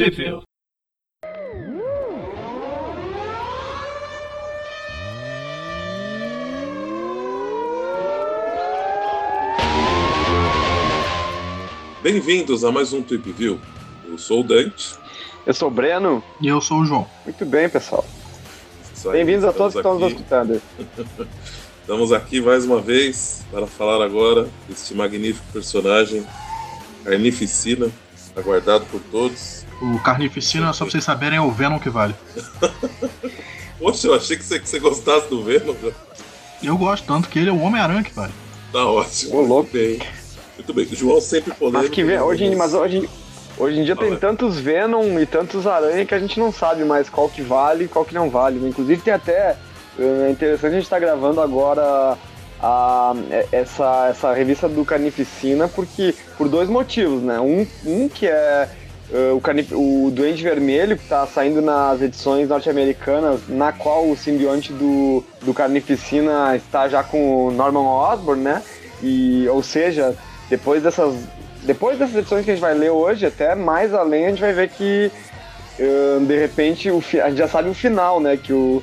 Tripville. 0.00 0.40
Bem-vindos 12.02 12.64
a 12.64 12.72
mais 12.72 12.94
um 12.94 13.02
Trip 13.02 13.30
View. 13.32 13.60
Eu 14.08 14.16
sou 14.16 14.40
o 14.40 14.42
Dante. 14.42 14.94
Eu 15.46 15.52
sou 15.52 15.68
o 15.68 15.70
Breno. 15.70 16.24
E 16.40 16.48
eu 16.48 16.62
sou 16.62 16.78
o 16.78 16.86
João. 16.86 17.06
Muito 17.26 17.44
bem, 17.44 17.68
pessoal. 17.68 18.02
Bem-vindos 19.12 19.44
a 19.44 19.52
todos 19.52 19.74
que 19.74 19.80
estão 19.80 19.98
nos 19.98 20.12
escutando. 20.12 20.62
Estamos 21.82 22.10
aqui 22.10 22.40
mais 22.40 22.64
uma 22.64 22.80
vez 22.80 23.44
para 23.50 23.66
falar 23.66 24.02
agora 24.02 24.48
deste 24.66 24.94
magnífico 24.94 25.44
personagem, 25.52 26.24
Carnificina, 27.04 27.90
aguardado 28.40 28.84
por 28.86 29.00
todos. 29.10 29.64
O 29.80 29.98
Carnificina, 30.00 30.72
só 30.72 30.84
pra 30.84 30.92
vocês 30.92 31.04
saberem, 31.04 31.38
é 31.38 31.40
o 31.40 31.50
Venom 31.50 31.78
que 31.78 31.88
vale. 31.88 32.14
Poxa, 33.78 34.08
eu 34.08 34.14
achei 34.14 34.36
que 34.36 34.44
você, 34.44 34.58
que 34.58 34.68
você 34.68 34.78
gostasse 34.78 35.28
do 35.28 35.42
Venom. 35.42 35.74
Eu 36.62 36.76
gosto, 36.76 37.06
tanto 37.06 37.28
que 37.28 37.38
ele 37.38 37.48
é 37.48 37.52
o 37.52 37.60
Homem-Aranha 37.60 38.02
que 38.02 38.12
vale. 38.12 38.32
Tá 38.70 38.84
ótimo. 38.84 39.38
Ô, 39.38 39.40
louco. 39.40 39.70
Bem. 39.72 39.98
Muito 40.56 40.74
bem. 40.74 40.84
O 40.84 40.94
João 40.94 41.20
sempre 41.20 41.54
polêmico. 41.54 41.82
Mas, 41.84 41.90
que 41.90 42.04
vem, 42.04 42.18
hoje, 42.20 42.54
mas 42.54 42.74
hoje, 42.74 43.08
hoje 43.56 43.80
em 43.80 43.84
dia 43.84 43.96
tem 43.96 44.08
Fala. 44.08 44.20
tantos 44.20 44.58
Venom 44.58 45.18
e 45.18 45.24
tantos 45.24 45.66
Aranha 45.66 46.04
que 46.04 46.14
a 46.14 46.18
gente 46.18 46.38
não 46.38 46.52
sabe 46.52 46.84
mais 46.84 47.08
qual 47.08 47.28
que 47.28 47.40
vale 47.40 47.84
e 47.84 47.88
qual 47.88 48.04
que 48.04 48.14
não 48.14 48.28
vale. 48.28 48.58
né? 48.58 48.68
Inclusive 48.68 49.00
tem 49.00 49.14
até. 49.14 49.56
É 49.98 50.30
interessante 50.30 50.72
a 50.72 50.74
gente 50.74 50.84
estar 50.84 50.98
gravando 50.98 51.40
agora 51.40 52.16
a, 52.62 53.14
essa, 53.50 54.08
essa 54.10 54.32
revista 54.32 54.68
do 54.68 54.84
Carnificina 54.84 55.68
porque, 55.68 56.14
por 56.36 56.48
dois 56.48 56.68
motivos, 56.68 57.22
né? 57.22 57.40
Um, 57.40 57.66
um 57.86 58.08
que 58.08 58.26
é 58.26 58.68
uh, 59.10 59.36
o, 59.36 59.40
carnif 59.40 59.72
o 59.72 60.10
Duende 60.10 60.42
Vermelho, 60.42 60.96
que 60.96 61.02
está 61.02 61.26
saindo 61.26 61.62
nas 61.62 62.00
edições 62.02 62.48
norte-americanas, 62.48 63.40
na 63.48 63.72
qual 63.72 64.08
o 64.08 64.16
simbionte 64.16 64.72
do, 64.72 65.24
do 65.42 65.54
Carnificina 65.54 66.54
está 66.56 66.88
já 66.88 67.02
com 67.02 67.46
o 67.46 67.50
Norman 67.50 67.88
Osborn, 67.88 68.42
né? 68.42 68.62
E, 69.02 69.48
ou 69.48 69.62
seja, 69.62 70.14
depois 70.50 70.82
dessas, 70.82 71.14
depois 71.62 71.98
dessas 71.98 72.16
edições 72.16 72.44
que 72.44 72.50
a 72.50 72.54
gente 72.54 72.62
vai 72.62 72.74
ler 72.74 72.90
hoje, 72.90 73.24
até 73.24 73.54
mais 73.54 73.94
além, 73.94 74.26
a 74.26 74.28
gente 74.30 74.40
vai 74.40 74.52
ver 74.52 74.68
que 74.68 75.10
uh, 75.78 76.26
de 76.26 76.38
repente 76.38 76.90
o, 76.90 76.98
a 76.98 77.28
gente 77.30 77.38
já 77.38 77.48
sabe 77.48 77.70
o 77.70 77.74
final, 77.74 78.20
né? 78.20 78.36
Que 78.36 78.52
o, 78.52 78.82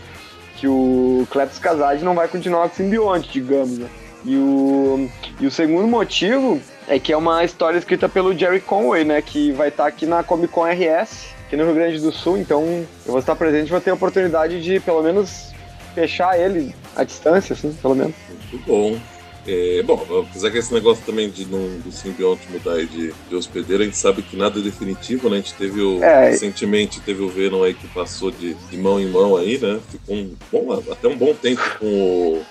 que 0.57 0.67
o 0.67 1.27
Cletus 1.29 1.59
Kasad 1.59 2.01
não 2.01 2.15
vai 2.15 2.27
continuar 2.27 2.67
com 2.67 2.73
o 2.73 2.75
simbionte, 2.75 3.29
digamos, 3.31 3.77
né? 3.77 3.87
E 4.25 4.35
o, 4.35 5.09
e 5.39 5.45
o 5.45 5.51
segundo 5.51 5.87
motivo 5.87 6.59
é 6.87 6.99
que 6.99 7.13
é 7.13 7.17
uma 7.17 7.43
história 7.43 7.77
escrita 7.77 8.09
pelo 8.09 8.37
Jerry 8.37 8.59
Conway, 8.59 9.05
né? 9.05 9.21
Que 9.21 9.51
vai 9.51 9.69
estar 9.69 9.85
aqui 9.85 10.05
na 10.05 10.23
Comic 10.23 10.51
Con 10.51 10.65
RS, 10.65 11.27
aqui 11.45 11.55
no 11.55 11.65
Rio 11.65 11.75
Grande 11.75 11.99
do 11.99 12.11
Sul. 12.11 12.37
Então 12.37 12.63
eu 13.05 13.11
vou 13.11 13.19
estar 13.19 13.35
presente 13.35 13.67
e 13.67 13.71
vou 13.71 13.79
ter 13.79 13.91
a 13.91 13.93
oportunidade 13.93 14.61
de, 14.61 14.79
pelo 14.79 15.01
menos, 15.03 15.53
fechar 15.93 16.39
ele 16.39 16.75
à 16.95 17.03
distância, 17.03 17.53
assim, 17.53 17.71
pelo 17.73 17.95
menos. 17.95 18.15
Muito 18.51 18.65
bom. 18.65 19.16
É, 19.47 19.81
bom, 19.81 20.05
apesar 20.27 20.51
que 20.51 20.57
esse 20.57 20.73
negócio 20.73 21.05
também 21.05 21.29
de 21.29 21.45
não, 21.45 21.79
do 21.79 21.89
simbionte 21.89 22.45
mudar 22.51 22.75
de, 22.85 23.13
de 23.13 23.35
hospedeiro, 23.35 23.81
a 23.81 23.85
gente 23.85 23.95
sabe 23.95 24.21
que 24.21 24.35
nada 24.35 24.59
é 24.59 24.61
definitivo, 24.61 25.29
né? 25.29 25.37
A 25.37 25.39
gente 25.39 25.53
teve 25.53 25.81
o. 25.81 26.03
É. 26.03 26.31
Recentemente 26.31 26.99
teve 26.99 27.23
o 27.23 27.29
Venom 27.29 27.63
aí 27.63 27.73
que 27.73 27.87
passou 27.87 28.29
de, 28.29 28.55
de 28.55 28.77
mão 28.77 28.99
em 28.99 29.07
mão 29.07 29.37
aí, 29.37 29.57
né? 29.57 29.79
Ficou 29.89 30.15
um 30.15 30.35
bom, 30.51 30.83
até 30.91 31.07
um 31.07 31.15
bom 31.15 31.33
tempo 31.33 31.61
com 31.79 31.85
o. 31.85 32.45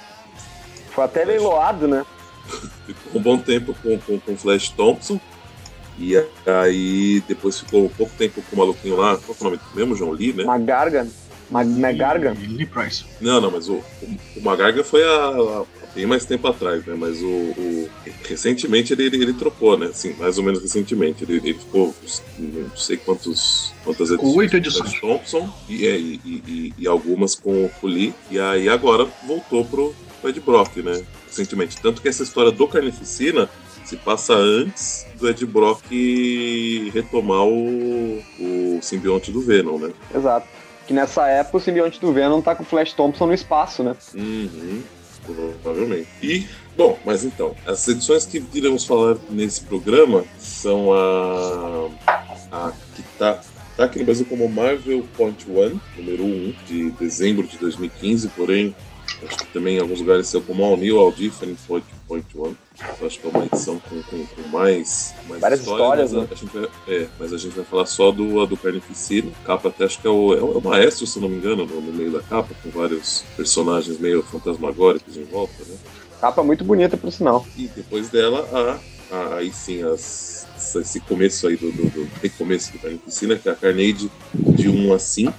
Foi 0.91 1.05
até 1.05 1.23
leiloado, 1.23 1.87
né? 1.87 2.03
Ficou 2.87 3.21
um 3.21 3.23
bom 3.23 3.37
tempo 3.37 3.77
com, 3.83 3.99
com, 3.99 4.19
com 4.19 4.33
o 4.33 4.37
Flash 4.37 4.71
Thompson. 4.71 5.21
E 5.99 6.15
aí 6.47 7.23
depois 7.27 7.59
ficou 7.59 7.87
um 7.87 7.89
pouco 7.89 8.13
tempo 8.17 8.43
com 8.43 8.57
o 8.57 8.59
maluquinho 8.59 8.97
lá. 8.97 9.17
Qual 9.19 9.37
é 9.39 9.41
o 9.41 9.45
nome 9.45 9.57
do 9.57 9.77
mesmo? 9.77 9.97
João 9.97 10.13
Lee, 10.13 10.33
né? 10.33 10.45
Magargan. 10.45 11.09
Mag 11.51 11.69
Magargan. 11.69 12.35
E 12.43 12.47
Lee 12.47 12.67
Price. 12.67 13.05
Não, 13.21 13.41
não, 13.41 13.51
mas 13.51 13.69
o, 13.69 13.75
o, 13.75 13.85
o 14.37 14.43
Magarga 14.43 14.83
foi 14.83 15.03
há, 15.05 15.29
há 15.29 15.65
bem 15.95 16.05
mais 16.07 16.25
tempo 16.25 16.47
atrás, 16.49 16.85
né? 16.85 16.95
Mas 16.99 17.23
o, 17.23 17.27
o- 17.27 17.89
recentemente 18.25 18.93
ele, 18.93 19.05
ele, 19.05 19.17
ele 19.23 19.33
trocou, 19.33 19.79
né? 19.79 19.87
Assim, 19.87 20.13
mais 20.15 20.37
ou 20.39 20.45
menos 20.45 20.61
recentemente. 20.61 21.23
Ele, 21.25 21.37
ele 21.37 21.55
ficou 21.55 21.95
não 22.39 22.77
sei 22.77 22.97
quantos, 22.97 23.73
quantas 23.85 24.11
edições. 24.11 24.37
oito 24.37 24.51
com 24.51 24.57
o 24.57 24.59
edições. 24.59 25.01
Thompson 25.01 25.49
e, 25.69 25.87
é, 25.87 25.97
e, 25.97 26.21
e- 26.25 26.43
e- 26.47 26.73
e 26.79 26.89
algumas 26.89 27.35
com 27.35 27.71
o 27.83 27.87
Lee. 27.87 28.13
E 28.31 28.39
aí 28.41 28.69
agora 28.69 29.07
voltou 29.27 29.65
pro 29.65 29.95
Ed 30.25 30.41
Brock, 30.41 30.77
né? 30.79 31.03
Recentemente. 31.27 31.81
Tanto 31.81 32.03
que 32.03 32.09
essa 32.09 32.23
história 32.25 32.51
do 32.51 32.67
Carnificina 32.67 33.49
se 33.85 33.97
passa 33.97 34.35
antes 34.35 35.07
do 35.17 35.29
Ed 35.29 35.47
Brock 35.47 35.85
retomar 36.93 37.45
o, 37.45 38.19
o 38.41 38.79
simbionte 38.83 39.31
do 39.31 39.41
Venom, 39.41 39.79
né? 39.79 39.93
Exato. 40.15 40.47
Que 40.87 40.93
nessa 40.93 41.27
época 41.29 41.57
o 41.57 41.61
simbionte 41.61 42.01
do 42.01 42.13
Venom 42.13 42.41
tá 42.41 42.55
com 42.55 42.63
o 42.63 42.67
Flash 42.67 42.93
Thompson 42.93 43.27
no 43.27 43.35
espaço, 43.35 43.83
né? 43.83 43.97
Uhum, 44.15 44.83
provavelmente. 45.25 46.09
E, 46.23 46.47
bom, 46.77 46.99
mas 47.05 47.25
então, 47.25 47.57
as 47.67 47.87
edições 47.89 48.25
que 48.25 48.45
iremos 48.55 48.85
falar 48.85 49.17
nesse 49.29 49.63
programa 49.63 50.25
são 50.39 50.93
a. 50.93 51.89
a 52.53 52.73
que 52.95 53.03
tá, 53.19 53.41
tá 53.77 53.85
aqui 53.85 53.99
no 53.99 54.05
Brasil 54.05 54.27
como 54.27 54.49
Marvel 54.49 55.05
Point 55.17 55.45
One, 55.51 55.81
número 55.97 56.25
1, 56.25 56.55
de 56.67 56.91
dezembro 56.93 57.47
de 57.47 57.59
2015, 57.59 58.29
porém, 58.29 58.75
acho 59.27 59.39
que 59.39 59.47
também 59.47 59.79
em 59.79 59.81
alguns 59.81 60.01
lugares 60.01 60.29
saiu 60.29 60.43
como 60.43 60.65
All 60.65 60.77
New, 60.77 60.99
All 61.01 61.11
Different 61.11 61.59
Point, 61.67 61.87
Point 62.07 62.39
One. 62.39 62.57
Eu 63.01 63.07
acho 63.07 63.21
que 63.21 63.27
é 63.27 63.31
uma 63.31 63.45
edição 63.47 63.79
com, 63.81 64.03
com, 64.03 64.27
com 64.27 64.49
mais, 64.49 65.15
mais 65.29 65.41
Várias 65.41 65.61
histórias, 65.61 66.13
mas, 66.13 66.31
né? 66.31 66.37
a, 66.55 66.59
vai, 66.59 66.69
é, 66.89 67.09
mas 67.19 67.33
a 67.33 67.39
gente 67.39 67.55
vai 67.57 67.65
falar 67.65 67.87
só 67.87 68.13
do, 68.13 68.45
do 68.47 68.57
Carnificina. 68.57 69.31
Capa 69.45 69.69
até 69.69 69.85
acho 69.85 70.01
que 70.01 70.07
é 70.07 70.11
o, 70.11 70.35
é 70.35 70.43
o, 70.43 70.59
é 70.59 70.61
maestro, 70.61 71.07
se 71.07 71.19
não 71.19 71.29
me 71.29 71.37
engano, 71.37 71.65
no, 71.65 71.81
no 71.81 71.93
meio 71.93 72.11
da 72.13 72.21
capa, 72.21 72.55
com 72.63 72.71
vários 72.71 73.25
personagens 73.37 73.99
meio 73.99 74.23
fantasmagóricos 74.23 75.17
em 75.17 75.25
volta, 75.25 75.55
né? 75.67 75.75
Capa 76.21 76.43
muito 76.43 76.65
bonita, 76.65 76.97
por 76.97 77.11
sinal. 77.11 77.47
E 77.57 77.67
depois 77.69 78.09
dela, 78.11 78.47
a, 79.11 79.17
a- 79.17 79.37
aí 79.37 79.51
sim, 79.53 79.83
as, 79.83 80.47
esse 80.57 81.01
começo 81.01 81.47
aí 81.47 81.57
do, 81.57 81.73
do, 81.73 81.89
do 81.91 82.11
recomeço 82.23 82.73
do 82.73 82.79
Carnificina, 82.79 83.37
que 83.37 83.49
é 83.49 83.53
a 83.53 83.57
Carnage 83.57 84.11
de 84.35 84.69
1 84.69 84.93
a 84.93 84.99
5, 84.99 85.35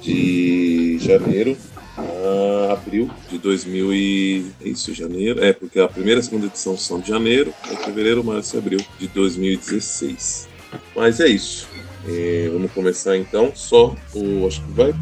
de 0.00 0.98
janeiro 1.00 1.56
a 1.96 2.72
abril 2.72 3.10
de 3.28 3.38
2000 3.38 3.92
e... 3.92 4.46
é 4.60 4.68
Isso, 4.68 4.94
janeiro. 4.94 5.42
É, 5.42 5.52
porque 5.52 5.78
a 5.78 5.88
primeira 5.88 6.20
e 6.20 6.22
a 6.22 6.24
segunda 6.24 6.46
edição 6.46 6.76
são 6.76 7.00
de 7.00 7.08
janeiro, 7.08 7.52
aí 7.64 7.76
fevereiro, 7.76 8.24
março 8.24 8.56
e 8.56 8.58
abril 8.58 8.80
de 8.98 9.08
2016. 9.08 10.48
Mas 10.94 11.20
é 11.20 11.28
isso. 11.28 11.68
É, 12.08 12.48
vamos 12.52 12.72
começar 12.72 13.16
então. 13.16 13.52
Só 13.54 13.94
o. 14.14 14.46
Acho 14.46 14.62
que 14.62 14.72
vai 14.72 14.94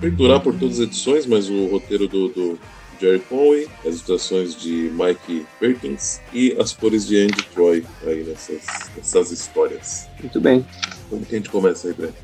perdurar 0.00 0.40
por 0.40 0.54
todas 0.54 0.80
as 0.80 0.86
edições, 0.86 1.26
mas 1.26 1.48
o 1.48 1.66
roteiro 1.66 2.08
do, 2.08 2.28
do 2.28 2.58
Jerry 3.00 3.20
Conway, 3.20 3.68
as 3.80 3.86
ilustrações 3.86 4.54
de 4.54 4.92
Mike 4.92 5.46
Perkins 5.58 6.20
e 6.32 6.56
as 6.58 6.72
cores 6.72 7.06
de 7.06 7.16
Andy 7.18 7.42
Troy 7.54 7.84
aí 8.04 8.22
nessas, 8.24 8.62
nessas 8.96 9.30
histórias. 9.30 10.08
Muito 10.20 10.40
bem. 10.40 10.64
Como 11.12 11.26
que 11.26 11.34
a 11.34 11.38
gente 11.38 11.50
começa 11.50 11.88
aí, 11.88 11.92
Breno? 11.92 12.14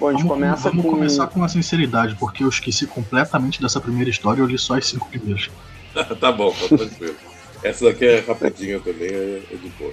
Bom, 0.00 0.08
a 0.08 0.10
gente 0.10 0.22
Vamos, 0.22 0.34
começa 0.34 0.68
vamos 0.68 0.84
com. 0.84 0.90
começar 0.90 1.26
com 1.28 1.38
uma 1.38 1.48
sinceridade, 1.48 2.16
porque 2.18 2.42
eu 2.42 2.48
esqueci 2.48 2.84
completamente 2.84 3.62
dessa 3.62 3.80
primeira 3.80 4.10
história 4.10 4.40
eu 4.40 4.46
li 4.46 4.58
só 4.58 4.76
as 4.76 4.88
cinco 4.88 5.08
primeiras. 5.08 5.48
tá 6.20 6.32
bom, 6.32 6.50
tá 6.50 6.76
tranquilo. 6.76 7.14
Essa 7.62 7.84
daqui 7.84 8.04
é 8.04 8.18
rapidinha 8.18 8.80
também, 8.80 9.08
é, 9.08 9.42
é 9.52 9.56
de 9.56 9.68
boa. 9.78 9.92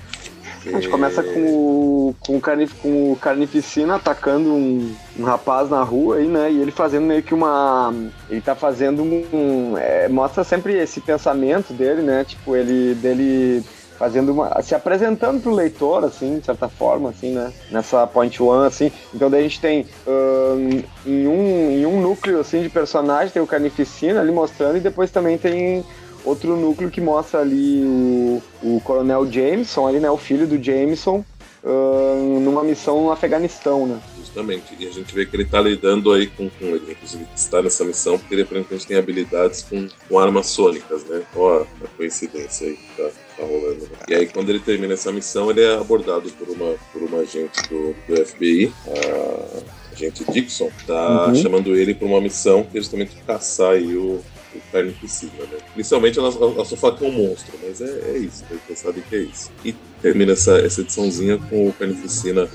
A 0.65 0.71
gente 0.71 0.89
começa 0.89 1.21
com 1.21 1.39
o, 1.39 2.15
com 2.19 2.37
o, 2.37 2.41
carnif, 2.41 2.73
com 2.81 3.11
o 3.11 3.15
Carnificina 3.15 3.95
atacando 3.95 4.49
um, 4.49 4.95
um 5.19 5.23
rapaz 5.23 5.69
na 5.69 5.83
rua 5.83 6.17
aí, 6.17 6.27
né? 6.27 6.51
E 6.51 6.59
ele 6.59 6.71
fazendo 6.71 7.05
meio 7.05 7.21
que 7.21 7.35
uma. 7.35 7.93
Ele 8.27 8.41
tá 8.41 8.55
fazendo 8.55 9.03
um. 9.03 9.77
é, 9.77 10.09
mostra 10.09 10.43
sempre 10.43 10.73
esse 10.73 10.99
pensamento 10.99 11.73
dele, 11.73 12.01
né? 12.01 12.23
Tipo, 12.23 12.55
ele 12.55 12.95
dele 12.95 13.63
fazendo 14.01 14.31
uma. 14.31 14.59
se 14.63 14.73
apresentando 14.73 15.39
pro 15.39 15.53
leitor, 15.53 16.03
assim, 16.03 16.39
de 16.39 16.45
certa 16.47 16.67
forma, 16.67 17.11
assim, 17.11 17.33
né? 17.33 17.53
Nessa 17.69 18.07
point 18.07 18.41
one, 18.41 18.65
assim. 18.65 18.91
Então 19.13 19.29
daí 19.29 19.41
a 19.41 19.43
gente 19.43 19.61
tem 19.61 19.85
ahn, 20.07 20.81
em, 21.05 21.27
um, 21.27 21.71
em 21.71 21.85
um 21.85 22.01
núcleo 22.01 22.39
assim 22.39 22.63
de 22.63 22.69
personagem, 22.69 23.31
tem 23.31 23.43
o 23.43 23.45
Carnificina 23.45 24.19
ali 24.19 24.31
mostrando, 24.31 24.77
e 24.77 24.79
depois 24.79 25.11
também 25.11 25.37
tem 25.37 25.85
outro 26.25 26.55
núcleo 26.55 26.89
que 26.89 26.99
mostra 26.99 27.41
ali 27.41 27.83
o, 27.83 28.41
o 28.63 28.81
Coronel 28.81 29.31
Jameson, 29.31 29.87
ali, 29.87 29.99
né? 29.99 30.09
O 30.09 30.17
filho 30.17 30.47
do 30.47 30.61
Jameson. 30.61 31.23
ahn, 31.63 32.39
numa 32.39 32.63
missão 32.63 33.03
no 33.03 33.11
Afeganistão, 33.11 33.85
né? 33.85 34.01
Justamente. 34.17 34.75
E 34.79 34.87
a 34.87 34.91
gente 34.91 35.13
vê 35.13 35.27
que 35.27 35.35
ele 35.35 35.45
tá 35.45 35.61
lidando 35.61 36.11
aí 36.11 36.25
com, 36.25 36.49
com 36.49 36.65
ele, 36.65 36.93
inclusive 36.93 37.27
está 37.35 37.61
nessa 37.61 37.83
missão, 37.85 38.17
porque 38.17 38.33
ele 38.33 38.41
aparentemente 38.41 38.87
tem 38.87 38.97
habilidades 38.97 39.61
com, 39.61 39.87
com 40.09 40.17
armas 40.17 40.47
sônicas, 40.47 41.03
né? 41.03 41.21
Ó, 41.35 41.61
a 41.83 41.87
coincidência 41.95 42.67
aí 42.67 42.79
tá, 42.97 43.09
tá 43.41 43.45
rolando. 43.45 43.81
né? 43.81 43.87
E 44.07 44.13
aí, 44.15 44.25
quando 44.27 44.49
ele 44.49 44.59
termina 44.59 44.93
essa 44.93 45.11
missão, 45.11 45.49
ele 45.49 45.61
é 45.61 45.75
abordado 45.75 46.29
por 46.31 46.47
uma, 46.49 46.75
por 46.93 47.03
uma 47.03 47.19
agente 47.19 47.59
do, 47.69 47.93
do 48.07 48.25
FBI, 48.25 48.71
a 48.87 49.93
agente 49.95 50.23
Dixon, 50.31 50.69
tá 50.87 51.27
Uhum. 51.27 51.35
chamando 51.35 51.75
ele 51.75 51.93
para 51.93 52.07
uma 52.07 52.21
missão 52.21 52.63
que 52.63 52.77
é 52.77 52.81
justamente 52.81 53.15
caçar 53.25 53.71
aí 53.73 53.95
o. 53.95 54.21
O 54.53 54.59
carnificina, 54.69 55.31
né? 55.49 55.57
Inicialmente 55.75 56.19
ela, 56.19 56.27
ela 56.27 56.65
só 56.65 56.75
fala 56.75 56.97
que 56.97 57.05
é 57.05 57.07
um 57.07 57.11
monstro, 57.13 57.57
mas 57.65 57.79
é, 57.79 57.85
é 58.15 58.17
isso, 58.17 58.43
né? 58.49 58.57
você 58.67 58.75
sabe 58.75 59.01
que 59.09 59.15
é 59.15 59.19
isso. 59.19 59.49
E 59.63 59.73
termina 60.01 60.33
essa, 60.33 60.57
essa 60.57 60.81
ediçãozinha 60.81 61.37
com 61.49 61.69
o 61.69 61.71
Carnificina 61.71 62.49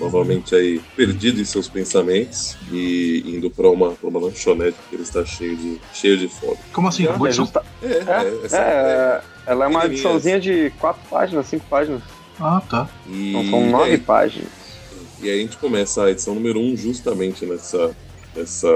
novamente 0.00 0.54
aí 0.54 0.80
perdido 0.96 1.42
em 1.42 1.44
seus 1.44 1.68
pensamentos 1.68 2.56
e 2.72 3.22
indo 3.26 3.50
para 3.50 3.68
uma, 3.68 3.92
pra 3.92 4.08
uma 4.08 4.18
lanchonete 4.20 4.78
porque 4.78 4.94
ele 4.96 5.02
está 5.02 5.26
cheio 5.26 5.54
de, 5.54 5.78
cheio 5.92 6.16
de 6.16 6.26
fome. 6.28 6.56
Como 6.72 6.88
assim? 6.88 7.04
É, 7.06 7.10
É, 7.10 7.86
É, 7.86 7.92
é, 7.92 8.46
essa- 8.46 8.56
é, 8.56 9.22
ela 9.46 9.64
é 9.64 9.68
uma 9.68 9.86
ediçãozinha 9.86 10.40
de 10.40 10.70
quatro 10.78 11.02
páginas, 11.10 11.46
cinco 11.46 11.64
páginas. 11.68 12.02
Ah, 12.40 12.62
tá. 12.68 12.88
E, 13.08 13.32
Não, 13.32 13.44
são 13.50 13.70
nove 13.70 13.90
e 13.90 13.92
aí- 13.92 13.98
páginas. 13.98 14.48
E 15.20 15.30
aí 15.30 15.38
a 15.38 15.42
gente 15.42 15.56
começa 15.56 16.02
a 16.04 16.10
edição 16.10 16.34
número 16.34 16.58
1 16.58 16.72
um 16.72 16.76
justamente 16.76 17.46
nessa, 17.46 17.94
nessa 18.34 18.68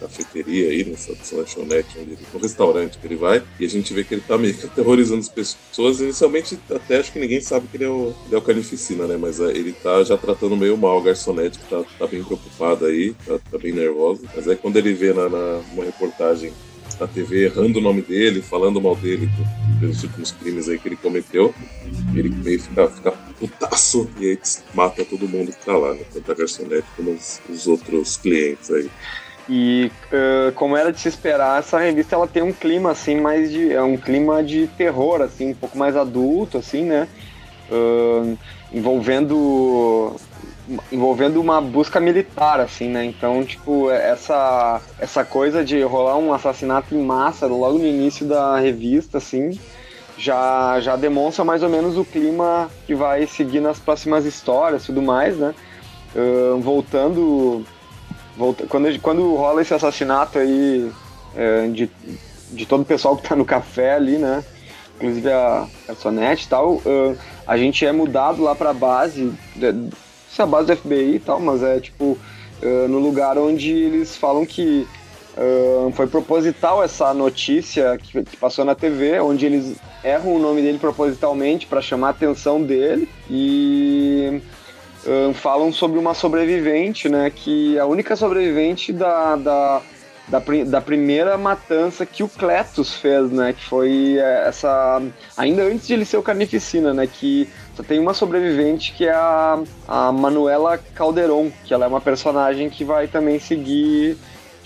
cafeteria 0.00 0.68
aí, 0.70 0.84
nessa, 0.84 1.10
nessa 1.12 1.34
lanchonete, 1.36 1.88
onde 1.98 2.12
ele, 2.12 2.18
no 2.32 2.38
restaurante 2.38 2.98
que 2.98 3.06
ele 3.06 3.16
vai, 3.16 3.42
e 3.58 3.64
a 3.64 3.68
gente 3.68 3.92
vê 3.92 4.04
que 4.04 4.14
ele 4.14 4.20
tá 4.20 4.38
meio 4.38 4.54
que 4.54 4.66
aterrorizando 4.66 5.18
as 5.20 5.28
pessoas. 5.28 5.98
Inicialmente, 6.00 6.56
até 6.70 6.98
acho 6.98 7.10
que 7.12 7.18
ninguém 7.18 7.40
sabe 7.40 7.66
que 7.66 7.76
ele 7.78 7.84
é 7.84 7.88
o, 7.88 8.14
ele 8.26 8.34
é 8.34 8.38
o 8.38 8.42
Carnificina, 8.42 9.08
né? 9.08 9.16
Mas 9.16 9.40
é, 9.40 9.46
ele 9.50 9.72
tá 9.72 10.04
já 10.04 10.16
tratando 10.16 10.56
meio 10.56 10.76
mal 10.76 10.98
a 10.98 11.02
garçonete, 11.02 11.58
que 11.58 11.64
tá, 11.68 11.82
tá 11.98 12.06
bem 12.06 12.22
preocupada 12.22 12.86
aí, 12.86 13.14
tá, 13.26 13.38
tá 13.50 13.58
bem 13.58 13.72
nervosa. 13.72 14.22
Mas 14.36 14.46
aí 14.46 14.54
quando 14.54 14.76
ele 14.76 14.94
vê 14.94 15.12
na, 15.12 15.28
na 15.28 15.60
uma 15.72 15.84
reportagem 15.84 16.52
na 16.98 17.06
TV 17.06 17.46
errando 17.46 17.78
o 17.78 17.82
nome 17.82 18.02
dele, 18.02 18.42
falando 18.42 18.80
mal 18.80 18.96
dele 18.96 19.28
pelos 19.80 20.02
últimos 20.02 20.32
crimes 20.32 20.68
aí 20.68 20.78
que 20.78 20.88
ele 20.88 20.96
cometeu, 20.96 21.54
ele 22.14 22.28
meio 22.28 22.60
fica, 22.60 22.88
fica 22.88 23.12
putaço 23.38 24.10
e 24.18 24.30
aí 24.30 24.38
mata 24.74 25.04
todo 25.04 25.28
mundo 25.28 25.52
que 25.52 25.64
tá 25.64 25.76
lá, 25.76 25.94
né? 25.94 26.02
Tanto 26.12 26.32
a 26.32 26.34
garçonete 26.34 26.86
como 26.96 27.12
os, 27.12 27.40
os 27.48 27.66
outros 27.66 28.16
clientes 28.16 28.70
aí. 28.70 28.90
E 29.48 29.90
eh, 30.12 30.52
como 30.54 30.76
era 30.76 30.92
de 30.92 31.00
se 31.00 31.08
esperar, 31.08 31.60
essa 31.60 31.78
revista 31.78 32.14
ela 32.14 32.26
tem 32.26 32.42
um 32.42 32.52
clima 32.52 32.90
assim 32.90 33.18
mais 33.18 33.50
de 33.50 33.72
é 33.72 33.82
um 33.82 33.96
clima 33.96 34.42
de 34.42 34.66
terror 34.66 35.22
assim, 35.22 35.50
um 35.50 35.54
pouco 35.54 35.78
mais 35.78 35.96
adulto 35.96 36.58
assim, 36.58 36.84
né? 36.84 37.08
Ahn, 37.70 38.36
envolvendo 38.72 40.16
envolvendo 40.92 41.40
uma 41.40 41.60
busca 41.60 41.98
militar 42.00 42.60
assim, 42.60 42.88
né? 42.88 43.04
Então, 43.04 43.44
tipo, 43.44 43.90
essa 43.90 44.80
essa 44.98 45.24
coisa 45.24 45.64
de 45.64 45.80
rolar 45.82 46.16
um 46.16 46.32
assassinato 46.32 46.94
em 46.94 47.02
massa 47.02 47.46
logo 47.46 47.78
no 47.78 47.86
início 47.86 48.26
da 48.26 48.58
revista 48.58 49.18
assim, 49.18 49.58
já 50.16 50.78
já 50.80 50.96
demonstra 50.96 51.44
mais 51.44 51.62
ou 51.62 51.68
menos 51.68 51.96
o 51.96 52.04
clima 52.04 52.70
que 52.86 52.94
vai 52.94 53.26
seguir 53.26 53.60
nas 53.60 53.78
próximas 53.78 54.24
histórias, 54.24 54.84
tudo 54.84 55.00
mais, 55.00 55.36
né? 55.36 55.54
Ahn, 56.16 56.60
voltando 56.60 57.64
volta, 58.36 58.66
quando, 58.66 59.00
quando 59.00 59.34
rola 59.34 59.62
esse 59.62 59.74
assassinato 59.74 60.38
aí 60.38 60.90
é, 61.36 61.66
de, 61.68 61.90
de 62.50 62.66
todo 62.66 62.82
o 62.82 62.86
pessoal 62.86 63.16
que 63.16 63.28
tá 63.28 63.34
no 63.36 63.44
café 63.44 63.94
ali, 63.94 64.16
né? 64.16 64.44
Inclusive 64.96 65.30
a 65.30 65.66
garçonete 65.86 66.46
e 66.46 66.48
tal, 66.48 66.82
ah, 66.84 67.14
a 67.46 67.56
gente 67.56 67.84
é 67.86 67.92
mudado 67.92 68.42
lá 68.42 68.54
pra 68.54 68.72
base, 68.72 69.32
de- 69.54 69.90
a 70.42 70.46
base 70.46 70.66
do 70.68 70.76
FBI 70.76 71.16
e 71.16 71.18
tal, 71.18 71.40
mas 71.40 71.62
é 71.62 71.80
tipo 71.80 72.18
ah, 72.62 72.88
no 72.88 72.98
lugar 72.98 73.38
onde 73.38 73.70
eles 73.70 74.16
falam 74.16 74.44
que 74.44 74.86
ah, 75.36 75.90
foi 75.92 76.06
proposital 76.06 76.82
essa 76.82 77.14
notícia 77.14 77.96
que, 77.98 78.22
que 78.24 78.36
passou 78.36 78.64
na 78.64 78.74
TV, 78.74 79.20
onde 79.20 79.46
eles 79.46 79.76
erram 80.02 80.34
o 80.34 80.38
nome 80.38 80.62
dele 80.62 80.78
propositalmente 80.78 81.66
para 81.66 81.80
chamar 81.80 82.08
a 82.08 82.10
atenção 82.10 82.62
dele 82.62 83.08
e 83.30 84.40
ahn, 85.06 85.32
falam 85.32 85.72
sobre 85.72 85.98
uma 85.98 86.14
sobrevivente, 86.14 87.08
né? 87.08 87.30
Que 87.34 87.76
é 87.76 87.80
a 87.80 87.86
única 87.86 88.16
sobrevivente 88.16 88.92
da, 88.92 89.36
da, 89.36 89.82
da, 90.28 90.42
da 90.66 90.80
primeira 90.80 91.36
matança 91.36 92.04
que 92.04 92.22
o 92.22 92.28
Cletus 92.28 92.94
fez, 92.94 93.30
né? 93.30 93.52
Que 93.52 93.64
foi 93.64 94.16
essa. 94.18 95.00
Ainda 95.36 95.62
antes 95.62 95.86
de 95.86 95.94
ele 95.94 96.04
ser 96.04 96.16
o 96.16 96.22
Carnificina, 96.22 96.92
né? 96.92 97.06
Que 97.06 97.48
tem 97.82 97.98
uma 97.98 98.14
sobrevivente 98.14 98.92
que 98.92 99.06
é 99.06 99.12
a, 99.12 99.58
a 99.86 100.12
Manuela 100.12 100.78
Calderon, 100.78 101.50
que 101.64 101.72
ela 101.72 101.84
é 101.84 101.88
uma 101.88 102.00
personagem 102.00 102.68
que 102.68 102.84
vai 102.84 103.06
também 103.06 103.38
seguir 103.38 104.16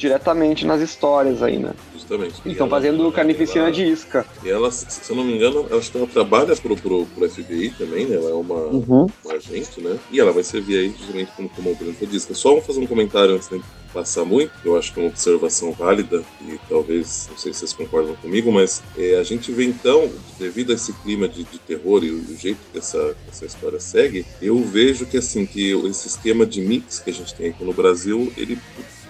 diretamente 0.02 0.66
nas 0.66 0.80
histórias 0.80 1.42
aí, 1.44 1.58
né? 1.58 1.72
Justamente. 1.94 2.34
Eles 2.44 2.54
estão 2.54 2.68
fazendo 2.68 3.10
Carnificina 3.12 3.70
de 3.70 3.84
isca. 3.84 4.26
E 4.44 4.50
ela, 4.50 4.70
se 4.72 5.08
eu 5.08 5.14
não 5.14 5.22
me 5.22 5.36
engano, 5.36 5.64
que 5.64 5.96
ela 5.96 6.06
trabalha 6.08 6.56
pro, 6.56 6.76
pro, 6.76 7.06
pro 7.06 7.30
FBI 7.30 7.70
também, 7.78 8.06
né? 8.06 8.16
Ela 8.16 8.30
é 8.30 8.34
uma, 8.34 8.62
Uhum. 8.62 9.06
uma 9.24 9.34
agente, 9.34 9.80
né? 9.80 9.96
E 10.10 10.18
ela 10.18 10.32
vai 10.32 10.42
servir 10.42 10.78
aí 10.78 10.94
justamente 10.98 11.30
como, 11.36 11.48
como 11.50 11.70
operadora 11.70 12.06
de 12.06 12.16
isca. 12.16 12.34
Só 12.34 12.50
vamos 12.50 12.66
fazer 12.66 12.80
um 12.80 12.86
comentário 12.86 13.34
antes 13.34 13.48
de 13.48 13.62
passar 13.92 14.24
muito, 14.24 14.50
eu 14.64 14.76
acho 14.76 14.92
que 14.92 14.98
é 14.98 15.02
uma 15.02 15.10
observação 15.10 15.70
válida, 15.72 16.22
e 16.40 16.58
talvez, 16.66 17.28
não 17.30 17.36
sei 17.36 17.52
se 17.52 17.58
vocês 17.58 17.72
concordam 17.74 18.14
comigo, 18.16 18.50
mas 18.50 18.82
é, 18.96 19.18
a 19.18 19.22
gente 19.22 19.52
vê 19.52 19.64
então, 19.64 20.10
devido 20.38 20.72
a 20.72 20.74
esse 20.74 20.94
clima 20.94 21.28
de, 21.28 21.44
de 21.44 21.58
terror 21.58 22.02
e 22.02 22.10
o, 22.10 22.16
o 22.16 22.36
jeito 22.36 22.58
que 22.72 22.78
essa, 22.78 23.14
essa 23.28 23.44
história 23.44 23.78
segue, 23.78 24.24
eu 24.40 24.58
vejo 24.64 25.04
que 25.04 25.18
assim, 25.18 25.44
que 25.44 25.72
esse 25.86 26.08
esquema 26.08 26.46
de 26.46 26.62
mix 26.62 27.00
que 27.00 27.10
a 27.10 27.12
gente 27.12 27.34
tem 27.34 27.50
aqui 27.50 27.62
no 27.62 27.74
Brasil, 27.74 28.32
ele 28.34 28.58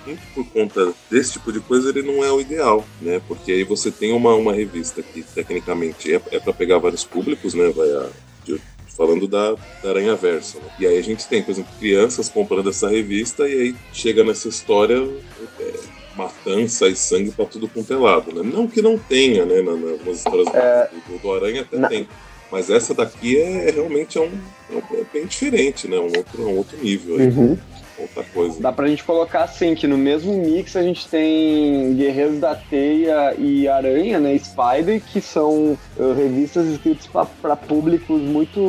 muito 0.06 0.22
por 0.34 0.44
conta 0.50 0.93
desse 1.10 1.32
tipo 1.32 1.52
de 1.52 1.60
coisa, 1.60 1.88
ele 1.90 2.02
não 2.02 2.25
é 2.25 2.31
o 2.32 2.40
ideal, 2.40 2.84
né? 3.00 3.20
Porque 3.28 3.52
aí 3.52 3.64
você 3.64 3.90
tem 3.90 4.12
uma, 4.12 4.34
uma 4.34 4.52
revista 4.52 5.02
que 5.02 5.22
tecnicamente 5.22 6.12
é, 6.14 6.20
é 6.31 6.38
para 6.40 6.52
pegar 6.52 6.78
vários 6.78 7.04
públicos, 7.04 7.54
né? 7.54 7.70
Vai 7.70 7.88
a, 7.90 8.08
de- 8.44 8.60
falando 8.96 9.26
da, 9.26 9.54
da 9.82 9.88
Aranha 9.90 10.14
Verso. 10.14 10.58
né? 10.58 10.64
E 10.78 10.87
aí 10.87 10.99
a 10.99 11.02
gente 11.02 11.26
tem, 11.26 11.43
por 11.43 11.52
exemplo, 11.52 11.72
crianças 11.78 12.28
comprando 12.28 12.69
essa 12.70 12.88
revista 12.88 13.49
e 13.49 13.52
aí 13.60 13.76
chega 13.93 14.22
nessa 14.22 14.49
história 14.49 14.96
é, 15.60 15.72
matança 16.16 16.88
e 16.88 16.94
sangue 16.96 17.31
pra 17.31 17.46
tudo 17.46 17.66
quanto 17.69 17.93
é 17.93 17.96
lado, 17.96 18.34
né? 18.34 18.43
Não 18.52 18.66
que 18.69 18.82
não 18.82 18.99
tenha, 18.99 19.44
né? 19.46 19.62
Na, 19.62 19.72
na, 19.72 19.96
nas 20.04 20.19
histórias 20.19 20.46
do, 20.46 21.12
do, 21.14 21.19
do 21.22 21.32
Aranha 21.32 21.62
até 21.62 21.78
Na- 21.78 21.88
tem. 21.88 22.06
Mas 22.52 22.69
essa 22.69 22.93
daqui 22.93 23.38
é, 23.38 23.69
é 23.69 23.70
realmente 23.72 24.19
é 24.19 24.20
um, 24.20 24.31
é 24.70 24.75
um- 24.75 25.00
é 25.00 25.04
bem 25.10 25.25
diferente, 25.26 25.88
né? 25.88 25.96
Um 25.99 26.14
outro, 26.19 26.46
um 26.46 26.58
outro 26.58 26.76
nível 26.76 27.16
aí, 27.16 27.28
Uhum. 27.28 27.56
outra 27.99 28.22
coisa. 28.25 28.60
Dá 28.60 28.70
pra 28.70 28.87
gente 28.88 29.02
colocar 29.04 29.44
assim, 29.44 29.75
que 29.75 29.87
no 29.87 29.96
mesmo 29.96 30.34
mix 30.34 30.76
a 30.76 30.82
gente 30.82 31.08
tem 31.08 31.94
Guerreiros 31.94 32.38
da 32.38 32.54
Teia 32.54 33.34
e 33.38 33.66
Aranha, 33.66 34.20
né? 34.20 34.37
Spider, 34.37 35.00
que 35.00 35.19
são 35.22 35.78
uh, 35.96 36.12
revistas 36.12 36.66
escritas 36.69 37.06
para 37.40 37.56
públicos 37.56 38.20
muito 38.20 38.60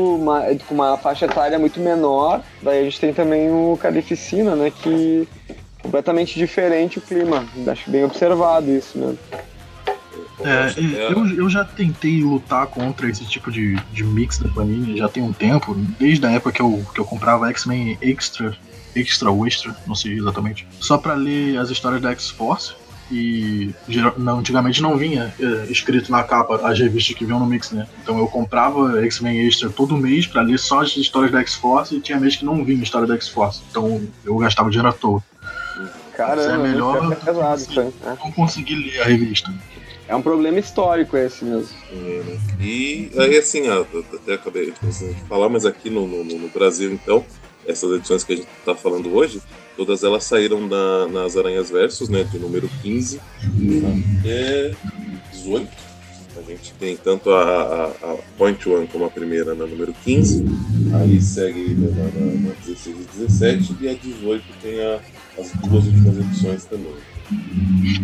com 0.65 0.73
uma 0.75 0.97
faixa 0.97 1.25
etária 1.25 1.59
muito 1.59 1.81
menor. 1.81 2.41
Daí 2.61 2.79
a 2.79 2.83
gente 2.85 3.01
tem 3.01 3.13
também 3.13 3.51
o 3.51 3.77
Carnificina, 3.81 4.55
né? 4.55 4.71
Que 4.71 5.27
é 5.77 5.83
completamente 5.83 6.39
diferente 6.39 6.99
o 6.99 7.01
clima. 7.01 7.45
Acho 7.67 7.91
bem 7.91 8.05
observado 8.05 8.71
isso 8.71 8.97
mesmo. 8.97 9.19
É, 10.45 10.63
acho 10.65 10.79
até- 10.79 11.11
eu, 11.13 11.27
eu 11.37 11.49
já 11.49 11.63
tentei 11.63 12.21
lutar 12.23 12.67
contra 12.67 13.09
esse 13.09 13.25
tipo 13.25 13.51
de, 13.51 13.75
de 13.91 14.03
mix 14.03 14.37
da 14.37 14.49
Panini 14.49 14.97
já 14.97 15.07
tem 15.09 15.23
um 15.23 15.33
tempo, 15.33 15.73
desde 15.99 16.25
a 16.25 16.31
época 16.31 16.51
que 16.51 16.61
eu, 16.61 16.85
que 16.93 16.99
eu 16.99 17.05
comprava 17.05 17.49
X-Men 17.49 17.97
Extra, 18.01 18.55
Extra 18.95 19.31
ou 19.31 19.45
Extra, 19.47 19.75
não 19.87 19.95
sei 19.95 20.13
exatamente, 20.17 20.67
só 20.79 20.97
pra 20.97 21.13
ler 21.13 21.57
as 21.57 21.69
histórias 21.69 22.01
da 22.01 22.11
X-Force. 22.11 22.73
E 23.11 23.75
geral- 23.87 24.13
não, 24.17 24.39
antigamente 24.39 24.81
não 24.81 24.97
vinha 24.97 25.35
é, 25.39 25.45
escrito 25.69 26.09
na 26.09 26.23
capa 26.23 26.55
as 26.67 26.79
revistas 26.79 27.15
que 27.15 27.25
vinham 27.25 27.39
no 27.39 27.45
mix, 27.45 27.69
né? 27.71 27.85
Então 28.01 28.17
eu 28.17 28.25
comprava 28.27 29.03
X-Men 29.05 29.45
Extra 29.45 29.69
todo 29.69 29.95
mês 29.97 30.25
pra 30.25 30.41
ler 30.41 30.57
só 30.57 30.81
as 30.81 30.95
histórias 30.95 31.31
da 31.31 31.39
X-Force 31.41 31.93
e 31.95 31.99
tinha 31.99 32.17
mês 32.19 32.37
que 32.37 32.45
não 32.45 32.63
vinha 32.63 32.81
história 32.81 33.05
da 33.05 33.13
X-Force. 33.15 33.61
Então 33.69 34.01
eu 34.23 34.35
gastava 34.37 34.69
dinheiro 34.69 34.87
à 34.89 34.93
toa. 34.93 35.21
Caramba, 36.15 36.41
Isso 36.41 36.49
é 36.51 36.57
melhor 36.57 37.03
muito 37.03 37.25
pesado 37.25 37.61
né? 37.75 37.91
Não 38.23 38.31
consegui 38.31 38.75
ler 38.75 39.01
a 39.01 39.05
revista. 39.05 39.53
É 40.13 40.15
um 40.15 40.21
problema 40.21 40.59
histórico 40.59 41.17
esse 41.17 41.43
mesmo. 41.43 41.75
É, 41.91 42.21
né? 42.23 42.39
E 42.61 43.09
aí, 43.17 43.35
assim, 43.35 43.63
até 43.67 44.35
acabei 44.35 44.71
de 44.71 45.15
falar, 45.27 45.49
mas 45.49 45.65
aqui 45.65 45.89
no, 45.89 46.05
no, 46.07 46.23
no 46.23 46.49
Brasil, 46.49 46.93
então, 46.93 47.25
essas 47.65 47.91
edições 47.97 48.23
que 48.23 48.33
a 48.33 48.35
gente 48.35 48.47
está 48.59 48.75
falando 48.75 49.11
hoje, 49.11 49.41
todas 49.75 50.03
elas 50.03 50.23
saíram 50.23 50.67
na- 50.67 51.07
nas 51.07 51.35
Aranhas 51.35 51.71
Versos, 51.71 52.09
né, 52.09 52.23
de 52.25 52.37
número 52.37 52.69
15 52.83 53.19
até 54.19 54.75
18. 55.31 55.67
A 56.37 56.41
gente 56.51 56.73
tem 56.79 56.95
tanto 56.95 57.31
a, 57.31 57.41
a, 57.43 57.85
a 58.11 58.17
Point 58.37 58.69
One 58.69 58.85
como 58.87 59.05
a 59.05 59.09
primeira 59.09 59.55
na 59.55 59.65
número 59.65 59.95
15, 60.03 60.45
aí 60.93 61.19
segue 61.19 61.73
na, 61.73 61.89
na, 61.89 62.49
na 62.49 62.55
16 62.65 62.85
e 62.87 63.17
17, 63.17 63.75
e 63.81 63.89
a 63.89 63.93
18 63.95 64.43
tem 64.61 64.79
a- 64.79 64.99
as 65.39 65.51
duas 65.67 65.85
últimas 65.85 66.17
edições 66.19 66.65
também. 66.65 66.93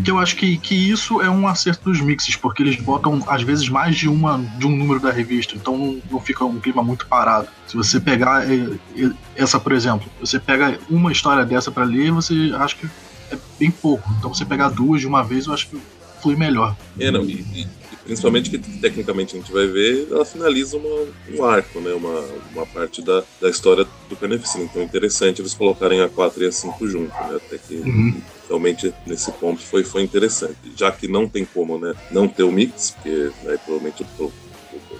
Que 0.03 0.11
eu 0.11 0.19
acho 0.19 0.35
que, 0.35 0.57
que 0.57 0.75
isso 0.75 1.21
é 1.21 1.29
um 1.29 1.47
acerto 1.47 1.89
dos 1.89 2.01
mixes, 2.01 2.35
porque 2.35 2.61
eles 2.63 2.75
botam, 2.77 3.23
às 3.27 3.41
vezes, 3.41 3.69
mais 3.69 3.95
de 3.95 4.07
uma 4.09 4.37
de 4.57 4.65
um 4.67 4.75
número 4.75 4.99
da 4.99 5.11
revista, 5.11 5.55
então 5.55 5.77
não, 5.77 6.01
não 6.11 6.19
fica 6.19 6.43
um 6.45 6.59
clima 6.59 6.83
muito 6.83 7.05
parado. 7.07 7.47
Se 7.67 7.75
você 7.77 7.99
pegar 7.99 8.49
eh, 8.51 8.77
eh, 8.97 9.11
essa, 9.35 9.59
por 9.59 9.71
exemplo, 9.71 10.09
você 10.19 10.39
pega 10.39 10.77
uma 10.89 11.11
história 11.11 11.45
dessa 11.45 11.71
pra 11.71 11.83
ler, 11.83 12.11
você 12.11 12.51
acha 12.57 12.75
que 12.75 12.87
é 13.31 13.37
bem 13.59 13.71
pouco. 13.71 14.09
Então 14.17 14.33
você 14.33 14.43
pegar 14.45 14.69
duas 14.69 15.01
de 15.01 15.07
uma 15.07 15.23
vez, 15.23 15.45
eu 15.45 15.53
acho 15.53 15.67
que 15.69 15.77
flui 16.21 16.35
melhor. 16.35 16.75
É, 16.99 17.09
não, 17.11 17.23
e- 17.23 17.45
e 17.53 17.67
principalmente 18.03 18.49
que 18.49 18.59
tecnicamente 18.81 19.35
a 19.35 19.39
gente 19.39 19.51
vai 19.51 19.67
ver, 19.67 20.07
ela 20.09 20.25
finaliza 20.25 20.77
uma- 20.77 21.07
um 21.37 21.43
arco, 21.43 21.79
né? 21.81 21.93
Uma, 21.93 22.19
uma 22.51 22.65
parte 22.65 23.01
da, 23.03 23.23
da 23.39 23.49
história 23.49 23.85
do 24.09 24.17
Carnificina. 24.17 24.63
Então 24.63 24.81
é 24.81 24.85
interessante 24.85 25.41
eles 25.41 25.53
colocarem 25.53 26.01
a 26.01 26.09
4 26.09 26.43
e 26.43 26.47
a 26.47 26.51
5 26.51 26.87
junto, 26.87 27.11
né? 27.23 27.35
Até 27.35 27.57
que 27.59 27.75
Uhum. 27.75 28.21
realmente 28.47 28.93
nesse 29.05 29.31
ponto 29.33 29.61
foi, 29.65 29.83
foi 29.83 30.01
interessante. 30.01 30.57
Já 30.77 30.91
que 30.91 31.07
não 31.07 31.27
tem 31.27 31.45
como, 31.45 31.77
né? 31.77 31.93
Não 32.11 32.27
ter 32.27 32.43
o 32.43 32.51
mix, 32.51 32.91
porque 32.91 33.31
né, 33.43 33.57
provavelmente 33.63 34.03
o, 34.17 34.23
o- 34.25 34.48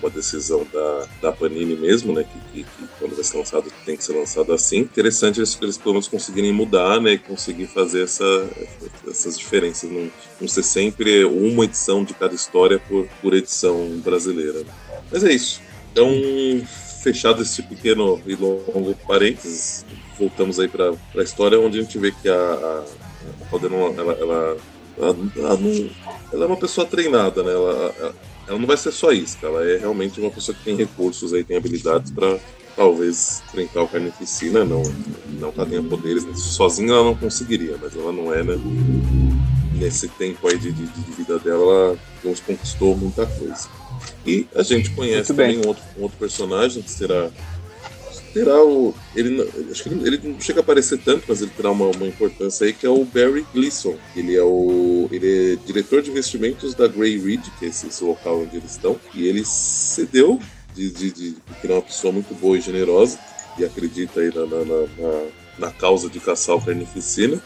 uma 0.01 0.09
decisão 0.09 0.65
da, 0.71 1.07
da 1.21 1.31
Panini 1.31 1.75
mesmo, 1.75 2.13
né? 2.13 2.23
Que, 2.23 2.63
que, 2.63 2.69
que, 2.69 2.87
quando 2.99 3.15
vai 3.15 3.23
ser 3.23 3.37
lançado 3.37 3.71
tem 3.85 3.95
que 3.97 4.03
ser 4.03 4.13
lançado 4.13 4.53
assim. 4.53 4.79
Interessante 4.79 5.39
eles, 5.39 5.57
eles 5.61 5.77
pelo 5.77 5.93
menos 5.93 6.07
conseguirem 6.07 6.53
mudar, 6.53 7.01
né? 7.01 7.13
E 7.13 7.17
conseguir 7.19 7.67
fazer 7.67 8.03
essa, 8.03 8.49
essas 9.07 9.37
diferenças. 9.37 9.89
Não, 9.89 10.09
não 10.39 10.47
ser 10.47 10.63
sempre 10.63 11.25
uma 11.25 11.65
edição 11.65 12.03
de 12.03 12.13
cada 12.13 12.33
história 12.33 12.79
por, 12.79 13.07
por 13.21 13.33
edição 13.33 13.99
brasileira. 14.03 14.63
Mas 15.11 15.23
é 15.23 15.33
isso. 15.33 15.61
Então, 15.91 16.09
fechado 17.01 17.41
esse 17.41 17.61
pequeno 17.63 18.21
e 18.25 18.35
longo 18.35 18.95
parênteses, 19.07 19.85
voltamos 20.17 20.59
aí 20.59 20.67
para 20.67 20.93
a 21.15 21.23
história 21.23 21.59
onde 21.59 21.79
a 21.79 21.81
gente 21.81 21.97
vê 21.97 22.11
que 22.11 22.29
a, 22.29 22.35
a, 22.35 22.83
a 23.51 23.97
ela, 23.97 24.13
ela, 24.19 24.57
ela, 24.99 25.17
ela, 25.37 25.57
não, 25.57 25.89
ela 26.33 26.43
é 26.43 26.47
uma 26.47 26.57
pessoa 26.57 26.85
treinada, 26.85 27.41
né? 27.41 27.51
Ela, 27.51 28.15
ela 28.49 28.57
não 28.57 28.65
vai 28.65 28.75
ser 28.75 28.91
só 28.91 29.11
isca, 29.11 29.45
ela 29.45 29.63
é 29.63 29.77
realmente 29.77 30.19
uma 30.19 30.31
pessoa 30.31 30.57
que 30.57 30.63
tem 30.63 30.75
recursos 30.75 31.33
aí, 31.33 31.43
tem 31.43 31.55
habilidades 31.55 32.11
para 32.11 32.39
talvez 32.75 33.43
enfrentar 33.47 33.83
o 33.83 33.87
Carnificina, 33.87 34.65
não, 34.65 34.81
não 35.39 35.53
ela 35.55 35.67
tenha 35.67 35.83
poderes, 35.83 36.25
né? 36.25 36.33
sozinha 36.33 36.93
ela 36.93 37.03
não 37.03 37.15
conseguiria, 37.15 37.77
mas 37.79 37.95
ela 37.95 38.11
não 38.11 38.33
é, 38.33 38.43
né? 38.43 38.59
Nesse 39.75 40.07
tempo 40.07 40.47
aí 40.47 40.57
de, 40.57 40.71
de, 40.71 40.87
de 40.87 41.11
vida 41.11 41.37
dela, 41.37 41.97
ela 42.23 42.35
conquistou 42.43 42.97
muita 42.97 43.25
coisa. 43.27 43.69
E 44.25 44.47
a 44.55 44.63
gente 44.63 44.89
conhece 44.91 45.27
também 45.27 45.59
um 45.59 45.67
outro, 45.67 45.83
um 45.97 46.03
outro 46.03 46.17
personagem 46.17 46.81
que 46.81 46.89
será 46.89 47.29
terá 48.39 48.63
o. 48.63 48.95
Ele, 49.15 49.41
acho 49.69 49.83
que 49.83 49.89
ele, 49.89 50.07
ele, 50.07 50.19
não 50.23 50.39
chega 50.39 50.59
a 50.59 50.63
aparecer 50.63 50.97
tanto, 50.99 51.25
mas 51.27 51.41
ele 51.41 51.51
terá 51.55 51.71
uma, 51.71 51.87
uma, 51.87 52.07
importância 52.07 52.65
aí, 52.65 52.73
que 52.73 52.85
é 52.85 52.89
o 52.89 53.03
Barry 53.03 53.45
Gleason. 53.53 53.95
Ele 54.15 54.35
é 54.35 54.43
o. 54.43 55.09
Ele 55.11 55.53
é 55.53 55.65
diretor 55.65 56.01
de 56.01 56.09
investimentos 56.09 56.73
da 56.73 56.87
Grey 56.87 57.17
Ridge, 57.17 57.51
que 57.59 57.65
é 57.65 57.69
esse, 57.69 57.87
esse 57.87 58.03
local 58.03 58.41
onde 58.41 58.57
eles 58.57 58.71
estão. 58.71 58.99
E 59.13 59.27
ele 59.27 59.43
cedeu 59.45 60.39
de, 60.73 60.89
de, 60.89 61.11
de, 61.11 61.35
porque 61.45 61.67
ele 61.67 61.73
é 61.73 61.75
uma 61.75 61.81
pessoa 61.81 62.13
muito 62.13 62.33
boa 62.35 62.57
e 62.57 62.61
generosa 62.61 63.19
e 63.57 63.65
acredita 63.65 64.21
aí 64.21 64.33
na, 64.33 64.45
na, 64.45 64.63
na, 64.65 65.27
na 65.59 65.71
causa 65.71 66.09
de 66.09 66.19
caçar 66.19 66.55
o 66.55 66.61
carnificina. 66.61 67.41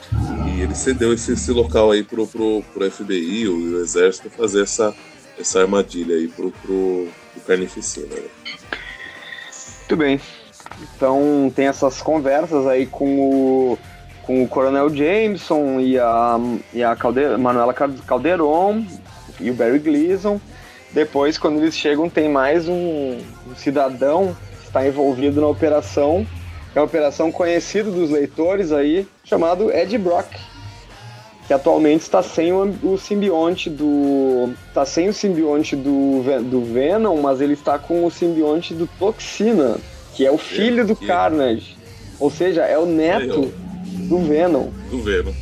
E 0.55 0.61
ele 0.61 0.75
cedeu 0.75 1.11
esse, 1.13 1.33
esse 1.33 1.51
local 1.51 1.91
aí 1.91 2.03
pro, 2.03 2.27
pro, 2.27 2.63
pro 2.73 2.91
FBI, 2.91 3.47
o, 3.47 3.77
o 3.77 3.81
exército, 3.81 4.29
fazer 4.29 4.61
essa, 4.61 4.93
essa 5.39 5.61
armadilha 5.61 6.15
aí 6.15 6.27
pro, 6.27 6.51
pro, 6.51 7.07
pro 7.33 7.41
carnificina. 7.47 8.15
Né? 8.15 8.29
Muito 9.79 9.97
bem. 9.97 10.19
Então 10.95 11.51
tem 11.55 11.67
essas 11.67 12.01
conversas 12.01 12.65
aí 12.67 12.85
com 12.85 13.19
o, 13.19 13.79
com 14.23 14.43
o 14.43 14.47
Coronel 14.47 14.89
Jameson 14.89 15.79
e 15.79 15.99
a, 15.99 16.39
e 16.73 16.83
a 16.83 16.95
Calde 16.95 17.37
Manuela 17.37 17.73
Calderon 17.73 18.85
e 19.39 19.49
o 19.49 19.53
Barry 19.53 19.79
Gleason. 19.79 20.39
Depois, 20.91 21.37
quando 21.37 21.59
eles 21.59 21.75
chegam, 21.75 22.09
tem 22.09 22.29
mais 22.29 22.67
um, 22.67 23.17
um 23.47 23.55
cidadão 23.55 24.35
que 24.59 24.67
está 24.67 24.87
envolvido 24.87 25.41
na 25.41 25.47
operação, 25.47 26.25
é 26.75 26.79
uma 26.79 26.85
operação 26.85 27.31
conhecida 27.31 27.89
dos 27.89 28.11
leitores 28.11 28.71
aí, 28.71 29.07
chamado 29.23 29.71
Ed 29.71 29.97
Brock, 29.97 30.27
que 31.47 31.53
atualmente 31.53 32.01
está 32.01 32.21
sem 32.21 32.53
o, 32.53 32.63
o 32.83 32.97
simbionte 32.97 33.69
do. 33.69 34.53
está 34.67 34.85
sem 34.85 35.09
o 35.09 35.13
simbionte 35.13 35.75
do, 35.75 36.23
do 36.43 36.61
Venom, 36.63 37.21
mas 37.21 37.41
ele 37.41 37.53
está 37.53 37.77
com 37.79 38.05
o 38.05 38.11
simbionte 38.11 38.73
do 38.73 38.87
Toxina, 38.87 39.77
que 40.13 40.25
é 40.25 40.31
o 40.31 40.37
filho 40.37 40.85
do 40.85 40.95
Carnage. 40.95 41.75
Ou 42.19 42.29
seja, 42.29 42.63
é 42.63 42.77
o 42.77 42.85
neto 42.85 43.53
do 44.07 44.19
Venom. 44.19 44.69
Do 44.89 45.01
Venom. 45.01 45.33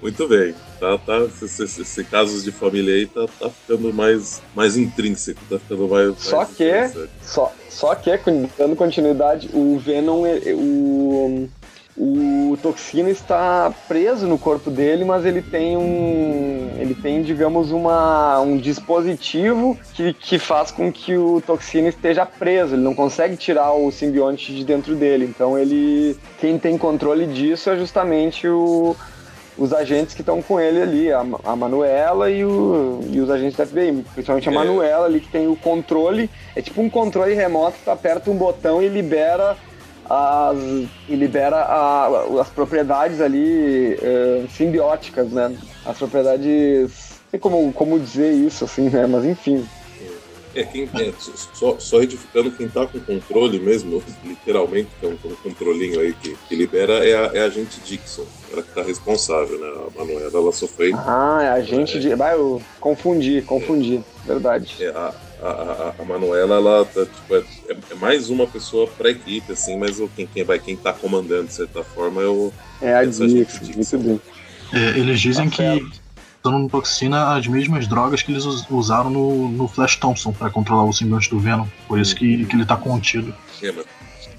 Muito 0.00 0.28
bem. 0.28 0.54
Tá, 0.78 0.98
tá, 0.98 1.18
esse, 1.20 1.62
esse, 1.62 1.82
esse 1.82 2.04
casos 2.04 2.42
de 2.42 2.50
família 2.50 2.92
aí 2.92 3.06
tá, 3.06 3.24
tá 3.38 3.48
ficando 3.48 3.94
mais, 3.94 4.42
mais 4.52 4.76
intrínseco, 4.76 5.40
tá 5.48 5.56
ficando 5.56 5.86
mais. 5.86 6.18
Só 6.18 6.38
mais 6.38 6.50
que, 6.56 7.08
só, 7.22 7.52
só 7.70 7.94
que, 7.94 8.10
dando 8.58 8.74
continuidade, 8.74 9.48
o 9.54 9.78
Venom, 9.78 10.24
o, 10.56 11.48
o 11.96 12.56
Toxina 12.62 13.10
está 13.10 13.72
preso 13.86 14.26
no 14.26 14.38
corpo 14.38 14.70
dele, 14.70 15.04
mas 15.04 15.26
ele 15.26 15.42
tem 15.42 15.76
um. 15.76 16.70
Ele 16.78 16.94
tem, 16.94 17.22
digamos, 17.22 17.70
uma, 17.70 18.40
um 18.40 18.56
dispositivo 18.56 19.78
que, 19.92 20.14
que 20.14 20.38
faz 20.38 20.70
com 20.70 20.90
que 20.90 21.16
o 21.16 21.42
Toxina 21.46 21.88
esteja 21.88 22.24
preso. 22.24 22.74
Ele 22.74 22.82
não 22.82 22.94
consegue 22.94 23.36
tirar 23.36 23.72
o 23.72 23.90
simbionte 23.92 24.54
de 24.54 24.64
dentro 24.64 24.94
dele. 24.94 25.26
Então 25.26 25.58
ele. 25.58 26.16
Quem 26.40 26.58
tem 26.58 26.78
controle 26.78 27.26
disso 27.26 27.68
é 27.68 27.76
justamente 27.76 28.48
o, 28.48 28.96
os 29.58 29.74
agentes 29.74 30.14
que 30.14 30.22
estão 30.22 30.40
com 30.40 30.58
ele 30.58 30.80
ali, 30.80 31.12
a, 31.12 31.24
a 31.44 31.54
Manuela 31.54 32.30
e, 32.30 32.42
o, 32.42 33.00
e 33.10 33.20
os 33.20 33.28
agentes 33.28 33.56
da 33.56 33.66
FBI, 33.66 34.02
principalmente 34.14 34.48
a 34.48 34.52
é. 34.52 34.54
Manuela 34.54 35.04
ali 35.04 35.20
que 35.20 35.28
tem 35.28 35.46
o 35.46 35.56
controle, 35.56 36.30
é 36.56 36.62
tipo 36.62 36.80
um 36.80 36.88
controle 36.88 37.34
remoto 37.34 37.76
que 37.76 37.84
tu 37.84 37.90
aperta 37.90 38.30
um 38.30 38.36
botão 38.36 38.82
e 38.82 38.88
libera 38.88 39.56
as, 40.12 40.58
e 41.08 41.16
libera 41.16 41.56
a, 41.56 42.40
as 42.42 42.50
propriedades 42.50 43.18
ali 43.18 43.94
uh, 43.94 44.46
simbióticas, 44.50 45.32
né? 45.32 45.56
As 45.86 45.96
propriedades. 45.96 47.12
Não 47.22 47.30
sei 47.30 47.40
como, 47.40 47.72
como 47.72 47.98
dizer 47.98 48.30
isso, 48.30 48.66
assim, 48.66 48.90
né? 48.90 49.06
Mas 49.06 49.24
enfim. 49.24 49.66
É, 50.54 50.64
quem, 50.64 50.82
é, 50.84 51.12
só, 51.54 51.78
só 51.78 51.98
retificando, 51.98 52.50
quem 52.50 52.68
tá 52.68 52.86
com 52.86 53.00
controle 53.00 53.58
mesmo, 53.58 54.02
literalmente, 54.22 54.90
que 55.00 55.06
é 55.06 55.08
um, 55.08 55.12
um 55.12 55.34
controlinho 55.36 55.98
aí 55.98 56.12
que, 56.12 56.36
que 56.46 56.54
libera, 56.54 56.92
é 57.08 57.14
a, 57.14 57.30
é 57.32 57.44
a 57.44 57.48
gente 57.48 57.80
Dixon. 57.80 58.26
Ela 58.52 58.62
que 58.62 58.74
tá 58.74 58.82
responsável, 58.82 59.58
né? 59.58 59.66
A 59.66 59.98
Manuela, 59.98 60.30
ela 60.30 60.52
sofreu. 60.52 60.94
Ah, 60.94 61.40
é 61.42 61.48
a 61.48 61.62
gente. 61.62 61.96
É, 61.96 62.00
de... 62.00 62.14
Vai, 62.14 62.34
eu 62.34 62.60
confundi, 62.78 63.40
confundi. 63.40 64.04
É, 64.24 64.28
verdade. 64.28 64.76
É, 64.78 64.88
a, 64.88 65.14
a, 65.48 65.94
a, 65.98 66.04
Manuela, 66.04 66.56
ela 66.56 66.84
tá, 66.84 67.04
tipo, 67.04 67.34
é, 67.34 67.44
é, 67.90 67.94
mais 67.96 68.30
uma 68.30 68.46
pessoa 68.46 68.86
pra 68.86 69.10
equipe, 69.10 69.52
assim, 69.52 69.76
mas 69.76 70.00
quem, 70.14 70.26
quem, 70.26 70.44
vai, 70.44 70.58
quem 70.58 70.76
tá 70.76 70.92
comandando, 70.92 71.48
de 71.48 71.54
certa 71.54 71.82
forma, 71.82 72.22
é 72.22 72.26
o. 72.26 72.52
É 72.80 72.94
a 72.94 73.04
Dixon, 73.04 73.26
muito 73.74 73.98
bem. 73.98 74.20
É, 74.72 74.98
eles 74.98 75.20
dizem 75.20 75.50
tá 75.50 75.56
que 75.56 76.02
estão 76.36 76.58
no 76.58 76.68
toxina 76.68 77.36
as 77.36 77.46
mesmas 77.46 77.86
drogas 77.86 78.22
que 78.22 78.32
eles 78.32 78.44
usaram 78.70 79.10
no, 79.10 79.48
no 79.48 79.68
Flash 79.68 79.96
Thompson 79.96 80.32
para 80.32 80.50
controlar 80.50 80.84
o 80.84 80.92
simbionte 80.92 81.28
do 81.28 81.38
Venom. 81.38 81.66
Por 81.86 82.00
isso 82.00 82.16
que, 82.16 82.44
que 82.46 82.56
ele 82.56 82.64
tá 82.64 82.76
contido. 82.76 83.34
É, 83.62 83.70
mas 83.70 83.86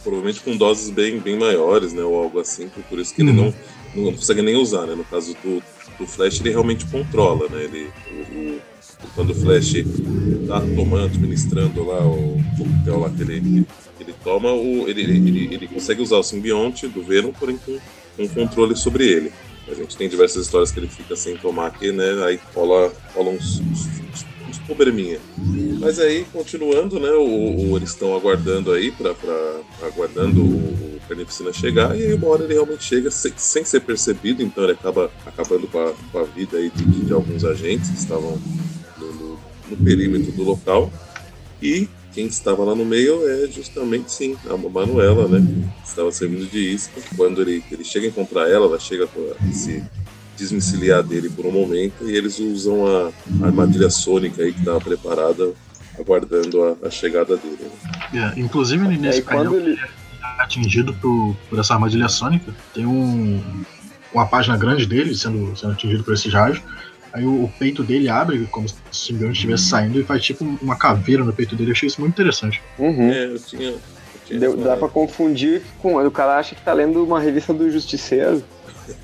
provavelmente 0.03 0.41
com 0.41 0.57
doses 0.57 0.89
bem, 0.89 1.19
bem 1.19 1.37
maiores, 1.37 1.93
né? 1.93 2.01
Ou 2.03 2.21
algo 2.21 2.39
assim, 2.39 2.69
por 2.89 2.99
isso 2.99 3.13
que 3.13 3.21
ele 3.21 3.31
uhum. 3.31 3.53
não, 3.95 4.03
não 4.05 4.13
consegue 4.13 4.41
nem 4.41 4.55
usar, 4.55 4.85
né? 4.85 4.95
No 4.95 5.05
caso 5.05 5.35
do, 5.43 5.63
do 5.97 6.05
Flash, 6.05 6.41
ele 6.41 6.49
realmente 6.49 6.85
controla, 6.85 7.47
né? 7.49 7.63
Ele, 7.63 7.89
o, 8.11 8.39
o 8.39 8.61
quando 9.15 9.31
o 9.31 9.35
Flash 9.35 9.73
tá 10.47 10.59
tomando, 10.61 11.05
administrando 11.05 11.83
lá 11.83 12.05
o 12.05 12.37
coquetel 12.57 12.99
lá 12.99 13.09
que 13.09 13.21
ele, 13.21 13.65
ele 13.99 14.15
toma, 14.23 14.51
o, 14.51 14.87
ele, 14.87 15.01
ele, 15.01 15.53
ele 15.53 15.67
consegue 15.67 16.01
usar 16.01 16.17
o 16.17 16.23
simbionte 16.23 16.87
do 16.87 17.03
Venom, 17.03 17.31
porém 17.31 17.57
com, 17.57 17.77
com 18.17 18.27
controle 18.29 18.75
sobre 18.75 19.07
ele. 19.07 19.31
A 19.67 19.73
gente 19.73 19.95
tem 19.95 20.09
diversas 20.09 20.45
histórias 20.45 20.71
que 20.71 20.79
ele 20.79 20.87
fica 20.87 21.15
sem 21.15 21.37
tomar 21.37 21.67
aqui, 21.67 21.91
né? 21.91 22.23
Aí 22.25 22.39
rola, 22.53 22.91
rola 23.15 23.29
uns, 23.29 23.59
uns, 23.59 23.87
uns 24.01 24.25
probleminha. 24.65 25.19
Mas 25.79 25.99
aí, 25.99 26.25
continuando, 26.31 26.99
né? 26.99 27.11
O, 27.11 27.71
o 27.71 27.77
eles 27.77 27.89
estão 27.89 28.15
aguardando 28.15 28.71
aí, 28.71 28.91
pra, 28.91 29.13
pra 29.13 29.59
aguardando 29.83 30.41
o, 30.41 30.95
o 30.95 30.99
Carnificina 31.07 31.51
chegar, 31.53 31.97
e 31.97 32.03
aí 32.03 32.13
uma 32.13 32.27
hora 32.27 32.43
ele 32.43 32.53
realmente 32.53 32.83
chega 32.83 33.11
sem, 33.11 33.33
sem 33.35 33.65
ser 33.65 33.81
percebido, 33.81 34.41
então 34.41 34.63
ele 34.63 34.73
acaba 34.73 35.11
acabando 35.25 35.67
com 35.67 35.79
a, 35.79 35.93
com 36.11 36.19
a 36.19 36.23
vida 36.23 36.57
aí 36.57 36.69
de, 36.69 36.83
de, 36.85 37.13
alguns 37.13 37.43
agentes 37.43 37.89
que 37.89 37.97
estavam 37.97 38.39
no, 39.77 39.85
perímetro 39.85 40.31
do 40.31 40.43
local. 40.43 40.91
E 41.61 41.87
quem 42.13 42.27
estava 42.27 42.63
lá 42.63 42.75
no 42.75 42.85
meio 42.85 43.27
é 43.27 43.47
justamente 43.47 44.11
sim 44.11 44.35
a 44.49 44.57
Manuela, 44.57 45.27
né? 45.27 45.71
Estava 45.83 46.11
servindo 46.11 46.49
de 46.49 46.59
isca. 46.59 47.01
Quando 47.15 47.41
ele, 47.41 47.63
ele 47.71 47.83
chega 47.83 48.05
a 48.05 48.09
encontrar 48.09 48.49
ela, 48.49 48.65
ela 48.65 48.79
chega 48.79 49.05
a 49.05 49.51
se 49.51 49.83
desvencilhar 50.37 51.03
dele 51.03 51.29
por 51.29 51.45
um 51.45 51.51
momento 51.51 52.09
e 52.09 52.15
eles 52.15 52.39
usam 52.39 52.85
a, 52.85 53.11
a 53.41 53.45
armadilha 53.45 53.89
sônica 53.89 54.41
aí 54.41 54.51
que 54.51 54.59
estava 54.59 54.81
preparada, 54.81 55.53
aguardando 55.97 56.63
a, 56.63 56.87
a 56.87 56.89
chegada 56.89 57.37
dele. 57.37 57.59
Né? 58.11 58.33
É, 58.35 58.39
inclusive 58.39 58.87
nesse 58.97 59.19
é, 59.19 59.23
painel 59.23 59.55
ele... 59.55 59.79
É 59.79 60.03
atingido 60.37 60.93
por, 60.95 61.35
por 61.49 61.59
essa 61.59 61.73
armadilha 61.73 62.07
sônica, 62.09 62.53
tem 62.73 62.85
um, 62.85 63.41
uma 64.13 64.25
página 64.25 64.57
grande 64.57 64.85
dele 64.85 65.15
sendo, 65.15 65.55
sendo 65.55 65.73
atingido 65.73 66.03
por 66.03 66.13
esse 66.13 66.29
raio 66.29 66.61
Aí 67.13 67.23
o, 67.25 67.43
o, 67.43 67.53
peito 67.59 67.83
dele 67.83 68.09
abre, 68.09 68.47
como 68.47 68.67
se 68.67 68.73
o 68.73 68.95
simbionte 68.95 69.35
estivesse 69.35 69.65
saindo, 69.65 69.99
e 69.99 70.03
faz 70.03 70.23
tipo 70.23 70.43
uma 70.61 70.75
caveira 70.75 71.23
no 71.23 71.31
peito 71.31 71.55
dele. 71.55 71.69
Eu 71.69 71.73
achei 71.73 71.87
isso 71.87 72.01
muito 72.01 72.13
interessante. 72.13 72.61
Uhum. 72.79 73.11
É, 73.11 73.25
eu 73.25 73.39
tinha. 73.39 73.69
Eu 73.69 73.81
tinha 74.25 74.39
Deu, 74.39 74.57
dá 74.57 74.75
pra 74.75 74.87
confundir 74.87 75.61
com. 75.79 75.95
O 76.03 76.11
cara 76.11 76.37
acha 76.37 76.55
que 76.55 76.61
tá 76.61 76.73
lendo 76.73 77.03
uma 77.03 77.19
revista 77.19 77.53
do 77.53 77.69
Justiceiro. 77.69 78.43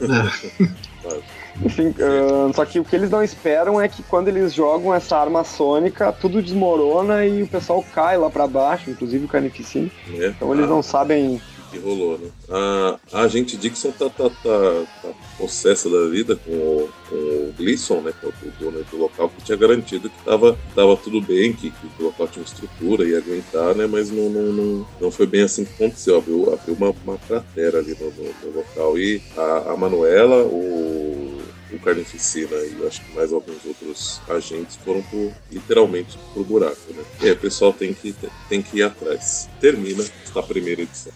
É. 0.01 0.65
Enfim, 1.63 1.89
uh, 1.89 2.53
só 2.55 2.63
que 2.65 2.79
o 2.79 2.85
que 2.85 2.95
eles 2.95 3.09
não 3.09 3.21
esperam 3.21 3.81
é 3.81 3.87
que 3.87 4.01
quando 4.03 4.29
eles 4.29 4.53
jogam 4.53 4.93
essa 4.93 5.17
arma 5.17 5.43
sônica, 5.43 6.11
tudo 6.11 6.41
desmorona 6.41 7.25
e 7.25 7.43
o 7.43 7.47
pessoal 7.47 7.83
cai 7.93 8.17
lá 8.17 8.29
para 8.29 8.47
baixo, 8.47 8.89
inclusive 8.89 9.25
o 9.25 9.27
Carnificina. 9.27 9.89
É. 10.17 10.27
Então 10.27 10.53
eles 10.53 10.69
não 10.69 10.81
sabem 10.81 11.41
que 11.69 11.77
rolou, 11.77 12.17
né? 12.17 12.29
A, 12.49 12.99
a 13.13 13.27
Dixon 13.27 13.91
tá, 13.91 14.09
tá, 14.09 14.29
tá, 14.29 14.85
tá 15.01 15.09
possessa 15.37 15.89
da 15.89 16.07
vida 16.07 16.35
com 16.35 16.51
o, 16.51 16.89
com 17.07 17.15
o 17.15 17.53
Gleason, 17.57 18.01
né? 18.01 18.13
Que 18.19 18.25
é 18.25 18.29
o 18.29 18.51
dono 18.59 18.83
do 18.83 18.97
local, 18.97 19.29
que 19.29 19.43
tinha 19.43 19.57
garantido 19.57 20.09
que 20.09 20.25
tava, 20.25 20.57
tava 20.73 20.97
tudo 20.97 21.21
bem, 21.21 21.53
que, 21.53 21.69
que 21.69 21.87
o 21.99 22.05
local 22.05 22.27
tinha 22.27 22.39
tinha 22.39 22.45
estrutura 22.45 23.07
e 23.07 23.15
aguentar, 23.15 23.75
né? 23.75 23.87
Mas 23.87 24.09
não, 24.09 24.29
não, 24.29 24.53
não, 24.53 24.87
não, 24.99 25.11
foi 25.11 25.27
bem 25.27 25.41
assim 25.43 25.65
que 25.65 25.73
aconteceu. 25.73 26.17
Abriu, 26.17 26.53
abriu 26.53 26.75
uma, 26.75 26.95
uma 27.03 27.17
cratera 27.17 27.79
ali 27.79 27.95
no, 27.99 28.11
no, 28.11 28.33
no 28.43 28.57
local. 28.57 28.97
E 28.97 29.21
a, 29.37 29.73
a 29.73 29.77
Manuela, 29.77 30.43
o 30.43 31.39
o 31.71 31.79
Carnificina 31.79 32.55
e 32.55 32.87
acho 32.87 33.01
que 33.01 33.15
mais 33.15 33.31
alguns 33.31 33.63
outros 33.65 34.21
agentes 34.29 34.75
foram 34.77 35.03
literalmente 35.51 36.17
pro 36.33 36.43
buraco, 36.43 36.77
né? 36.89 37.03
E 37.21 37.25
aí 37.25 37.31
o 37.31 37.37
pessoal 37.37 37.73
tem 37.73 37.93
que, 37.93 38.15
tem 38.47 38.61
que 38.61 38.77
ir 38.77 38.83
atrás. 38.83 39.49
Termina 39.59 40.03
a 40.35 40.43
primeira 40.43 40.81
edição. 40.81 41.11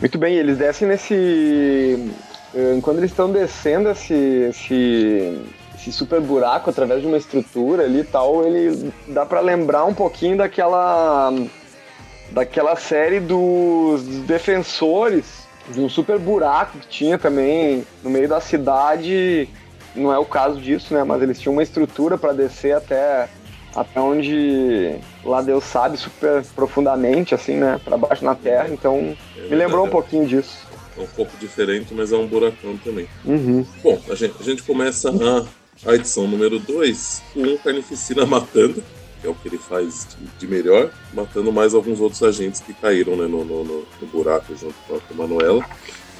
Muito 0.00 0.18
bem, 0.18 0.36
eles 0.36 0.58
descem 0.58 0.88
nesse. 0.88 1.14
Eh, 2.54 2.78
quando 2.82 2.98
eles 2.98 3.10
estão 3.10 3.30
descendo 3.30 3.88
esse, 3.90 4.14
esse, 4.14 5.42
esse 5.74 5.92
super 5.92 6.20
buraco 6.20 6.70
através 6.70 7.00
de 7.00 7.06
uma 7.06 7.16
estrutura 7.16 7.84
ali 7.84 8.00
e 8.00 8.04
tal, 8.04 8.44
ele 8.46 8.92
dá 9.08 9.26
para 9.26 9.40
lembrar 9.40 9.84
um 9.84 9.94
pouquinho 9.94 10.36
daquela 10.36 11.32
daquela 12.30 12.74
série 12.74 13.20
dos 13.20 14.02
defensores 14.26 15.44
de 15.68 15.80
um 15.80 15.88
super 15.88 16.18
buraco 16.18 16.78
que 16.78 16.88
tinha 16.88 17.18
também 17.18 17.86
no 18.02 18.10
meio 18.10 18.28
da 18.28 18.40
cidade. 18.40 19.48
Não 19.94 20.12
é 20.12 20.18
o 20.18 20.24
caso 20.24 20.60
disso, 20.60 20.92
né? 20.92 21.04
Mas 21.04 21.22
eles 21.22 21.40
tinham 21.40 21.52
uma 21.52 21.62
estrutura 21.62 22.18
para 22.18 22.32
descer 22.32 22.74
até 22.76 23.28
até 23.74 24.00
onde 24.00 24.94
lá 25.24 25.42
Deus 25.42 25.64
sabe 25.64 25.96
super 25.96 26.44
profundamente, 26.54 27.34
assim, 27.34 27.56
né? 27.56 27.80
Para 27.84 27.96
baixo 27.96 28.24
na 28.24 28.34
terra. 28.34 28.68
Então 28.70 29.16
é 29.36 29.48
me 29.48 29.56
lembrou 29.56 29.86
um 29.86 29.90
pouquinho 29.90 30.26
disso. 30.26 30.58
É 30.96 31.02
um 31.02 31.06
pouco 31.06 31.36
diferente, 31.38 31.92
mas 31.92 32.12
é 32.12 32.16
um 32.16 32.26
buracão 32.26 32.76
também. 32.76 33.08
Uhum. 33.24 33.66
Bom, 33.82 34.00
a 34.08 34.14
gente, 34.14 34.34
a 34.38 34.42
gente 34.44 34.62
começa 34.62 35.10
a, 35.10 35.90
a 35.90 35.94
edição 35.94 36.26
número 36.28 36.60
2 36.60 37.22
com 37.34 37.40
um 37.40 37.56
carnificina 37.58 38.24
matando, 38.26 38.82
que 39.20 39.26
é 39.26 39.30
o 39.30 39.34
que 39.34 39.48
ele 39.48 39.58
faz 39.58 40.06
de, 40.06 40.38
de 40.38 40.46
melhor, 40.46 40.90
matando 41.12 41.52
mais 41.52 41.74
alguns 41.74 42.00
outros 42.00 42.22
agentes 42.22 42.60
que 42.60 42.72
caíram 42.72 43.16
né, 43.16 43.26
no, 43.26 43.44
no, 43.44 43.64
no, 43.64 44.06
buraco 44.06 44.54
junto 44.54 44.74
com 44.86 44.94
a 44.94 45.16
Manuela. 45.16 45.64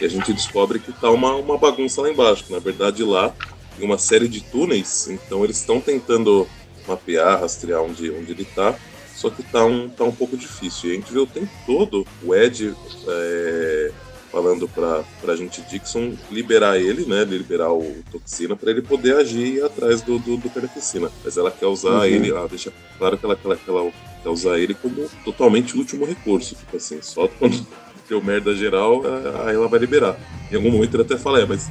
E 0.00 0.04
a 0.04 0.08
gente 0.08 0.32
descobre 0.32 0.80
que 0.80 0.92
tá 0.92 1.08
uma, 1.08 1.36
uma 1.36 1.56
bagunça 1.56 2.02
lá 2.02 2.10
embaixo, 2.10 2.44
que 2.44 2.52
na 2.52 2.58
verdade 2.58 3.04
lá 3.04 3.32
tem 3.76 3.86
uma 3.86 3.98
série 3.98 4.28
de 4.28 4.40
túneis, 4.40 5.08
então 5.08 5.44
eles 5.44 5.58
estão 5.58 5.80
tentando 5.80 6.46
mapear, 6.86 7.40
rastrear 7.40 7.82
onde, 7.82 8.10
onde 8.10 8.32
ele 8.32 8.42
está. 8.42 8.74
Só 9.14 9.30
que 9.30 9.42
tá 9.42 9.64
um, 9.64 9.88
tá 9.88 10.04
um 10.04 10.12
pouco 10.12 10.36
difícil. 10.36 10.90
E 10.90 10.92
a 10.92 10.96
gente 10.96 11.12
vê 11.12 11.18
o 11.18 11.26
tempo 11.26 11.50
todo 11.66 12.06
o 12.22 12.34
Ed 12.34 12.74
é, 13.06 13.92
falando 14.30 14.68
pra, 14.68 15.04
pra 15.20 15.36
gente 15.36 15.62
Dixon 15.62 16.14
liberar 16.30 16.76
ele, 16.78 17.06
né? 17.06 17.24
Liberar 17.24 17.72
o 17.72 18.02
Toxina 18.10 18.56
para 18.56 18.72
ele 18.72 18.82
poder 18.82 19.16
agir 19.16 19.46
e 19.46 19.56
ir 19.58 19.62
atrás 19.62 20.02
do, 20.02 20.18
do, 20.18 20.36
do 20.36 20.50
Carnificina. 20.50 21.10
Mas 21.24 21.36
ela 21.36 21.50
quer 21.50 21.66
usar 21.66 21.90
uhum. 21.90 22.04
ele, 22.04 22.30
ela 22.30 22.48
deixa 22.48 22.72
claro 22.98 23.16
que 23.16 23.24
ela, 23.24 23.36
que 23.36 23.46
ela, 23.46 23.56
que 23.56 23.70
ela 23.70 23.92
quer 24.22 24.28
usar 24.28 24.58
ele 24.58 24.74
como 24.74 25.08
totalmente 25.24 25.76
último 25.78 26.04
recurso. 26.04 26.56
Tipo 26.56 26.76
assim, 26.76 27.00
só 27.00 27.28
quando 27.28 27.64
deu 28.08 28.20
merda 28.20 28.54
geral, 28.54 29.02
aí 29.46 29.54
ela 29.54 29.68
vai 29.68 29.78
liberar. 29.78 30.18
Em 30.50 30.56
algum 30.56 30.72
momento 30.72 30.94
ele 30.94 31.04
até 31.04 31.16
fala, 31.16 31.40
é, 31.40 31.46
mas 31.46 31.70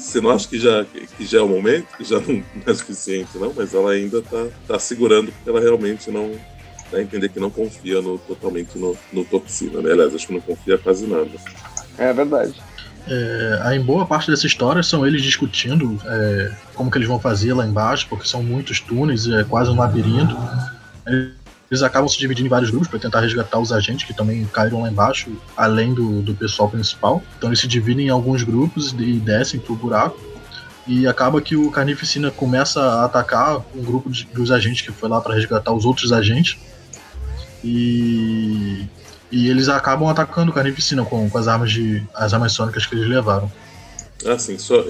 você 0.00 0.20
não 0.20 0.30
acha 0.30 0.48
que 0.48 0.58
já, 0.58 0.84
que 0.84 1.26
já 1.26 1.38
é 1.38 1.42
o 1.42 1.48
momento? 1.48 1.86
Que 1.96 2.04
já 2.04 2.20
não 2.20 2.42
é 2.66 2.74
suficiente, 2.74 3.36
não? 3.36 3.52
Mas 3.54 3.74
ela 3.74 3.92
ainda 3.92 4.22
tá, 4.22 4.46
tá 4.66 4.78
segurando 4.78 5.32
porque 5.32 5.48
ela 5.48 5.60
realmente 5.60 6.10
não. 6.10 6.32
Dá 6.90 6.98
a 6.98 7.02
entender 7.02 7.28
que 7.28 7.38
não 7.38 7.50
confia 7.50 8.02
no, 8.02 8.18
totalmente 8.18 8.76
no, 8.76 8.96
no 9.12 9.24
Toxina, 9.24 9.80
né? 9.80 9.92
Aliás, 9.92 10.12
acho 10.12 10.26
que 10.26 10.32
não 10.32 10.40
confia 10.40 10.76
quase 10.76 11.06
nada. 11.06 11.30
É 11.96 12.12
verdade. 12.12 12.54
É, 13.06 13.76
em 13.76 13.80
boa 13.80 14.04
parte 14.04 14.30
dessa 14.30 14.46
história 14.46 14.82
são 14.82 15.06
eles 15.06 15.22
discutindo 15.22 16.00
é, 16.04 16.52
como 16.74 16.90
que 16.90 16.98
eles 16.98 17.08
vão 17.08 17.18
fazer 17.18 17.54
lá 17.54 17.66
embaixo, 17.66 18.06
porque 18.08 18.26
são 18.26 18.42
muitos 18.42 18.80
túneis, 18.80 19.26
é 19.28 19.44
quase 19.44 19.70
um 19.70 19.76
labirinto. 19.76 20.36
Eles 21.06 21.32
acabam 21.82 22.08
se 22.08 22.18
dividindo 22.18 22.46
em 22.46 22.50
vários 22.50 22.68
grupos 22.68 22.88
para 22.88 22.98
tentar 22.98 23.20
resgatar 23.20 23.60
os 23.60 23.72
agentes 23.72 24.04
que 24.04 24.12
também 24.12 24.44
caíram 24.52 24.82
lá 24.82 24.90
embaixo, 24.90 25.30
além 25.56 25.94
do, 25.94 26.20
do 26.20 26.34
pessoal 26.34 26.68
principal. 26.68 27.22
Então 27.38 27.48
eles 27.48 27.60
se 27.60 27.68
dividem 27.68 28.06
em 28.06 28.10
alguns 28.10 28.42
grupos 28.42 28.92
e 28.98 29.12
descem 29.20 29.60
pro 29.60 29.76
buraco. 29.76 30.18
E 30.84 31.06
acaba 31.06 31.40
que 31.40 31.54
o 31.54 31.70
Carnificina 31.70 32.30
começa 32.32 32.80
a 32.80 33.04
atacar 33.04 33.64
um 33.72 33.84
grupo 33.84 34.10
de, 34.10 34.24
dos 34.24 34.50
agentes 34.50 34.82
que 34.82 34.90
foi 34.90 35.08
lá 35.08 35.20
para 35.20 35.34
resgatar 35.34 35.72
os 35.72 35.84
outros 35.84 36.12
agentes. 36.12 36.58
E, 37.62 38.84
e 39.30 39.48
eles 39.48 39.68
acabam 39.68 40.08
atacando 40.08 40.50
o 40.50 40.54
Carnificina 40.54 41.04
com, 41.04 41.30
com 41.30 41.38
as 41.38 41.46
armas 41.46 41.70
de 41.70 42.02
as 42.12 42.34
armas 42.34 42.52
sônicas 42.52 42.84
que 42.84 42.96
eles 42.96 43.06
levaram. 43.06 43.50
Ah, 44.26 44.36
sim, 44.36 44.58
só, 44.58 44.80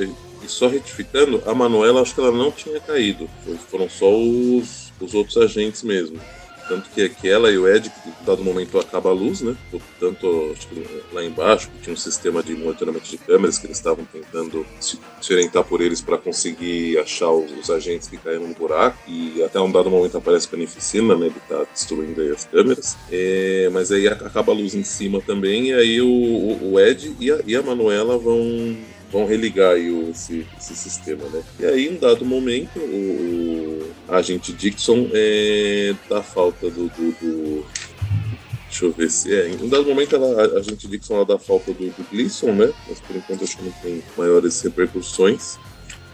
e 0.43 0.49
só 0.49 0.69
retificando, 0.69 1.43
a 1.47 1.55
Manuela 1.55 2.01
acho 2.01 2.15
que 2.15 2.21
ela 2.21 2.33
não 2.33 2.51
tinha 2.51 2.81
caído. 2.81 3.29
Foram 3.71 3.89
só 3.91 4.11
os, 4.11 4.91
os 4.99 5.13
outros 5.13 5.37
agentes 5.37 5.83
mesmo. 5.83 6.19
Tanto 6.71 6.89
que, 6.91 7.09
que 7.09 7.29
ela 7.29 7.51
e 7.51 7.59
o 7.59 7.69
Ed, 7.69 7.91
que 7.91 8.09
em 8.09 8.25
dado 8.25 8.45
momento 8.45 8.79
acaba 8.79 9.11
a 9.11 9.13
luz, 9.13 9.41
né? 9.41 9.57
Tanto 9.99 10.55
lá 11.13 11.25
embaixo, 11.25 11.69
que 11.69 11.83
tinha 11.83 11.93
um 11.93 11.97
sistema 11.97 12.45
de 12.45 12.55
monitoramento 12.55 13.11
de 13.11 13.19
câmeras 13.19 13.59
que 13.59 13.67
eles 13.67 13.77
estavam 13.77 14.05
tentando 14.05 14.65
se, 14.79 14.97
se 15.21 15.33
orientar 15.33 15.65
por 15.65 15.81
eles 15.81 16.01
para 16.01 16.17
conseguir 16.17 16.97
achar 16.99 17.29
os, 17.33 17.51
os, 17.59 17.71
agentes 17.71 18.07
que 18.07 18.17
caíram 18.17 18.47
no 18.47 18.55
buraco. 18.55 18.97
E 19.09 19.43
até 19.43 19.59
um 19.59 19.73
dado 19.73 19.91
momento 19.91 20.17
aparece 20.17 20.47
a 20.47 20.51
Carnificina, 20.51 21.17
né? 21.17 21.27
Ele 21.27 21.35
tá 21.49 21.65
destruindo 21.73 22.21
aí 22.21 22.31
as 22.31 22.45
câmeras. 22.45 22.97
É, 23.11 23.69
mas 23.73 23.91
aí 23.91 24.07
acaba 24.07 24.53
a 24.53 24.55
luz 24.55 24.73
em 24.73 24.85
cima 24.85 25.21
também, 25.21 25.71
e 25.71 25.75
aí 25.75 26.01
o, 26.01 26.07
o, 26.07 26.75
o 26.75 26.81
Ed 26.81 27.17
e 27.19 27.33
a, 27.33 27.41
e 27.45 27.57
a 27.57 27.63
Manuela 27.63 28.17
vão 28.17 28.79
vão 29.11 29.27
religar 29.27 29.73
aí 29.73 29.91
o, 29.91 30.11
esse, 30.11 30.47
esse, 30.59 30.75
sistema, 30.75 31.25
né? 31.29 31.43
E 31.59 31.67
aí, 31.67 31.87
em 31.87 31.97
um 31.97 31.99
dado 31.99 32.25
momento, 32.25 32.79
o, 32.79 33.93
o 34.09 34.15
agente 34.15 34.53
Dixon 34.53 35.09
é, 35.13 35.95
dá 36.09 36.23
falta 36.23 36.71
do, 36.71 36.89
do, 36.89 37.13
do, 37.21 37.67
Deixa 38.69 38.85
eu 38.85 38.93
ver 38.93 39.11
se 39.11 39.35
é. 39.35 39.49
Em 39.49 39.65
um 39.65 39.69
dado 39.69 39.85
momento, 39.85 40.15
ela, 40.15 40.59
a 40.59 40.63
gente 40.63 40.87
Dixon 40.87 41.17
ela 41.17 41.25
dá 41.25 41.39
falta 41.39 41.73
do, 41.73 41.87
do 41.87 42.11
Gleason, 42.11 42.53
né? 42.53 42.73
Mas 42.89 43.01
por 43.01 43.17
enquanto 43.17 43.43
acho 43.43 43.57
que 43.57 43.65
não 43.65 43.73
tem 43.73 44.03
maiores 44.17 44.61
repercussões. 44.63 45.59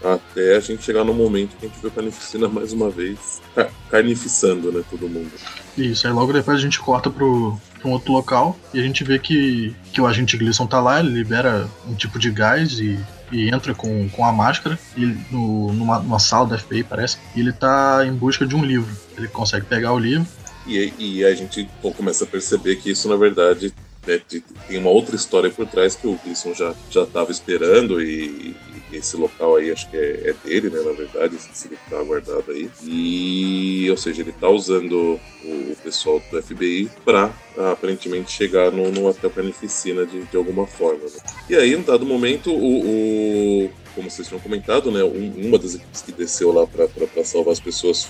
Até 0.02 0.56
a 0.56 0.60
gente 0.60 0.82
chegar 0.82 1.04
no 1.04 1.14
momento 1.14 1.56
que 1.56 1.66
a 1.66 1.68
gente 1.68 1.80
vê 1.80 1.88
o 1.88 1.90
Carnificina 1.90 2.48
mais 2.48 2.72
uma 2.72 2.90
vez 2.90 3.40
carnificando, 3.90 4.70
né? 4.70 4.82
Todo 4.88 5.08
mundo. 5.08 5.30
Isso, 5.76 6.06
aí 6.06 6.12
logo 6.12 6.32
depois 6.32 6.58
a 6.58 6.60
gente 6.60 6.78
corta 6.78 7.10
pro, 7.10 7.58
pra 7.80 7.88
um 7.88 7.92
outro 7.92 8.12
local 8.12 8.58
e 8.72 8.80
a 8.80 8.82
gente 8.82 9.02
vê 9.04 9.18
que, 9.18 9.74
que 9.92 10.00
o 10.00 10.06
agente 10.06 10.36
Gleason 10.36 10.66
tá 10.66 10.80
lá, 10.80 11.00
ele 11.00 11.10
libera 11.10 11.68
um 11.88 11.94
tipo 11.94 12.18
de 12.18 12.30
gás 12.30 12.78
e, 12.78 12.98
e 13.32 13.48
entra 13.48 13.74
com, 13.74 14.08
com 14.10 14.24
a 14.24 14.32
máscara 14.32 14.78
e 14.96 15.06
no, 15.30 15.72
numa, 15.72 15.98
numa 15.98 16.18
sala 16.18 16.46
da 16.46 16.58
FBI, 16.58 16.84
parece, 16.84 17.18
e 17.34 17.40
ele 17.40 17.52
tá 17.52 18.04
em 18.06 18.12
busca 18.12 18.46
de 18.46 18.54
um 18.54 18.64
livro. 18.64 18.94
Ele 19.16 19.28
consegue 19.28 19.66
pegar 19.66 19.92
o 19.92 19.98
livro. 19.98 20.26
E, 20.66 20.92
e 20.98 21.24
a 21.24 21.34
gente 21.34 21.68
começa 21.96 22.24
a 22.24 22.26
perceber 22.26 22.76
que 22.76 22.90
isso, 22.90 23.08
na 23.08 23.16
verdade, 23.16 23.72
né, 24.06 24.20
tem 24.28 24.78
uma 24.78 24.90
outra 24.90 25.16
história 25.16 25.50
por 25.50 25.66
trás 25.66 25.94
que 25.94 26.06
o 26.06 26.18
Gleason 26.22 26.54
já 26.54 26.74
já 26.90 27.02
estava 27.02 27.30
esperando 27.30 28.00
e, 28.00 28.54
e, 28.92 28.96
esse 28.96 29.16
local 29.16 29.56
aí 29.56 29.70
acho 29.70 29.90
que 29.90 29.96
é, 29.96 30.30
é, 30.30 30.34
dele, 30.44 30.70
né, 30.70 30.80
na 30.80 30.92
verdade, 30.92 31.36
esse 31.36 31.68
livro 31.68 31.84
está 31.84 32.02
guardado 32.02 32.50
aí. 32.50 32.70
E, 32.84 33.90
ou 33.90 33.96
seja, 33.96 34.22
ele 34.22 34.30
está 34.30 34.48
usando 34.48 35.20
o, 35.44 35.48
o, 35.48 35.76
pessoal 35.82 36.22
do 36.30 36.42
FBI 36.42 36.88
para 37.04 37.30
aparentemente 37.72 38.30
chegar 38.30 38.70
no, 38.70 38.90
no 38.90 39.06
hotel 39.06 39.30
Carnificina 39.30 40.06
de, 40.06 40.22
de 40.22 40.36
alguma 40.36 40.66
forma. 40.66 41.04
Né? 41.04 41.20
E 41.50 41.56
aí, 41.56 41.74
em 41.74 41.82
dado 41.82 42.06
momento, 42.06 42.52
o, 42.52 43.66
o 43.66 43.70
como 43.94 44.10
vocês 44.10 44.28
tinham 44.28 44.40
comentado, 44.40 44.90
né, 44.90 45.02
um, 45.02 45.46
uma 45.48 45.58
das 45.58 45.74
equipes 45.74 46.02
que 46.02 46.12
desceu 46.12 46.52
lá 46.52 46.66
para 46.66 47.24
salvar 47.24 47.52
as 47.52 47.60
pessoas 47.60 48.06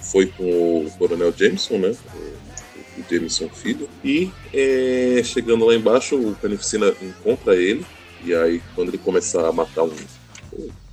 foi 0.00 0.26
com 0.26 0.44
o 0.84 0.90
Coronel 0.98 1.32
Jameson, 1.36 1.78
né? 1.78 1.96
Jameson 3.08 3.48
Filho. 3.48 3.88
E 4.04 4.30
é, 4.52 5.20
chegando 5.24 5.64
lá 5.64 5.74
embaixo, 5.74 6.16
o 6.16 6.34
Carnificina 6.36 6.92
encontra 7.02 7.54
ele. 7.54 7.84
E 8.24 8.34
aí, 8.34 8.62
quando 8.74 8.88
ele 8.88 8.98
começa 8.98 9.48
a 9.48 9.52
matar 9.52 9.84
um. 9.84 9.92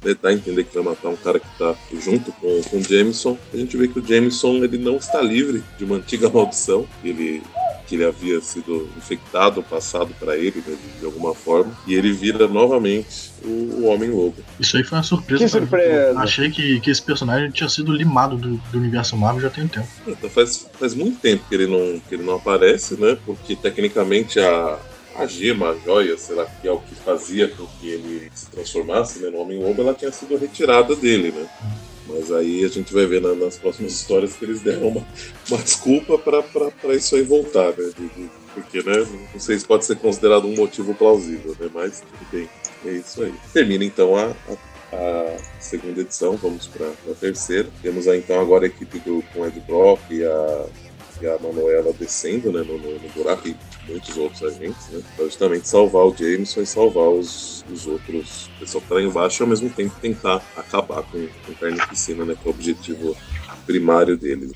Né, 0.04 0.16
dá 0.22 0.30
a 0.30 0.34
entender 0.34 0.64
que 0.64 0.74
vai 0.76 0.84
matar 0.84 1.10
um 1.10 1.16
cara 1.16 1.40
que 1.40 1.48
está 1.48 1.76
junto 2.00 2.32
com, 2.34 2.62
com 2.70 2.78
o 2.78 2.84
Jameson. 2.84 3.38
A 3.54 3.58
gente 3.58 3.76
vê 3.76 3.88
que 3.88 4.00
o 4.00 4.06
Jameson 4.06 4.64
ele 4.64 4.78
não 4.78 4.98
está 4.98 5.22
livre 5.22 5.64
de 5.78 5.84
uma 5.84 5.98
antiga 5.98 6.30
maldição. 6.32 6.88
Ele 7.04 7.42
que 7.88 7.96
ele 7.96 8.06
havia 8.06 8.42
sido 8.42 8.90
infectado, 8.98 9.64
passado 9.64 10.14
para 10.20 10.36
ele 10.38 10.64
né, 10.66 10.76
de, 10.76 11.00
de, 11.00 11.06
alguma 11.06 11.34
forma, 11.34 11.76
e 11.88 11.96
ele 11.96 12.12
vira 12.12 12.48
novamente 12.48 13.32
o, 13.44 13.48
o 13.48 13.86
Homem-Lobo. 13.86 14.36
Isso 14.60 14.76
aí 14.76 14.84
foi 14.84 14.98
uma 14.98 15.04
surpresa. 15.04 15.44
Que 15.44 15.50
surpresa! 15.50 16.20
Achei 16.20 16.52
que, 16.52 16.80
que 16.82 16.92
esse 16.92 17.02
personagem 17.02 17.50
tinha 17.50 17.70
sido 17.70 17.94
limado 17.94 18.36
do, 18.38 18.58
do 18.58 18.78
universo 18.78 19.16
Marvel 19.16 19.42
já 19.42 19.50
tem 19.50 19.64
um 19.64 19.68
tempo. 19.68 19.88
Então 20.06 20.30
faz, 20.30 20.68
faz 20.78 20.94
muito 20.94 21.20
tempo 21.20 21.46
que 21.48 21.56
ele, 21.56 21.68
não, 21.68 22.00
que 22.00 22.16
ele 22.16 22.24
não 22.24 22.36
aparece, 22.36 23.00
né? 23.00 23.18
Porque 23.26 23.56
tecnicamente 23.56 24.40
a, 24.40 24.78
a 25.16 25.26
gema, 25.26 25.70
a 25.70 25.78
joia, 25.78 26.18
sei 26.18 26.36
lá, 26.36 26.46
que 26.46 26.68
é 26.68 26.72
o 26.72 26.80
que 26.80 26.94
fazia 26.96 27.48
com 27.48 27.66
que 27.80 27.88
ele 27.88 28.30
se 28.34 28.48
transformasse 28.48 29.20
né, 29.20 29.30
no 29.30 29.40
Homem-Lobo, 29.40 29.82
ela 29.82 29.94
tinha 29.94 30.12
sido 30.12 30.38
retirada 30.38 30.96
dele, 30.96 31.32
né? 31.32 31.48
Mas 32.08 32.32
aí 32.32 32.64
a 32.64 32.68
gente 32.68 32.94
vai 32.94 33.06
ver 33.06 33.22
na, 33.22 33.34
nas 33.36 33.58
próximas 33.58 33.94
histórias 33.94 34.34
que 34.34 34.46
eles 34.46 34.62
deram 34.62 34.88
uma, 34.90 35.08
uma 35.50 35.62
desculpa 35.62 36.18
para 36.18 36.96
isso 36.96 37.16
aí 37.16 37.24
voltar, 37.24 37.72
né? 37.78 37.92
De, 37.98 38.08
de, 38.08 38.30
porque, 38.54 38.82
né? 38.82 39.06
Não 39.34 39.40
sei 39.40 39.58
se 39.60 39.66
pode 39.66 39.86
ser 39.86 39.98
considerado 39.98 40.48
um 40.48 40.56
motivo 40.56 40.94
plausível, 40.94 41.56
né? 41.60 41.70
Mas 41.74 42.04
bem, 42.32 42.50
é 42.86 42.92
isso 42.92 43.24
aí. 43.24 43.34
Termina 43.54 43.84
então 43.84 44.16
a, 44.16 44.34
a, 44.92 44.96
a 44.96 45.38
segunda 45.60 46.02
edição, 46.02 46.36
vamos 46.38 46.68
para 46.68 46.88
a 46.88 47.16
terceira. 47.20 47.70
Temos 47.82 48.08
aí 48.08 48.20
então 48.20 48.40
agora 48.40 48.66
a 48.66 48.68
equipe 48.68 49.00
do, 49.00 49.24
com 49.34 49.46
Ed 49.46 49.60
Brock 49.62 50.02
e 50.10 50.24
a 50.24 50.66
e 51.22 51.28
a 51.28 51.38
Manuela 51.40 51.94
descendo 51.94 52.52
né, 52.52 52.62
no, 52.62 52.78
no, 52.78 53.00
no 53.00 53.10
buraco 53.10 53.48
e 53.48 53.56
muitos 53.88 54.18
outros 54.18 54.44
agentes, 54.44 54.90
né? 54.90 55.02
Pra 55.16 55.26
justamente 55.26 55.68
salvar 55.68 56.04
o 56.04 56.16
Jameson 56.16 56.62
e 56.62 56.66
salvar 56.66 57.10
os, 57.10 57.66
os 57.72 57.88
outros 57.88 58.50
pessoal 58.60 58.82
que 58.82 58.90
tá 58.90 58.96
lá 58.96 59.02
embaixo 59.02 59.42
e 59.42 59.44
ao 59.44 59.50
mesmo 59.50 59.70
tempo 59.70 59.96
tentar 60.02 60.42
acabar 60.56 61.04
com, 61.04 61.28
com 61.46 61.54
Carnificina, 61.54 62.26
né? 62.26 62.36
Que 62.36 62.48
é 62.48 62.52
o 62.52 62.54
objetivo 62.54 63.16
primário 63.66 64.18
deles. 64.18 64.52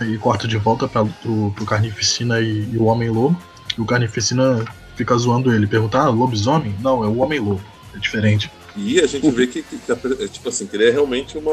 Aí 0.00 0.18
corta 0.18 0.48
de 0.48 0.56
volta 0.56 0.88
pra, 0.88 1.04
pro, 1.04 1.52
pro 1.52 1.66
Carnificina 1.66 2.40
e, 2.40 2.68
e 2.72 2.76
o 2.76 2.84
Homem-Lobo. 2.84 3.36
E 3.76 3.80
o 3.80 3.86
Carnificina 3.86 4.64
fica 4.96 5.16
zoando 5.16 5.52
ele, 5.52 5.66
pergunta, 5.66 5.98
ah, 5.98 6.08
lobisomem? 6.08 6.74
Não, 6.80 7.04
é 7.04 7.08
o 7.08 7.18
Homem-Lobo. 7.18 7.62
É 7.94 7.98
diferente. 7.98 8.50
E 8.76 9.00
a 9.00 9.06
gente 9.06 9.30
vê 9.30 9.46
que, 9.46 9.62
que, 9.62 9.76
que 9.78 9.92
é, 9.92 10.28
tipo 10.28 10.48
assim, 10.48 10.66
que 10.66 10.76
ele 10.76 10.88
é 10.88 10.90
realmente 10.90 11.36
uma. 11.36 11.52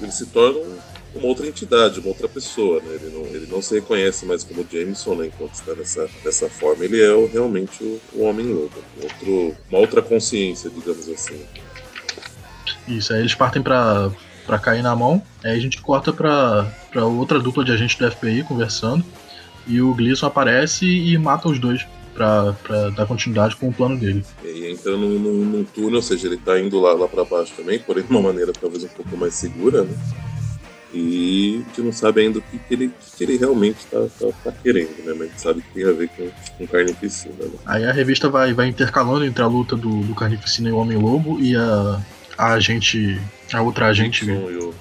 Ele 0.00 0.10
se 0.10 0.26
torna 0.26 0.60
uma 1.18 1.28
outra 1.28 1.46
entidade, 1.46 2.00
uma 2.00 2.08
outra 2.08 2.28
pessoa, 2.28 2.80
né? 2.80 2.94
Ele 2.94 3.10
não, 3.14 3.26
ele 3.26 3.46
não 3.50 3.62
se 3.62 3.74
reconhece 3.74 4.24
mais 4.26 4.44
como 4.44 4.66
Jameson, 4.70 5.14
né? 5.14 5.26
Enquanto 5.26 5.54
está 5.54 5.74
nessa, 5.74 6.08
dessa 6.22 6.48
forma. 6.48 6.84
Ele 6.84 7.02
é 7.02 7.12
o, 7.12 7.26
realmente 7.26 7.82
o, 7.82 8.00
o 8.14 8.22
Homem-Lobo. 8.22 8.72
Uma 9.70 9.78
outra 9.78 10.02
consciência, 10.02 10.70
digamos 10.70 11.08
assim. 11.08 11.40
Isso, 12.88 13.12
aí 13.12 13.20
eles 13.20 13.34
partem 13.34 13.62
pra, 13.62 14.10
pra 14.46 14.58
cair 14.58 14.82
na 14.82 14.94
mão. 14.94 15.22
Aí 15.44 15.56
a 15.56 15.60
gente 15.60 15.80
corta 15.80 16.12
pra, 16.12 16.72
pra 16.90 17.04
outra 17.04 17.38
dupla 17.38 17.64
de 17.64 17.72
agentes 17.72 17.96
do 17.96 18.10
FBI 18.10 18.44
conversando. 18.44 19.04
E 19.66 19.80
o 19.80 19.94
Gleason 19.94 20.26
aparece 20.26 20.86
e 20.86 21.18
mata 21.18 21.48
os 21.48 21.58
dois 21.58 21.84
pra, 22.16 22.54
pra 22.62 22.90
dar 22.90 23.06
continuidade 23.06 23.54
com 23.56 23.68
o 23.68 23.72
plano 23.72 23.98
dele. 23.98 24.24
E 24.42 24.70
entrando 24.72 25.06
num, 25.06 25.64
túnel, 25.64 25.96
ou 25.96 26.02
seja, 26.02 26.26
ele 26.26 26.38
tá 26.38 26.58
indo 26.58 26.80
lá, 26.80 26.94
lá 26.94 27.06
pra 27.06 27.24
baixo 27.24 27.52
também, 27.56 27.78
porém 27.78 28.02
de 28.02 28.10
uma 28.10 28.22
maneira 28.22 28.52
talvez 28.52 28.82
um 28.84 28.88
pouco 28.88 29.16
mais 29.16 29.34
segura, 29.34 29.82
né? 29.82 29.94
E 30.92 31.62
a 31.62 31.68
gente 31.68 31.80
não 31.82 31.92
sabe 31.92 32.20
ainda 32.20 32.38
o 32.38 32.42
que, 32.42 32.58
que 32.58 32.74
ele, 32.74 32.92
que 33.16 33.24
ele 33.24 33.36
realmente 33.36 33.78
está 33.78 34.06
tá, 34.18 34.32
tá 34.44 34.52
querendo, 34.52 34.96
né? 35.04 35.14
Mas 35.18 35.20
a 35.20 35.24
gente 35.24 35.40
sabe 35.40 35.62
que 35.62 35.68
tem 35.74 35.84
a 35.84 35.92
ver 35.92 36.08
com, 36.08 36.30
com 36.58 36.66
Carnificina. 36.66 37.34
Né? 37.38 37.50
Aí 37.66 37.84
a 37.84 37.92
revista 37.92 38.28
vai, 38.28 38.52
vai 38.54 38.68
intercalando 38.68 39.24
entre 39.24 39.42
a 39.42 39.46
luta 39.46 39.76
do, 39.76 40.02
do 40.02 40.14
Carnificina 40.14 40.68
e 40.68 40.72
o 40.72 40.76
Homem-Lobo 40.76 41.40
e 41.40 41.56
a, 41.56 42.00
a 42.38 42.52
agente. 42.52 43.20
A 43.52 43.62
outra 43.62 43.86
agente 43.86 44.26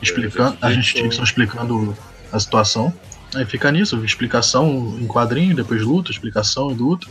explicando. 0.01 0.57
É, 0.61 0.67
a 0.67 0.71
gente 0.71 1.01
Dixon 1.01 1.23
explicando 1.23 1.97
a 2.31 2.39
situação. 2.39 2.93
Aí 3.33 3.45
fica 3.45 3.71
nisso, 3.71 4.03
explicação 4.03 4.97
em 4.99 5.07
quadrinho, 5.07 5.55
depois 5.55 5.81
luta, 5.81 6.11
explicação 6.11 6.71
e 6.71 6.73
luta. 6.73 7.07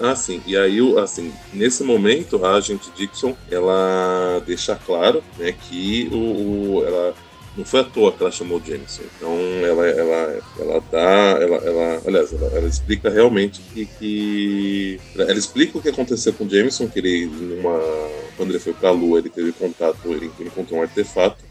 Ah, 0.00 0.16
sim. 0.16 0.42
E 0.46 0.56
aí, 0.56 0.80
assim, 0.98 1.32
nesse 1.52 1.84
momento, 1.84 2.44
a 2.44 2.54
agente 2.54 2.90
Dixon, 2.96 3.36
ela 3.50 4.42
deixa 4.46 4.74
claro, 4.74 5.22
né, 5.38 5.52
que 5.52 6.08
o, 6.12 6.16
o 6.16 6.84
ela 6.86 7.14
não 7.56 7.64
foi 7.64 7.80
à 7.80 7.84
toa 7.84 8.12
que 8.12 8.22
ela 8.22 8.30
chamou 8.30 8.60
Jameson. 8.64 9.02
Então 9.16 9.34
ela, 9.64 9.86
ela, 9.86 10.42
ela 10.58 10.82
dá. 10.92 11.38
Ela, 11.40 11.56
ela, 11.56 12.02
aliás, 12.06 12.32
ela, 12.32 12.52
ela 12.54 12.68
explica 12.68 13.08
realmente 13.08 13.60
que, 13.72 13.86
que, 13.86 15.00
Ela 15.14 15.32
explica 15.32 15.78
o 15.78 15.82
que 15.82 15.88
aconteceu 15.88 16.32
com 16.34 16.48
Jameson, 16.48 16.88
que 16.88 16.98
ele, 16.98 17.26
numa, 17.26 17.80
quando 18.36 18.50
ele 18.50 18.58
foi 18.58 18.74
pra 18.74 18.90
Lua, 18.90 19.18
ele 19.18 19.30
teve 19.30 19.52
contato, 19.52 19.98
ele 20.06 20.30
encontrou 20.40 20.80
um 20.80 20.82
artefato 20.82 21.42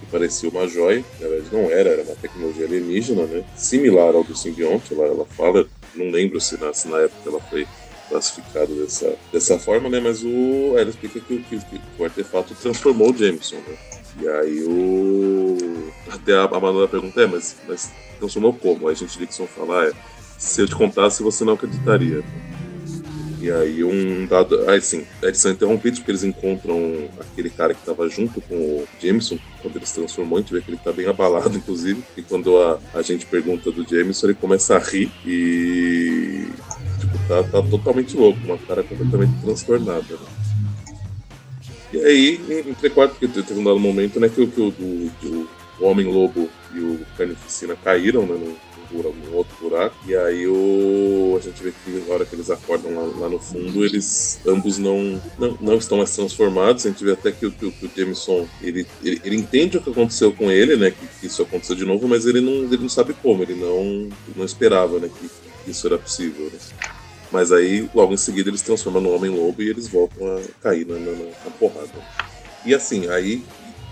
que 0.00 0.06
parecia 0.06 0.48
uma 0.48 0.66
joia. 0.66 1.04
Na 1.20 1.28
verdade, 1.28 1.54
não 1.54 1.70
era, 1.70 1.90
era 1.90 2.02
uma 2.02 2.16
tecnologia 2.16 2.66
alienígena, 2.66 3.24
né? 3.26 3.44
Similar 3.56 4.14
ao 4.14 4.24
do 4.24 4.36
simbionte, 4.36 4.92
ela, 4.92 5.06
ela 5.06 5.24
fala, 5.24 5.66
não 5.94 6.10
lembro 6.10 6.40
se 6.40 6.60
na, 6.60 6.74
se 6.74 6.88
na 6.88 6.98
época 6.98 7.30
ela 7.30 7.40
foi 7.40 7.66
classificado 8.08 8.74
dessa, 8.74 9.16
dessa 9.32 9.58
forma, 9.58 9.88
né? 9.88 10.00
Mas 10.00 10.24
o, 10.24 10.76
ela 10.76 10.90
explica 10.90 11.20
que, 11.20 11.38
que, 11.44 11.58
que 11.58 11.80
o 11.98 12.04
artefato 12.04 12.52
transformou 12.60 13.12
o 13.12 13.16
Jameson, 13.16 13.56
né? 13.56 13.91
E 14.20 14.28
aí 14.28 14.62
o. 14.64 15.56
Até 16.10 16.36
a, 16.36 16.48
Manuela 16.48 16.88
pergunta, 16.88 17.20
é, 17.20 17.26
mas, 17.26 17.56
mas 17.66 17.90
transformou 18.18 18.52
como? 18.52 18.88
Aí 18.88 18.94
a 18.94 18.96
gente 18.96 19.18
Dixon 19.18 19.46
fala, 19.46 19.86
é, 19.86 19.92
se 20.38 20.60
eu 20.60 20.68
te 20.68 20.74
contasse, 20.74 21.22
você 21.22 21.44
não 21.44 21.54
acreditaria. 21.54 22.22
E 23.40 23.50
aí 23.50 23.82
um 23.82 24.26
dado. 24.26 24.68
Aí 24.70 24.80
sim, 24.80 25.04
eles 25.22 25.38
são 25.38 25.50
interrompidos 25.50 25.98
porque 25.98 26.12
eles 26.12 26.22
encontram 26.22 27.08
aquele 27.18 27.50
cara 27.50 27.74
que 27.74 27.80
estava 27.80 28.08
junto 28.08 28.40
com 28.42 28.54
o 28.54 28.88
Jameson 29.00 29.38
quando 29.60 29.76
ele 29.76 29.86
se 29.86 29.94
transformou, 29.94 30.38
a 30.38 30.40
gente 30.40 30.52
vê 30.52 30.60
que 30.60 30.70
ele 30.70 30.76
está 30.76 30.92
bem 30.92 31.06
abalado, 31.06 31.56
inclusive. 31.58 32.02
E 32.16 32.22
quando 32.22 32.56
a, 32.58 32.78
a 32.94 33.02
gente 33.02 33.24
pergunta 33.26 33.70
do 33.70 33.88
Jameson, 33.88 34.26
ele 34.26 34.34
começa 34.34 34.76
a 34.76 34.78
rir 34.78 35.10
e. 35.26 36.48
Tipo, 37.00 37.18
tá, 37.28 37.42
tá 37.44 37.62
totalmente 37.62 38.16
louco, 38.16 38.38
uma 38.44 38.58
cara 38.58 38.82
completamente 38.82 39.32
transtornada. 39.40 40.02
Né? 40.02 40.41
E 41.92 42.04
aí, 42.04 42.64
entrequarto, 42.66 43.16
porque 43.18 43.42
teve 43.42 43.60
um 43.60 43.64
dado 43.64 43.78
momento, 43.78 44.18
né, 44.18 44.28
que, 44.28 44.46
que 44.46 44.60
o, 44.60 44.68
o, 44.68 45.48
o 45.80 45.84
Homem-Lobo 45.84 46.48
e 46.74 46.78
o 46.78 47.00
Carnificina 47.16 47.76
caíram, 47.76 48.22
né, 48.22 48.34
num, 48.34 48.56
outro 49.32 49.56
buraco. 49.60 49.96
E 50.06 50.14
aí 50.14 50.46
o, 50.46 51.36
a 51.38 51.42
gente 51.42 51.62
vê 51.62 51.72
que 51.72 51.90
na 52.06 52.14
hora 52.14 52.24
que 52.24 52.34
eles 52.34 52.50
acordam 52.50 52.94
lá, 52.94 53.20
lá 53.20 53.28
no 53.28 53.38
fundo, 53.38 53.84
eles 53.84 54.40
ambos 54.46 54.78
não, 54.78 55.20
não, 55.38 55.56
não, 55.60 55.76
estão 55.76 55.98
mais 55.98 56.14
transformados. 56.14 56.84
A 56.84 56.90
gente 56.90 57.04
vê 57.04 57.12
até 57.12 57.32
que, 57.32 57.50
que, 57.50 57.70
que 57.70 57.86
o 57.86 57.90
Jameson, 57.96 58.46
ele, 58.60 58.86
ele, 59.02 59.20
ele, 59.24 59.36
entende 59.36 59.78
o 59.78 59.82
que 59.82 59.90
aconteceu 59.90 60.32
com 60.32 60.50
ele, 60.50 60.76
né, 60.76 60.90
que, 60.90 61.06
que, 61.20 61.26
isso 61.26 61.42
aconteceu 61.42 61.74
de 61.74 61.84
novo, 61.84 62.06
mas 62.06 62.26
ele 62.26 62.40
não, 62.40 62.64
ele 62.64 62.78
não 62.78 62.88
sabe 62.88 63.14
como, 63.14 63.42
ele 63.42 63.54
não, 63.54 64.08
não 64.36 64.44
esperava, 64.44 64.98
né, 64.98 65.08
que, 65.08 65.30
que 65.64 65.70
isso 65.70 65.86
era 65.86 65.98
possível, 65.98 66.44
né. 66.46 66.58
Mas 67.32 67.50
aí, 67.50 67.88
logo 67.94 68.12
em 68.12 68.18
seguida, 68.18 68.50
eles 68.50 68.60
transformam 68.60 69.02
no 69.02 69.14
Homem-Lobo 69.14 69.62
e 69.62 69.70
eles 69.70 69.88
voltam 69.88 70.36
a 70.36 70.40
cair 70.62 70.86
na, 70.86 70.98
na, 70.98 71.12
na 71.12 71.50
porrada. 71.58 71.88
E 72.64 72.74
assim, 72.74 73.08
aí, 73.08 73.42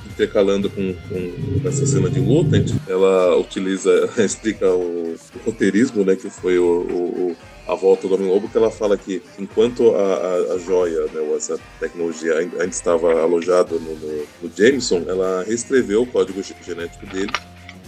intercalando 0.07 0.69
com, 0.69 0.95
com, 1.09 1.69
essa 1.69 1.87
cena 1.87 2.11
de 2.11 2.21
luta, 2.21 2.63
ela 2.87 3.37
utiliza, 3.37 4.11
explica 4.23 4.71
o, 4.71 5.15
o 5.15 5.39
roteirismo, 5.47 6.05
né, 6.05 6.17
que 6.17 6.29
foi 6.29 6.59
o, 6.59 6.65
o, 6.65 7.37
a 7.67 7.75
volta 7.75 8.07
do 8.07 8.15
Homem-Lobo, 8.15 8.49
que 8.49 8.59
ela 8.59 8.71
fala 8.71 8.99
que 8.99 9.23
enquanto 9.39 9.95
a, 9.95 10.03
a, 10.03 10.55
a 10.55 10.59
joia, 10.59 11.07
né, 11.07 11.21
ou 11.21 11.37
essa 11.37 11.59
tecnologia 11.79 12.37
ainda 12.39 12.65
estava 12.67 13.23
alojada 13.23 13.75
no, 13.77 13.97
no, 13.97 14.27
no, 14.43 14.51
Jameson, 14.55 15.05
ela 15.09 15.45
reescreveu 15.47 16.03
o 16.03 16.07
código 16.07 16.43
genético 16.63 17.07
dele 17.07 17.33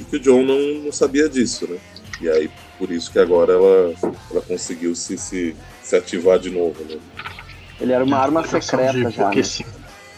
e 0.01 0.05
que 0.05 0.17
o 0.17 0.21
John 0.21 0.43
não, 0.43 0.85
não 0.85 0.93
sabia 0.93 1.29
disso, 1.29 1.69
né? 1.69 1.79
E 2.21 2.29
aí, 2.29 2.51
por 2.83 2.91
isso 2.91 3.13
que 3.13 3.19
agora 3.21 3.53
ela, 3.53 3.95
ela 4.29 4.41
conseguiu 4.41 4.93
se, 4.97 5.17
se, 5.17 5.55
se 5.81 5.95
ativar 5.95 6.37
de 6.37 6.51
novo, 6.51 6.83
né? 6.83 6.99
Ele 7.81 7.93
era 7.93 8.03
uma 8.03 8.19
arma 8.19 8.45
secreta 8.45 9.09
já. 9.09 9.31
Né? 9.31 9.43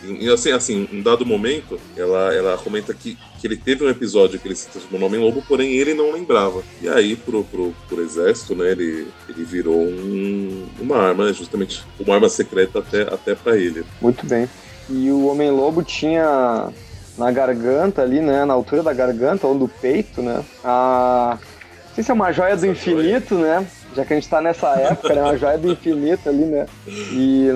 E 0.03 0.31
assim, 0.31 0.51
assim, 0.51 0.89
em 0.91 1.03
dado 1.03 1.27
momento, 1.27 1.79
ela, 1.95 2.33
ela 2.33 2.57
comenta 2.57 2.95
que, 2.95 3.19
que 3.39 3.47
ele 3.47 3.59
teve 3.59 3.85
um 3.85 3.91
episódio 3.91 4.41
que 4.41 4.49
ele 4.49 4.55
se 4.55 4.69
transformou 4.69 5.01
no 5.01 5.07
Homem-Lobo, 5.07 5.45
porém 5.47 5.73
ele 5.73 5.93
não 5.93 6.11
lembrava. 6.11 6.63
E 6.81 6.89
aí, 6.89 7.17
pro, 7.17 7.45
pro, 7.45 7.75
pro 7.87 8.03
exército, 8.03 8.55
né, 8.55 8.71
ele, 8.71 9.09
ele 9.29 9.45
virou 9.45 9.79
um, 9.79 10.67
uma 10.81 10.97
arma, 10.97 11.27
né, 11.27 11.35
justamente 11.35 11.85
uma 12.01 12.15
arma 12.15 12.31
secreta 12.31 12.79
até, 12.79 13.03
até 13.03 13.35
para 13.35 13.59
ele. 13.59 13.85
Muito 14.01 14.25
bem. 14.25 14.49
E 14.89 15.11
o 15.11 15.27
Homem-Lobo 15.27 15.83
tinha 15.83 16.73
na 17.19 17.31
garganta 17.31 18.01
ali, 18.01 18.23
né, 18.23 18.47
na 18.47 18.55
altura 18.55 18.83
da 18.83 18.95
garganta 18.95 19.47
ou 19.47 19.55
do 19.55 19.69
peito, 19.69 20.23
né, 20.23 20.43
a 20.65 21.39
sei 21.95 22.05
se 22.05 22.11
é 22.11 22.15
uma 22.15 22.33
joia 22.33 22.57
do 22.57 22.67
infinito, 22.67 23.37
né? 23.37 23.67
Já 23.95 24.05
que 24.05 24.13
a 24.13 24.17
gente 24.17 24.29
tá 24.29 24.41
nessa 24.41 24.69
época, 24.75 25.15
né? 25.15 25.23
Uma 25.23 25.37
joia 25.37 25.57
do 25.57 25.71
infinito 25.71 26.29
ali, 26.29 26.45
né? 26.45 26.67
E, 26.87 27.49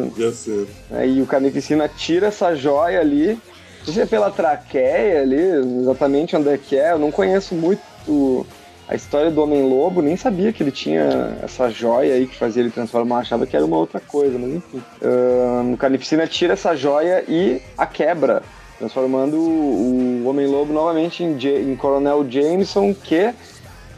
né? 0.91 1.09
e 1.09 1.21
o 1.21 1.27
Carnificina 1.27 1.89
tira 1.89 2.29
essa 2.29 2.55
joia 2.55 3.01
ali. 3.01 3.39
Não 3.79 3.95
sei 3.95 3.95
se 3.95 4.01
é 4.03 4.07
pela 4.07 4.31
traqueia 4.31 5.23
ali, 5.23 5.81
exatamente 5.81 6.37
onde 6.37 6.49
é 6.49 6.59
que 6.59 6.77
é. 6.77 6.93
Eu 6.93 6.99
não 6.99 7.11
conheço 7.11 7.55
muito 7.55 8.47
a 8.89 8.95
história 8.95 9.31
do 9.31 9.43
Homem-Lobo, 9.43 10.01
nem 10.01 10.17
sabia 10.17 10.53
que 10.53 10.63
ele 10.63 10.71
tinha 10.71 11.37
essa 11.43 11.69
joia 11.69 12.15
aí 12.15 12.27
que 12.27 12.37
fazia 12.37 12.63
ele 12.63 12.71
transformar, 12.71 13.19
achava 13.19 13.47
que 13.47 13.55
era 13.55 13.65
uma 13.65 13.77
outra 13.77 14.01
coisa, 14.01 14.39
mas 14.39 14.55
enfim. 14.55 14.83
Uh, 15.03 15.75
o 15.75 15.77
Carnificina 15.77 16.27
tira 16.27 16.55
essa 16.55 16.75
joia 16.75 17.23
e 17.29 17.61
a 17.77 17.85
quebra, 17.85 18.43
transformando 18.79 19.37
o, 19.37 20.23
o 20.25 20.29
Homem-Lobo 20.29 20.73
novamente 20.73 21.23
em, 21.23 21.37
em 21.71 21.77
Coronel 21.77 22.25
Jameson, 22.31 22.95
que 22.95 23.35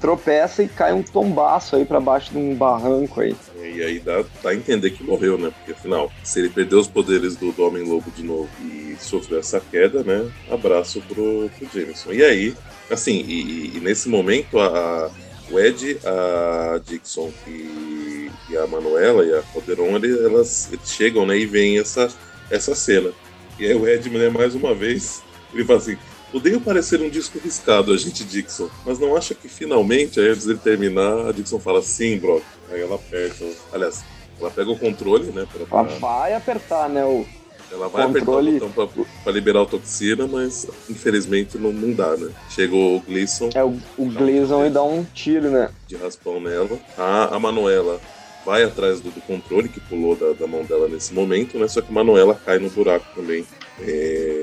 tropeça 0.01 0.63
e 0.63 0.69
cai 0.69 0.93
um 0.93 1.03
tombaço 1.03 1.77
aí 1.77 1.85
para 1.85 2.01
baixo 2.01 2.33
de 2.33 2.39
um 2.39 2.55
barranco 2.55 3.21
aí. 3.21 3.37
E 3.57 3.83
aí 3.83 4.01
dá, 4.01 4.25
dá 4.43 4.51
a 4.51 4.55
entender 4.55 4.91
que 4.91 5.05
morreu, 5.05 5.37
né? 5.37 5.53
Porque 5.57 5.73
afinal, 5.73 6.11
se 6.25 6.41
ele 6.41 6.49
perdeu 6.49 6.79
os 6.79 6.89
poderes 6.89 7.37
do, 7.37 7.53
do 7.53 7.63
Homem-Lobo 7.63 8.11
de 8.11 8.23
novo 8.23 8.49
e 8.63 8.97
sofreu 8.99 9.39
essa 9.39 9.61
queda, 9.61 10.03
né? 10.03 10.31
Abraço 10.51 11.01
pro, 11.03 11.51
pro 11.51 11.69
Jameson. 11.73 12.13
E 12.13 12.25
aí, 12.25 12.55
assim, 12.91 13.25
e, 13.27 13.77
e 13.77 13.81
nesse 13.81 14.09
momento, 14.09 14.59
a, 14.59 14.67
a, 14.67 15.11
o 15.51 15.59
Ed, 15.59 15.99
a 16.05 16.81
Dixon 16.85 17.31
e, 17.47 18.31
e 18.49 18.57
a 18.57 18.67
Manuela 18.67 19.25
e 19.25 19.35
a 19.35 19.43
Calderon, 19.43 19.97
elas, 19.97 20.73
eles 20.73 20.91
chegam, 20.91 21.27
né? 21.27 21.37
E 21.37 21.47
vem 21.47 21.79
essa, 21.79 22.09
essa 22.51 22.75
cena. 22.75 23.11
E 23.59 23.67
aí 23.67 23.75
o 23.75 23.87
Ed, 23.87 24.09
né, 24.09 24.31
mais 24.31 24.55
uma 24.55 24.75
vez, 24.75 25.23
ele 25.53 25.65
fala 25.65 25.79
assim: 25.79 25.99
Odeio 26.33 26.61
parecer 26.61 27.01
um 27.01 27.11
disco 27.11 27.39
riscado, 27.39 27.93
a 27.93 27.97
gente 27.97 28.25
Dixon, 28.25 28.69
mas 28.87 28.99
não 28.99 29.17
acha 29.17 29.35
que 29.35 29.49
finalmente, 29.49 30.21
aí 30.21 30.29
antes 30.29 30.47
dele 30.47 30.61
terminar, 30.63 31.29
a 31.29 31.33
Dixon 31.33 31.59
fala 31.59 31.83
sim, 31.83 32.19
Brock. 32.19 32.43
Aí 32.71 32.81
ela 32.81 32.95
aperta. 32.95 33.45
Aliás, 33.73 34.05
ela 34.41 34.51
pega 34.51 34.71
o 34.71 34.79
controle, 34.79 35.33
né? 35.33 35.47
Pra... 35.53 35.81
Ela 35.81 35.99
vai 35.99 36.35
apertar, 36.35 36.89
né? 36.89 37.05
O, 37.05 37.27
Ela 37.71 37.89
vai 37.89 38.07
controle... 38.07 38.57
apertar 38.57 38.67
o 38.67 38.69
botão 38.69 38.89
pra, 38.89 39.05
pra, 39.25 39.33
liberar 39.33 39.63
a 39.63 39.67
toxina, 39.67 40.27
mas 40.29 40.69
infelizmente 40.89 41.59
não, 41.59 41.73
não 41.73 41.93
dá, 41.93 42.17
né? 42.17 42.31
Chegou 42.49 42.97
o 42.97 43.01
Gleason. 43.01 43.51
É, 43.55 43.65
o, 43.65 43.77
o 43.99 44.07
Gleason 44.07 44.67
e 44.67 44.71
dá 44.71 44.85
um 44.85 45.05
tiro, 45.05 45.51
né? 45.51 45.71
De 45.89 45.97
raspão 45.97 46.41
nela. 46.41 46.79
A, 46.97 47.35
a 47.35 47.39
Manuela 47.41 48.01
vai 48.47 48.63
atrás 48.63 49.01
do, 49.01 49.11
do 49.11 49.21
controle 49.21 49.69
que 49.69 49.81
pulou 49.81 50.17
da, 50.17 50.33
da, 50.33 50.47
mão 50.47 50.65
dela 50.65 50.89
nesse 50.89 51.13
momento, 51.13 51.59
né? 51.59 51.69
Só 51.69 51.81
que 51.81 51.91
a 51.91 51.95
Manuela 51.95 52.35
cai 52.35 52.59
no 52.59 52.71
buraco 52.71 53.07
também. 53.15 53.45
É, 53.81 54.40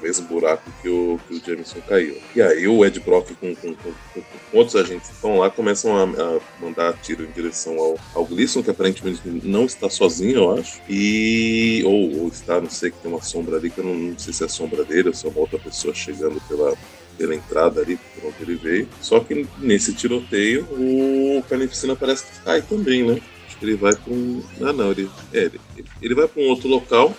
mesmo 0.00 0.26
buraco 0.26 0.70
que 0.82 0.88
o, 0.88 1.18
que 1.26 1.34
o 1.34 1.40
Jameson 1.44 1.80
caiu. 1.86 2.16
E 2.34 2.42
aí 2.42 2.66
o 2.66 2.84
Ed 2.84 2.98
Brock 3.00 3.34
com, 3.34 3.54
com, 3.54 3.74
com, 3.74 3.92
com 4.12 4.22
outros 4.52 4.76
agentes 4.76 5.10
estão 5.10 5.38
lá 5.38 5.50
começam 5.50 5.96
a, 5.96 6.04
a, 6.04 6.40
mandar 6.60 6.92
tiro 7.02 7.24
em 7.24 7.30
direção 7.30 7.78
ao, 7.78 7.98
ao 8.14 8.24
Gleason, 8.24 8.62
que 8.62 8.70
aparentemente 8.70 9.20
não 9.24 9.64
está 9.64 9.88
sozinho, 9.88 10.36
eu 10.36 10.58
acho. 10.58 10.80
E. 10.88 11.82
Ou, 11.84 12.22
ou 12.22 12.28
está, 12.28 12.60
não 12.60 12.70
sei, 12.70 12.90
que 12.90 12.98
tem 12.98 13.10
uma 13.10 13.22
sombra 13.22 13.56
ali, 13.56 13.70
que 13.70 13.78
eu 13.78 13.84
não, 13.84 13.94
não 13.94 14.18
sei 14.18 14.32
se 14.32 14.42
é 14.42 14.46
a 14.46 14.48
sombra 14.48 14.84
dele 14.84 15.08
ou 15.08 15.14
se 15.14 15.26
é 15.26 15.30
uma 15.30 15.40
outra 15.40 15.58
pessoa 15.58 15.94
chegando 15.94 16.40
pela, 16.48 16.76
pela 17.16 17.34
entrada 17.34 17.80
ali, 17.80 17.98
por 18.14 18.28
onde 18.28 18.42
ele 18.42 18.56
veio. 18.56 18.88
Só 19.00 19.20
que 19.20 19.46
nesse 19.58 19.92
tiroteio, 19.92 20.66
o 20.72 21.42
Carnificina 21.48 21.94
parece 21.94 22.24
que 22.24 22.40
cai 22.44 22.62
também, 22.62 23.04
né? 23.04 23.20
Acho 23.46 23.58
que 23.58 23.64
ele 23.64 23.76
vai 23.76 23.94
para 23.94 24.12
um. 24.12 24.42
Ah, 24.62 24.72
não, 24.72 24.90
ele, 24.90 25.10
é, 25.32 25.44
ele, 25.44 25.60
ele 26.00 26.14
vai 26.14 26.26
para 26.26 26.42
um 26.42 26.48
outro 26.48 26.68
local. 26.68 27.14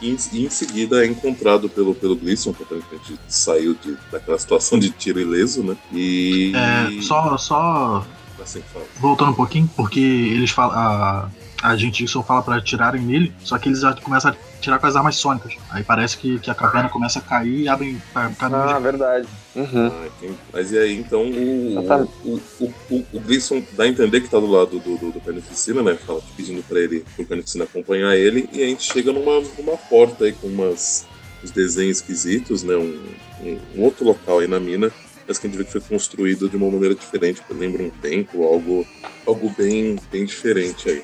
E 0.00 0.10
em, 0.10 0.16
e 0.32 0.46
em, 0.46 0.50
seguida 0.50 1.04
é 1.04 1.06
encontrado 1.06 1.68
pelo, 1.68 1.94
pelo 1.94 2.16
Gleason, 2.16 2.52
que 2.52 2.62
aparentemente 2.62 3.18
saiu 3.28 3.74
de, 3.74 3.96
daquela 4.10 4.38
situação 4.38 4.78
de 4.78 4.90
tiro 4.90 5.20
ileso, 5.20 5.62
né? 5.62 5.76
E. 5.92 6.52
É, 6.54 7.02
só. 7.02 7.36
só... 7.36 8.06
Assim, 8.40 8.62
Voltando 8.98 9.32
um 9.32 9.34
pouquinho, 9.34 9.68
porque 9.76 10.00
eles 10.00 10.50
falam. 10.50 10.74
A, 10.74 11.28
a 11.62 11.76
gente 11.76 12.02
isso 12.02 12.22
fala 12.22 12.42
para 12.42 12.60
tirarem 12.60 13.02
nele, 13.02 13.32
só 13.44 13.58
que 13.58 13.68
eles 13.68 13.80
já 13.80 13.92
começam 13.94 14.30
a 14.30 14.34
tirar 14.60 14.78
com 14.78 14.86
as 14.86 14.96
armas 14.96 15.16
sônicas. 15.16 15.56
Aí 15.70 15.82
parece 15.82 16.16
que, 16.16 16.38
que 16.38 16.50
a 16.50 16.54
caverna 16.54 16.88
começa 16.88 17.18
a 17.18 17.22
cair 17.22 17.60
e 17.60 17.68
abre 17.68 17.96
caminho. 18.38 18.62
Ah, 18.62 18.76
de... 18.76 18.82
verdade. 18.82 19.28
Uhum. 19.54 19.88
Ah, 19.88 20.08
mas 20.52 20.70
e 20.70 20.78
aí, 20.78 20.98
então, 20.98 21.22
o, 21.22 21.78
o, 22.24 22.40
o, 22.60 22.74
o, 22.90 23.06
o 23.12 23.20
Gleason 23.20 23.62
dá 23.72 23.84
a 23.84 23.88
entender 23.88 24.20
que 24.20 24.28
tá 24.28 24.38
do 24.38 24.46
lado 24.46 24.78
do, 24.78 24.96
do, 24.96 25.10
do 25.12 25.20
Carnificina, 25.20 25.82
né? 25.82 25.94
Fala 25.94 26.20
pedindo 26.36 26.62
pra 26.62 26.78
ele, 26.78 27.04
pro 27.16 27.26
Carnificina 27.26 27.64
acompanhar 27.64 28.16
ele, 28.16 28.48
e 28.52 28.62
a 28.62 28.66
gente 28.66 28.92
chega 28.92 29.12
numa, 29.12 29.40
numa 29.58 29.76
porta 29.76 30.24
aí 30.24 30.32
com 30.32 30.46
umas, 30.46 31.06
uns 31.42 31.50
desenhos 31.50 31.98
esquisitos, 31.98 32.62
né? 32.62 32.76
Um, 32.76 33.02
um, 33.42 33.58
um 33.76 33.82
outro 33.82 34.04
local 34.04 34.38
aí 34.38 34.46
na 34.46 34.60
mina, 34.60 34.92
mas 35.26 35.38
que 35.38 35.46
a 35.46 35.50
gente 35.50 35.58
vê 35.58 35.64
que 35.64 35.72
foi 35.72 35.80
construído 35.80 36.48
de 36.48 36.56
uma 36.56 36.70
maneira 36.70 36.94
diferente, 36.94 37.42
lembra 37.50 37.82
um 37.82 37.90
templo, 37.90 38.44
algo, 38.44 38.86
algo 39.26 39.52
bem, 39.56 39.96
bem 40.10 40.24
diferente 40.24 40.88
aí. 40.88 41.02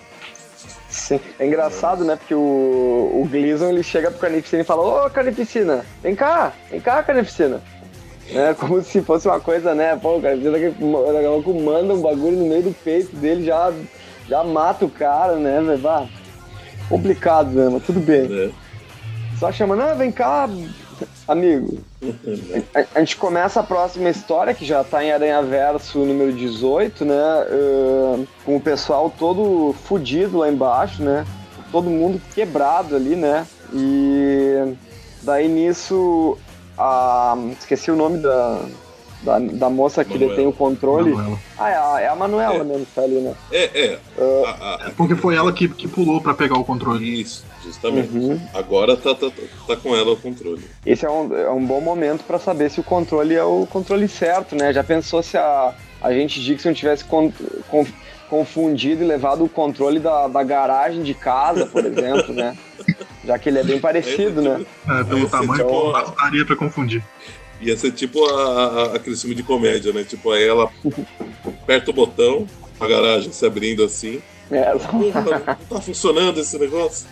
Sim. 0.96 1.20
É 1.38 1.46
engraçado, 1.46 2.04
né? 2.04 2.16
Porque 2.16 2.34
o, 2.34 2.40
o 2.40 3.28
Gleason 3.30 3.68
ele 3.68 3.82
chega 3.82 4.10
pro 4.10 4.18
Carnificina 4.18 4.62
e 4.62 4.64
fala: 4.64 5.06
Ô, 5.06 5.10
Carnificina, 5.10 5.84
vem 6.02 6.16
cá, 6.16 6.52
vem 6.70 6.80
cá, 6.80 7.02
Carnificina. 7.02 7.60
É, 8.30 8.54
como 8.58 8.82
se 8.82 9.02
fosse 9.02 9.28
uma 9.28 9.38
coisa, 9.38 9.74
né? 9.74 9.94
Pô, 9.96 10.16
o 10.16 10.22
Carnificina 10.22 10.52
daqui 10.52 11.26
a 11.26 11.30
pouco 11.30 11.54
manda 11.54 11.94
um 11.94 12.00
bagulho 12.00 12.38
no 12.38 12.46
meio 12.46 12.62
do 12.62 12.74
peito 12.82 13.14
dele, 13.14 13.44
já, 13.44 13.72
já 14.26 14.42
mata 14.42 14.86
o 14.86 14.90
cara, 14.90 15.36
né, 15.36 15.60
velho? 15.60 16.08
Complicado, 16.88 17.50
né? 17.50 17.68
Mas 17.70 17.84
tudo 17.84 18.00
bem. 18.00 18.26
É. 18.32 18.50
Só 19.38 19.52
chamando, 19.52 19.82
ah, 19.82 19.94
vem 19.94 20.10
cá, 20.10 20.48
amigo. 21.26 21.78
A, 22.74 22.98
a, 22.98 23.00
gente 23.00 23.16
começa 23.16 23.60
a 23.60 23.62
próxima 23.62 24.08
história, 24.08 24.54
que 24.54 24.64
já 24.64 24.82
tá 24.84 25.04
em 25.04 25.12
Aranha 25.12 25.42
Verso 25.42 25.98
número 25.98 26.32
18, 26.32 27.04
né? 27.04 27.14
Uh, 27.50 28.28
com 28.44 28.56
o 28.56 28.60
pessoal 28.60 29.12
todo 29.16 29.74
fudido 29.84 30.38
lá 30.38 30.48
embaixo, 30.48 31.02
né? 31.02 31.26
Todo 31.72 31.90
mundo 31.90 32.20
quebrado 32.34 32.96
ali, 32.96 33.16
né? 33.16 33.46
E 33.72 34.74
daí 35.22 35.48
nisso. 35.48 36.38
A, 36.78 37.36
esqueci 37.58 37.90
o 37.90 37.96
nome 37.96 38.18
da, 38.18 38.60
da, 39.22 39.38
da 39.38 39.70
moça 39.70 40.04
que 40.04 40.12
Manuela. 40.12 40.34
detém 40.34 40.46
o 40.46 40.52
controle. 40.52 41.10
Manuela. 41.10 41.38
Ah, 41.58 41.70
é 41.70 41.74
a, 41.76 42.00
é 42.00 42.08
a 42.08 42.14
Manuela 42.14 42.56
é. 42.56 42.64
mesmo 42.64 42.86
que 42.86 42.94
tá 42.94 43.02
ali, 43.02 43.14
né? 43.14 43.34
É, 43.50 43.86
é. 43.86 43.98
Uh, 44.18 44.44
a, 44.46 44.74
a, 44.74 44.90
porque 44.90 45.14
foi 45.14 45.34
ela 45.34 45.52
que, 45.52 45.68
que 45.68 45.88
pulou 45.88 46.20
para 46.20 46.34
pegar 46.34 46.58
o 46.58 46.64
controle. 46.64 47.22
Isso. 47.22 47.44
Justamente. 47.66 48.16
Uhum. 48.16 48.40
Agora 48.54 48.96
tá, 48.96 49.14
tá, 49.14 49.30
tá 49.66 49.76
com 49.76 49.94
ela 49.94 50.12
o 50.12 50.16
controle. 50.16 50.62
Esse 50.84 51.04
é 51.04 51.10
um, 51.10 51.36
é 51.36 51.50
um 51.50 51.64
bom 51.64 51.80
momento 51.80 52.22
para 52.24 52.38
saber 52.38 52.70
se 52.70 52.78
o 52.78 52.84
controle 52.84 53.34
é 53.34 53.42
o 53.42 53.66
controle 53.66 54.06
certo, 54.08 54.54
né? 54.54 54.72
Já 54.72 54.84
pensou 54.84 55.22
se 55.22 55.36
a, 55.36 55.74
a 56.00 56.12
gente 56.12 56.40
Dixon 56.40 56.72
tivesse 56.72 57.04
con, 57.04 57.32
con, 57.68 57.84
confundido 58.30 59.02
e 59.02 59.06
levado 59.06 59.44
o 59.44 59.48
controle 59.48 59.98
da, 59.98 60.28
da 60.28 60.42
garagem 60.44 61.02
de 61.02 61.12
casa, 61.12 61.66
por 61.66 61.84
exemplo, 61.84 62.32
né? 62.32 62.56
Já 63.24 63.36
que 63.38 63.48
ele 63.48 63.58
é 63.58 63.64
bem 63.64 63.80
parecido, 63.80 64.40
né? 64.40 64.64
É, 64.88 65.04
pelo 65.04 65.28
tamanho, 65.28 65.66
tipo, 65.66 65.92
daria 66.16 66.46
pra 66.46 66.54
confundir. 66.54 67.02
Ia 67.60 67.76
ser 67.76 67.90
tipo 67.92 68.24
a, 68.26 68.66
a, 68.66 68.96
aquele 68.96 69.16
filme 69.16 69.34
de 69.34 69.42
comédia, 69.42 69.92
né? 69.92 70.04
Tipo, 70.04 70.30
aí 70.30 70.46
ela 70.46 70.70
aperta 71.44 71.90
o 71.90 71.94
botão, 71.94 72.46
a 72.78 72.86
garagem 72.86 73.32
se 73.32 73.44
abrindo 73.44 73.82
assim. 73.82 74.22
É. 74.50 74.72
Não 74.72 75.12
tá, 75.12 75.58
tá 75.68 75.80
funcionando 75.80 76.40
esse 76.40 76.58
negócio. 76.58 77.06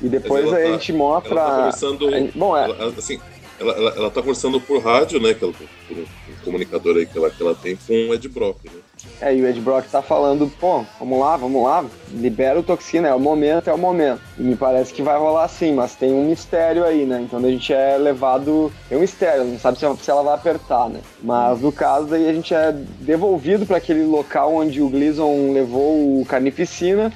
E 0.00 0.08
depois 0.08 0.46
a 0.52 0.56
tá, 0.56 0.64
gente 0.64 0.92
mostra. 0.92 1.32
Ela 1.32 1.44
tá 1.44 1.56
conversando. 1.56 2.10
Gente, 2.10 2.38
bom, 2.38 2.56
é. 2.56 2.64
Ela, 2.64 2.94
assim, 2.96 3.20
ela, 3.58 3.72
ela, 3.72 3.90
ela 3.96 4.10
tá 4.10 4.20
conversando 4.20 4.60
por 4.60 4.82
rádio, 4.82 5.20
né? 5.20 5.34
Que 5.34 5.44
ela, 5.44 5.52
por 5.52 5.96
um 5.96 6.06
comunicador 6.44 6.96
aí 6.96 7.06
que 7.06 7.16
ela, 7.16 7.30
que 7.30 7.42
ela 7.42 7.54
tem 7.54 7.76
com 7.76 7.92
o 7.92 8.14
Ed 8.14 8.28
Brock, 8.28 8.58
né? 8.64 8.80
É, 9.20 9.34
e 9.34 9.40
o 9.40 9.48
Ed 9.48 9.60
Brock 9.60 9.86
tá 9.90 10.02
falando, 10.02 10.50
pô, 10.60 10.84
vamos 10.98 11.18
lá, 11.18 11.36
vamos 11.36 11.62
lá, 11.64 11.84
libera 12.12 12.58
o 12.58 12.62
toxina, 12.62 13.08
é 13.08 13.14
o 13.14 13.20
momento, 13.20 13.70
é 13.70 13.72
o 13.72 13.78
momento. 13.78 14.20
E 14.38 14.42
me 14.42 14.54
parece 14.54 14.92
que 14.92 15.02
vai 15.02 15.18
rolar 15.18 15.48
sim, 15.48 15.72
mas 15.72 15.94
tem 15.94 16.12
um 16.12 16.28
mistério 16.28 16.84
aí, 16.84 17.06
né? 17.06 17.22
Então 17.22 17.38
a 17.38 17.50
gente 17.50 17.72
é 17.72 17.96
levado. 17.96 18.70
Tem 18.88 18.98
um 18.98 19.00
mistério, 19.00 19.44
não 19.44 19.58
sabe 19.58 19.78
se 19.78 20.10
ela 20.10 20.22
vai 20.22 20.34
apertar, 20.34 20.90
né? 20.90 21.00
Mas 21.22 21.60
no 21.60 21.72
caso 21.72 22.06
daí 22.06 22.28
a 22.28 22.32
gente 22.32 22.54
é 22.54 22.72
devolvido 23.00 23.64
para 23.64 23.78
aquele 23.78 24.04
local 24.04 24.54
onde 24.54 24.82
o 24.82 24.88
Gleason 24.88 25.52
levou 25.52 26.20
o 26.20 26.26
carnificina 26.26 27.10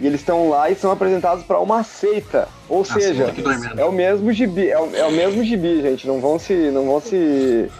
e 0.00 0.06
eles 0.06 0.20
estão 0.20 0.48
lá 0.48 0.70
e 0.70 0.74
são 0.74 0.90
apresentados 0.90 1.44
para 1.44 1.58
uma 1.58 1.82
seita. 1.82 2.48
Ou 2.68 2.78
Nossa, 2.78 3.00
seja, 3.00 3.32
é 3.76 3.84
o 3.84 3.92
mesmo 3.92 4.32
gibi, 4.32 4.68
é 4.68 4.78
o, 4.78 4.94
é 4.94 5.06
o 5.06 5.12
mesmo 5.12 5.42
gibi, 5.42 5.80
gente. 5.80 6.06
Não 6.06 6.20
vão 6.20 6.38
se, 6.38 6.52
não 6.70 6.86
vão 6.86 7.00
se, 7.00 7.70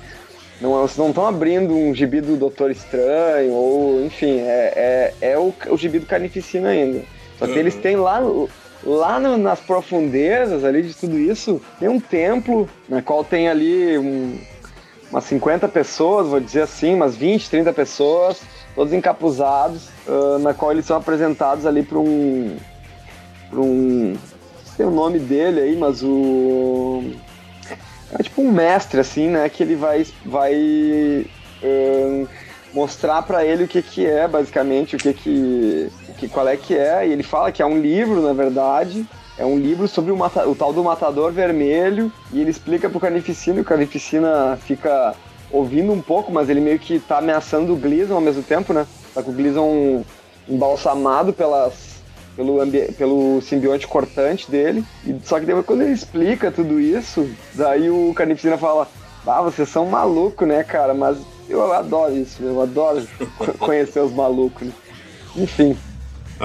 não 0.61 0.85
estão 0.85 1.27
abrindo 1.27 1.75
um 1.75 1.95
gibi 1.95 2.21
do 2.21 2.37
Doutor 2.37 2.71
Estranho 2.71 3.53
ou, 3.53 4.05
enfim, 4.05 4.39
é, 4.41 5.13
é, 5.21 5.33
é 5.33 5.39
o, 5.39 5.53
o 5.69 5.77
gibi 5.77 5.99
do 5.99 6.07
Carnificina 6.07 6.69
ainda. 6.69 7.03
Só 7.39 7.47
que 7.47 7.53
uhum. 7.53 7.59
eles 7.59 7.75
têm 7.75 7.97
lá 7.97 8.21
lá 8.85 9.19
no, 9.19 9.37
nas 9.37 9.61
profundezas 9.61 10.65
ali 10.65 10.83
de 10.83 10.95
tudo 10.95 11.19
isso, 11.19 11.61
tem 11.81 11.89
um 11.89 11.99
templo 11.99 12.69
na 12.89 13.03
qual 13.03 13.25
tem 13.25 13.49
ali 13.49 13.99
um, 13.99 14.39
umas 15.11 15.25
50 15.25 15.67
pessoas, 15.69 16.29
vou 16.29 16.39
dizer 16.39 16.63
assim, 16.63 16.95
umas 16.95 17.17
20, 17.17 17.51
30 17.51 17.73
pessoas 17.73 18.41
todos 18.77 18.93
encapuzados, 18.93 19.89
uh, 20.07 20.39
na 20.39 20.53
qual 20.53 20.71
eles 20.71 20.85
são 20.85 20.99
apresentados 20.99 21.65
ali 21.65 21.83
para 21.83 21.99
um. 21.99 22.57
para 23.51 23.59
um. 23.59 24.13
Não 24.13 24.77
sei 24.77 24.85
o 24.85 24.91
nome 24.91 25.19
dele 25.19 25.61
aí, 25.61 25.77
mas 25.77 26.03
o. 26.05 27.03
É 28.13 28.23
tipo 28.23 28.43
um 28.43 28.53
mestre, 28.53 29.01
assim, 29.01 29.29
né? 29.29 29.49
Que 29.49 29.63
ele 29.63 29.75
vai, 29.75 30.07
vai 30.25 31.27
uh, 31.63 32.29
mostrar 32.73 33.23
para 33.23 33.45
ele 33.45 33.65
o 33.65 33.69
que, 33.69 33.83
que 33.83 34.07
é, 34.07 34.29
basicamente, 34.29 34.97
o 34.97 34.99
que 34.99 35.13
que, 35.13 35.91
que. 36.19 36.29
qual 36.29 36.47
é 36.49 36.57
que 36.57 36.77
é. 36.77 37.07
E 37.07 37.13
ele 37.13 37.23
fala 37.23 37.51
que 37.51 37.63
é 37.63 37.67
um 37.67 37.81
livro, 37.81 38.21
na 38.21 38.33
verdade. 38.33 39.07
É 39.39 39.45
um 39.45 39.59
livro 39.59 39.87
sobre 39.87 40.13
o, 40.13 40.17
mata, 40.17 40.49
o 40.49 40.55
tal 40.55 40.73
do 40.73 40.83
Matador 40.83 41.33
Vermelho. 41.33 42.11
E 42.33 42.41
ele 42.41 42.51
explica 42.51 42.89
pro 42.89 43.01
Carnificina, 43.01 43.59
e 43.59 43.63
o 43.63 43.65
Carnificina 43.65 44.59
fica 44.63 45.15
ouvindo 45.51 45.93
um 45.93 46.01
pouco, 46.01 46.33
mas 46.33 46.49
ele 46.49 46.61
meio 46.61 46.79
que 46.79 46.99
tá 46.99 47.19
ameaçando 47.19 47.73
o 47.73 47.77
Gleason 47.77 48.15
ao 48.15 48.21
mesmo 48.21 48.43
tempo, 48.43 48.73
né? 48.73 48.87
Tá 49.15 49.23
com 49.23 49.31
o 49.31 49.35
Gleason 49.35 50.05
embalsamado 50.49 51.33
pelas, 51.33 51.86
pelo, 52.37 52.59
pelo 52.97 53.41
simbionte 53.41 53.87
cortante 53.89 54.51
dele. 54.51 54.85
E, 55.05 55.17
só 55.25 55.41
que 55.41 55.47
depois 55.47 55.65
quando 55.65 55.83
ele 55.83 55.93
explica 55.93 56.53
tudo 56.53 56.79
isso, 56.79 57.29
daí 57.55 57.91
o 57.91 58.13
Carnificina 58.15 58.59
fala, 58.59 58.89
ah, 59.27 59.43
vocês 59.43 59.69
são 59.69 59.87
malucos, 59.87 60.47
né, 60.47 60.63
cara? 60.63 60.95
Mas 60.95 61.19
eu 61.49 61.73
adoro 61.73 62.17
isso, 62.17 62.43
eu 62.43 62.61
adoro 62.61 63.07
conhecer 63.59 64.01
os 64.01 64.13
malucos. 64.13 64.69
Né? 64.69 64.73
Enfim. 65.37 65.77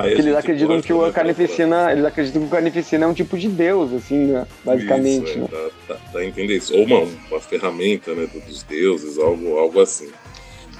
eles 0.04 0.36
acreditam 0.36 0.82
que 0.82 0.94
o 0.94 1.12
carnificina, 1.12 1.92
eles 1.92 2.06
acreditam 2.06 2.42
que 2.42 2.48
o 2.48 2.52
carnificina 2.52 3.06
é 3.06 3.08
um 3.08 3.14
tipo 3.14 3.38
de 3.38 3.50
deus, 3.50 3.94
assim, 3.94 4.28
né? 4.28 4.48
basicamente. 4.64 5.30
Isso, 5.30 5.38
é, 5.38 5.42
né? 5.42 5.48
Tá, 5.88 5.94
tá, 5.94 6.02
tá 6.14 6.26
entendendo 6.26 6.52
isso. 6.52 6.76
Ou 6.76 6.86
uma, 6.86 7.00
uma 7.30 7.40
ferramenta 7.40 8.14
né, 8.14 8.28
dos 8.48 8.64
deuses, 8.64 9.18
algo, 9.18 9.58
algo 9.58 9.82
assim. 9.82 10.10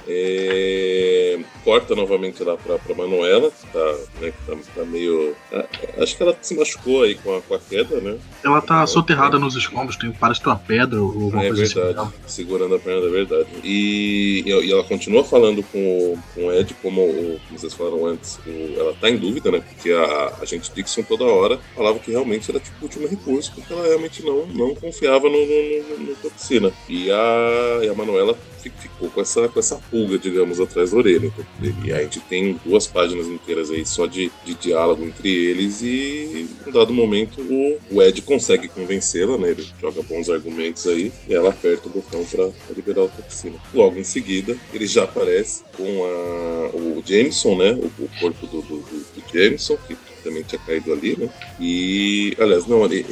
É... 0.08 1.38
Corta 1.64 1.94
novamente 1.94 2.42
lá 2.42 2.56
pra, 2.56 2.78
pra 2.78 2.94
Manuela, 2.94 3.50
que 3.50 3.66
tá, 3.68 3.96
né, 4.20 4.32
que 4.32 4.46
tá, 4.46 4.56
tá 4.74 4.84
meio. 4.84 5.34
Ah, 5.52 5.64
acho 5.98 6.16
que 6.16 6.22
ela 6.22 6.36
se 6.40 6.56
machucou 6.56 7.04
aí 7.04 7.14
com 7.14 7.36
a, 7.36 7.40
com 7.40 7.54
a 7.54 7.58
queda, 7.58 8.00
né? 8.00 8.18
Ela 8.44 8.60
tá 8.60 8.84
soterrada 8.86 9.38
nos 9.38 9.54
escombros, 9.54 9.96
tem, 9.96 10.10
parece 10.10 10.40
que 10.40 10.44
tem 10.44 10.52
uma 10.52 10.58
pedra 10.58 11.00
ou 11.00 11.06
alguma 11.06 11.44
é, 11.44 11.48
coisa 11.48 11.84
verdade, 11.84 12.00
assim. 12.00 12.12
segurando 12.26 12.74
a 12.74 12.78
perna, 12.78 13.06
é 13.06 13.10
verdade. 13.10 13.48
E, 13.62 14.42
e 14.44 14.72
ela 14.72 14.82
continua 14.84 15.22
falando 15.22 15.62
com 15.62 15.78
o, 15.78 16.18
com 16.34 16.46
o 16.46 16.52
Ed, 16.52 16.74
como, 16.82 17.00
o, 17.02 17.40
como 17.46 17.58
vocês 17.58 17.74
falaram 17.74 18.06
antes, 18.06 18.40
o, 18.44 18.74
ela 18.78 18.94
tá 19.00 19.08
em 19.08 19.16
dúvida, 19.16 19.50
né? 19.52 19.60
Porque 19.60 19.92
a, 19.92 20.36
a 20.40 20.44
gente 20.44 20.72
Dixon 20.72 21.02
toda 21.02 21.24
hora 21.24 21.60
falava 21.76 21.98
que 21.98 22.10
realmente 22.10 22.50
era 22.50 22.58
tipo 22.58 22.76
o 22.80 22.84
último 22.84 23.06
recurso, 23.06 23.52
porque 23.54 23.72
ela 23.72 23.86
realmente 23.86 24.22
não, 24.24 24.46
não 24.46 24.74
confiava 24.74 25.28
no, 25.28 25.46
no, 25.46 25.98
no, 25.98 26.06
no 26.06 26.16
toxina. 26.16 26.72
E 26.88 27.10
a, 27.10 27.80
e 27.84 27.88
a 27.88 27.94
Manuela 27.94 28.36
ficou 28.70 29.10
com 29.10 29.20
essa, 29.20 29.48
com 29.48 29.58
essa 29.58 29.76
pulga, 29.90 30.18
digamos, 30.18 30.60
atrás 30.60 30.90
da 30.90 30.96
orelha. 30.96 31.26
Então, 31.26 31.44
e 31.84 31.92
a 31.92 32.02
gente 32.02 32.20
tem 32.20 32.58
duas 32.64 32.86
páginas 32.86 33.26
inteiras 33.26 33.70
aí 33.70 33.84
só 33.84 34.06
de, 34.06 34.30
de 34.44 34.54
diálogo 34.54 35.04
entre 35.04 35.28
eles 35.28 35.82
e 35.82 36.48
em 36.66 36.70
dado 36.70 36.92
momento 36.92 37.40
o, 37.40 37.78
o 37.90 38.02
Ed 38.02 38.20
consegue 38.22 38.68
convencê-la, 38.68 39.36
né? 39.38 39.50
Ele 39.50 39.66
joga 39.80 40.02
bons 40.02 40.28
argumentos 40.30 40.86
aí 40.86 41.12
e 41.28 41.34
ela 41.34 41.50
aperta 41.50 41.88
o 41.88 41.90
botão 41.90 42.24
para 42.24 42.50
liberar 42.74 43.04
a 43.04 43.08
toxina. 43.08 43.56
Logo 43.74 43.98
em 43.98 44.04
seguida, 44.04 44.56
ele 44.72 44.86
já 44.86 45.04
aparece 45.04 45.62
com 45.76 46.04
a, 46.04 46.76
o 46.76 47.02
Jameson, 47.04 47.56
né? 47.56 47.72
O, 47.72 48.04
o 48.04 48.08
corpo 48.20 48.46
do, 48.46 48.62
do, 48.62 48.76
do, 48.78 49.22
Jameson, 49.32 49.76
que 49.86 49.96
também 50.22 50.42
tinha 50.42 50.60
caído 50.60 50.92
ali, 50.92 51.16
né? 51.16 51.28
E, 51.60 52.36
aliás, 52.38 52.66
não, 52.66 52.84
ele, 52.84 53.04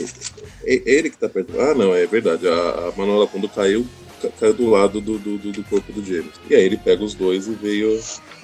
é, 0.65 0.75
é 0.75 0.83
ele 0.87 1.11
que 1.11 1.19
tá 1.19 1.29
perto. 1.29 1.59
Ah, 1.61 1.75
não, 1.75 1.95
é 1.95 2.07
verdade. 2.07 2.47
A, 2.47 2.53
a 2.53 2.93
Manuela, 2.97 3.27
quando 3.27 3.49
caiu, 3.49 3.87
caiu 4.39 4.55
do 4.55 4.69
lado 4.69 5.01
do, 5.01 5.19
do, 5.19 5.39
do, 5.39 5.65
corpo 5.65 5.93
do 5.93 6.05
James. 6.05 6.33
E 6.49 6.55
aí 6.55 6.63
ele 6.63 6.77
pega 6.77 7.03
os 7.03 7.15
dois 7.15 7.47
e 7.47 7.53
veio. 7.53 7.99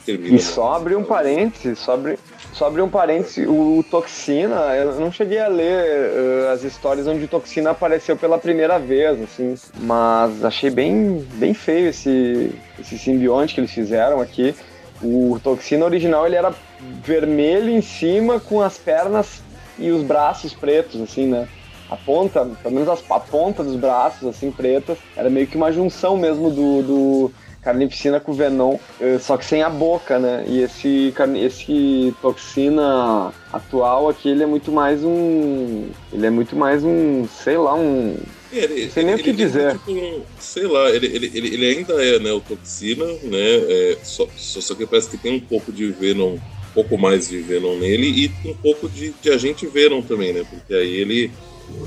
Termina 0.04 0.36
e 0.36 0.40
só 0.40 0.74
abrir 0.74 0.94
um 0.94 1.02
parênteses, 1.02 1.80
só 1.80 1.94
abrir, 1.94 2.18
só 2.52 2.70
um 2.70 2.88
parênteses, 2.88 3.46
o, 3.46 3.78
o 3.78 3.84
Toxina, 3.90 4.76
eu 4.76 5.00
não 5.00 5.10
cheguei 5.10 5.40
a 5.40 5.48
ler 5.48 6.12
uh, 6.12 6.52
as 6.52 6.62
histórias 6.62 7.08
onde 7.08 7.24
o 7.24 7.28
Toxina 7.28 7.70
apareceu 7.70 8.16
pela 8.16 8.38
primeira 8.38 8.78
vez, 8.78 9.20
assim, 9.20 9.54
mas 9.80 10.44
achei 10.44 10.70
bem, 10.70 11.26
bem 11.34 11.52
feio 11.52 11.88
esse, 11.88 12.52
esse 12.78 12.96
simbionte 12.98 13.54
que 13.54 13.60
eles 13.60 13.72
fizeram 13.72 14.20
aqui. 14.20 14.54
O 15.02 15.38
Toxina 15.42 15.84
original 15.84 16.24
ele 16.24 16.36
era 16.36 16.54
vermelho 17.02 17.68
em 17.68 17.82
cima 17.82 18.38
com 18.38 18.62
as 18.62 18.78
pernas 18.78 19.42
e 19.78 19.90
os 19.90 20.02
braços 20.02 20.54
pretos, 20.54 21.00
assim, 21.00 21.26
né? 21.26 21.48
A 21.90 21.96
ponta, 21.96 22.44
pelo 22.62 22.74
menos 22.74 22.88
as, 22.88 23.02
a 23.10 23.20
ponta 23.20 23.62
dos 23.62 23.76
braços, 23.76 24.28
assim, 24.28 24.50
pretas, 24.50 24.98
era 25.16 25.30
meio 25.30 25.46
que 25.46 25.56
uma 25.56 25.72
junção 25.72 26.16
mesmo 26.16 26.50
do, 26.50 26.82
do 26.82 27.32
Carnificina 27.62 28.20
com 28.20 28.32
Venom, 28.32 28.78
eh, 29.00 29.18
só 29.18 29.36
que 29.36 29.44
sem 29.44 29.62
a 29.62 29.68
boca, 29.68 30.18
né? 30.18 30.44
E 30.46 30.60
esse, 30.60 31.12
esse 31.36 32.14
Toxina 32.22 33.32
atual 33.52 34.08
aqui, 34.08 34.28
ele 34.28 34.44
é 34.44 34.46
muito 34.46 34.70
mais 34.70 35.02
um... 35.02 35.88
Ele 36.12 36.26
é 36.26 36.30
muito 36.30 36.54
mais 36.54 36.84
um, 36.84 37.26
sei 37.26 37.56
lá, 37.56 37.74
um... 37.74 38.16
É, 38.52 38.58
ele, 38.58 38.90
sei 38.90 39.02
nem 39.02 39.14
ele, 39.14 39.20
o 39.20 39.24
que 39.24 39.30
ele, 39.30 39.36
dizer. 39.36 39.72
Tipo 39.72 40.22
sei 40.38 40.66
lá, 40.66 40.90
ele, 40.90 41.06
ele, 41.06 41.30
ele, 41.34 41.54
ele 41.54 41.66
ainda 41.66 41.94
é 41.94 42.18
né, 42.20 42.32
o 42.32 42.40
Toxina, 42.40 43.04
né? 43.04 43.56
É, 43.68 43.98
só, 44.02 44.28
só 44.36 44.74
que 44.74 44.86
parece 44.86 45.10
que 45.10 45.18
tem 45.18 45.34
um 45.34 45.40
pouco 45.40 45.72
de 45.72 45.90
Venom 45.90 46.34
um 46.34 46.72
pouco 46.72 46.96
mais 46.98 47.28
de 47.28 47.38
Venom 47.40 47.76
nele 47.78 48.30
e 48.44 48.48
um 48.48 48.54
pouco 48.54 48.88
de, 48.88 49.12
de 49.20 49.30
agente 49.30 49.66
Venom 49.66 50.02
também, 50.02 50.32
né? 50.32 50.44
Porque 50.48 50.72
aí 50.72 50.94
ele 50.94 51.32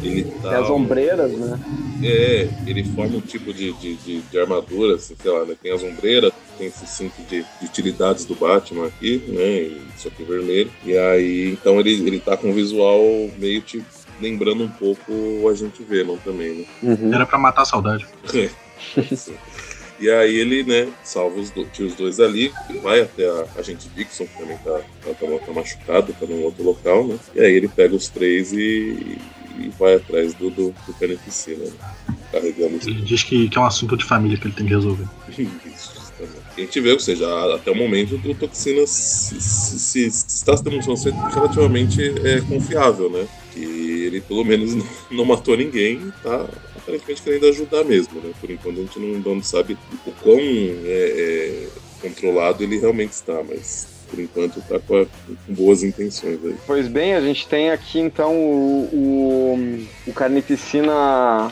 ele 0.01 0.23
tá, 0.23 0.49
tem 0.49 0.57
as 0.57 0.69
ombreiras, 0.69 1.31
né? 1.31 1.59
É, 2.03 2.47
ele 2.65 2.83
forma 2.83 3.17
um 3.17 3.21
tipo 3.21 3.53
de, 3.53 3.73
de, 3.73 3.95
de, 3.95 4.21
de 4.21 4.39
armadura, 4.39 4.95
assim, 4.95 5.15
sei 5.21 5.31
lá, 5.31 5.45
né? 5.45 5.55
Tem 5.61 5.71
as 5.71 5.83
ombreiras, 5.83 6.31
tem 6.57 6.67
esse 6.67 6.87
cinto 6.87 7.21
de, 7.23 7.43
de, 7.59 7.65
utilidades 7.65 8.25
do 8.25 8.35
Batman 8.35 8.87
aqui, 8.87 9.23
né? 9.27 9.77
Isso 9.95 10.07
aqui 10.07 10.23
vermelho. 10.23 10.71
E 10.85 10.97
aí, 10.97 11.51
então 11.51 11.79
ele, 11.79 11.91
ele 12.07 12.19
tá 12.19 12.37
com 12.37 12.49
um 12.49 12.53
visual 12.53 13.01
meio 13.37 13.61
tipo 13.61 13.85
lembrando 14.21 14.63
um 14.63 14.69
pouco 14.69 15.11
o 15.11 15.47
Agente 15.49 15.81
Venom 15.81 16.17
também, 16.17 16.53
né? 16.53 16.65
Uhum. 16.83 17.13
Era 17.13 17.25
pra 17.25 17.37
matar 17.37 17.61
a 17.61 17.65
saudade. 17.65 18.05
É. 18.33 18.49
E 20.01 20.09
aí 20.09 20.33
ele, 20.37 20.63
né, 20.63 20.87
salva 21.03 21.37
os, 21.37 21.51
do, 21.51 21.67
os 21.77 21.93
dois 21.93 22.21
ali, 22.21 22.53
vai 22.81 23.01
até 23.01 23.27
a 23.27 23.45
agente 23.57 23.89
Dixon, 23.89 24.25
que 24.27 24.37
também 24.37 24.57
tá, 24.59 24.79
tá, 25.03 25.27
tá 25.45 25.51
machucado, 25.51 26.15
tá 26.17 26.25
num 26.25 26.43
outro 26.43 26.63
local, 26.63 27.05
né? 27.05 27.19
E 27.35 27.41
aí 27.41 27.53
ele 27.53 27.67
pega 27.67 27.93
os 27.93 28.07
três 28.07 28.53
e, 28.53 29.17
e 29.57 29.69
vai 29.69 29.95
atrás 29.95 30.33
do, 30.33 30.49
do, 30.49 30.71
do 30.71 31.07
né? 31.07 31.71
carregando 32.31 32.79
Ele 32.85 33.01
diz 33.01 33.23
que, 33.23 33.49
que 33.49 33.57
é 33.57 33.62
um 33.62 33.65
assunto 33.65 33.97
de 33.97 34.05
família 34.05 34.38
que 34.38 34.47
ele 34.47 34.53
tem 34.53 34.65
que 34.65 34.73
resolver. 34.73 35.05
Isso, 35.38 35.93
justamente. 35.95 36.39
A 36.57 36.59
gente 36.59 36.81
vê, 36.81 36.91
ou 36.91 36.99
seja, 36.99 37.55
até 37.55 37.71
o 37.71 37.75
momento 37.75 38.15
o 38.15 38.35
Toxina 38.35 38.85
se, 38.85 39.39
se, 39.39 39.79
se, 39.79 40.07
está 40.27 40.55
se 40.55 40.63
demonstrando 40.63 41.17
relativamente 41.29 42.01
é, 42.25 42.41
confiável, 42.41 43.09
né? 43.09 43.27
Que 43.53 43.59
ele 44.05 44.21
pelo 44.21 44.43
menos 44.43 44.75
não, 44.75 44.85
não 45.12 45.25
matou 45.25 45.55
ninguém 45.55 45.95
e 45.95 46.12
tá 46.23 46.47
aparentemente 46.75 47.21
querendo 47.21 47.47
ajudar 47.47 47.83
mesmo, 47.83 48.19
né? 48.21 48.31
Por 48.39 48.49
enquanto 48.49 48.79
a 48.79 48.81
gente 48.81 48.99
não, 48.99 49.35
não 49.35 49.43
sabe 49.43 49.77
o 50.05 50.12
quão 50.12 50.39
é, 50.39 50.83
é, 50.85 51.67
controlado 52.01 52.63
ele 52.63 52.79
realmente 52.79 53.12
está, 53.12 53.41
mas 53.47 53.98
por 54.10 54.19
enquanto 54.19 54.60
está 54.60 54.80
com, 54.80 55.06
com, 55.06 55.54
boas 55.54 55.84
intenções 55.84 56.39
aí. 56.43 56.56
Pois 56.65 56.88
bem, 56.88 57.13
a 57.13 57.22
gente 57.22 57.48
tem 57.48 57.72
aqui 57.72 58.00
então 58.00 58.34
o, 58.34 58.89
o, 58.91 59.88
o 60.08 60.13
Carnificina 60.13 61.52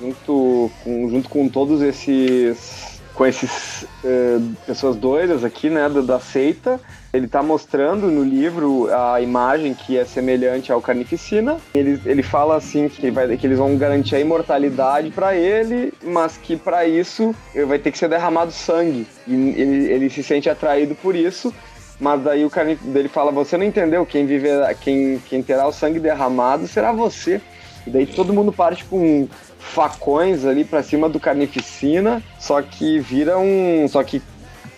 junto 0.00 0.70
com, 0.82 1.10
junto 1.10 1.28
com 1.28 1.48
todos 1.48 1.82
esses 1.82 2.96
com 3.14 3.24
esses 3.24 3.86
eh, 4.04 4.38
pessoas 4.66 4.94
doidas 4.94 5.42
aqui, 5.42 5.70
né, 5.70 5.88
da, 5.88 6.02
da 6.02 6.20
seita. 6.20 6.78
Ele 7.16 7.24
está 7.24 7.42
mostrando 7.42 8.08
no 8.08 8.22
livro 8.22 8.88
a 8.94 9.20
imagem 9.22 9.72
que 9.72 9.96
é 9.96 10.04
semelhante 10.04 10.70
ao 10.70 10.82
Carnificina. 10.82 11.56
Ele, 11.74 11.98
ele 12.04 12.22
fala 12.22 12.56
assim 12.56 12.90
que, 12.90 13.10
vai, 13.10 13.34
que 13.38 13.46
eles 13.46 13.58
vão 13.58 13.74
garantir 13.78 14.16
a 14.16 14.20
imortalidade 14.20 15.10
para 15.10 15.34
ele, 15.34 15.94
mas 16.04 16.36
que 16.36 16.56
para 16.56 16.86
isso 16.86 17.34
vai 17.66 17.78
ter 17.78 17.90
que 17.90 17.96
ser 17.96 18.10
derramado 18.10 18.52
sangue. 18.52 19.06
E 19.26 19.32
ele, 19.32 19.92
ele 19.92 20.10
se 20.10 20.22
sente 20.22 20.50
atraído 20.50 20.94
por 20.94 21.16
isso. 21.16 21.54
Mas 21.98 22.22
daí 22.22 22.44
o 22.44 22.50
cara 22.50 22.74
dele 22.74 23.08
fala: 23.08 23.32
Você 23.32 23.56
não 23.56 23.64
entendeu? 23.64 24.04
Quem, 24.04 24.26
viver, 24.26 24.76
quem, 24.76 25.18
quem 25.26 25.42
terá 25.42 25.66
o 25.66 25.72
sangue 25.72 25.98
derramado 25.98 26.66
será 26.66 26.92
você. 26.92 27.40
E 27.86 27.90
daí 27.90 28.06
todo 28.06 28.34
mundo 28.34 28.52
parte 28.52 28.84
com 28.84 29.26
facões 29.58 30.44
ali 30.44 30.64
para 30.64 30.82
cima 30.82 31.08
do 31.08 31.18
Carnificina, 31.18 32.22
só 32.38 32.60
que 32.60 32.98
vira 32.98 33.38
um. 33.38 33.88
Só 33.88 34.02
que 34.04 34.20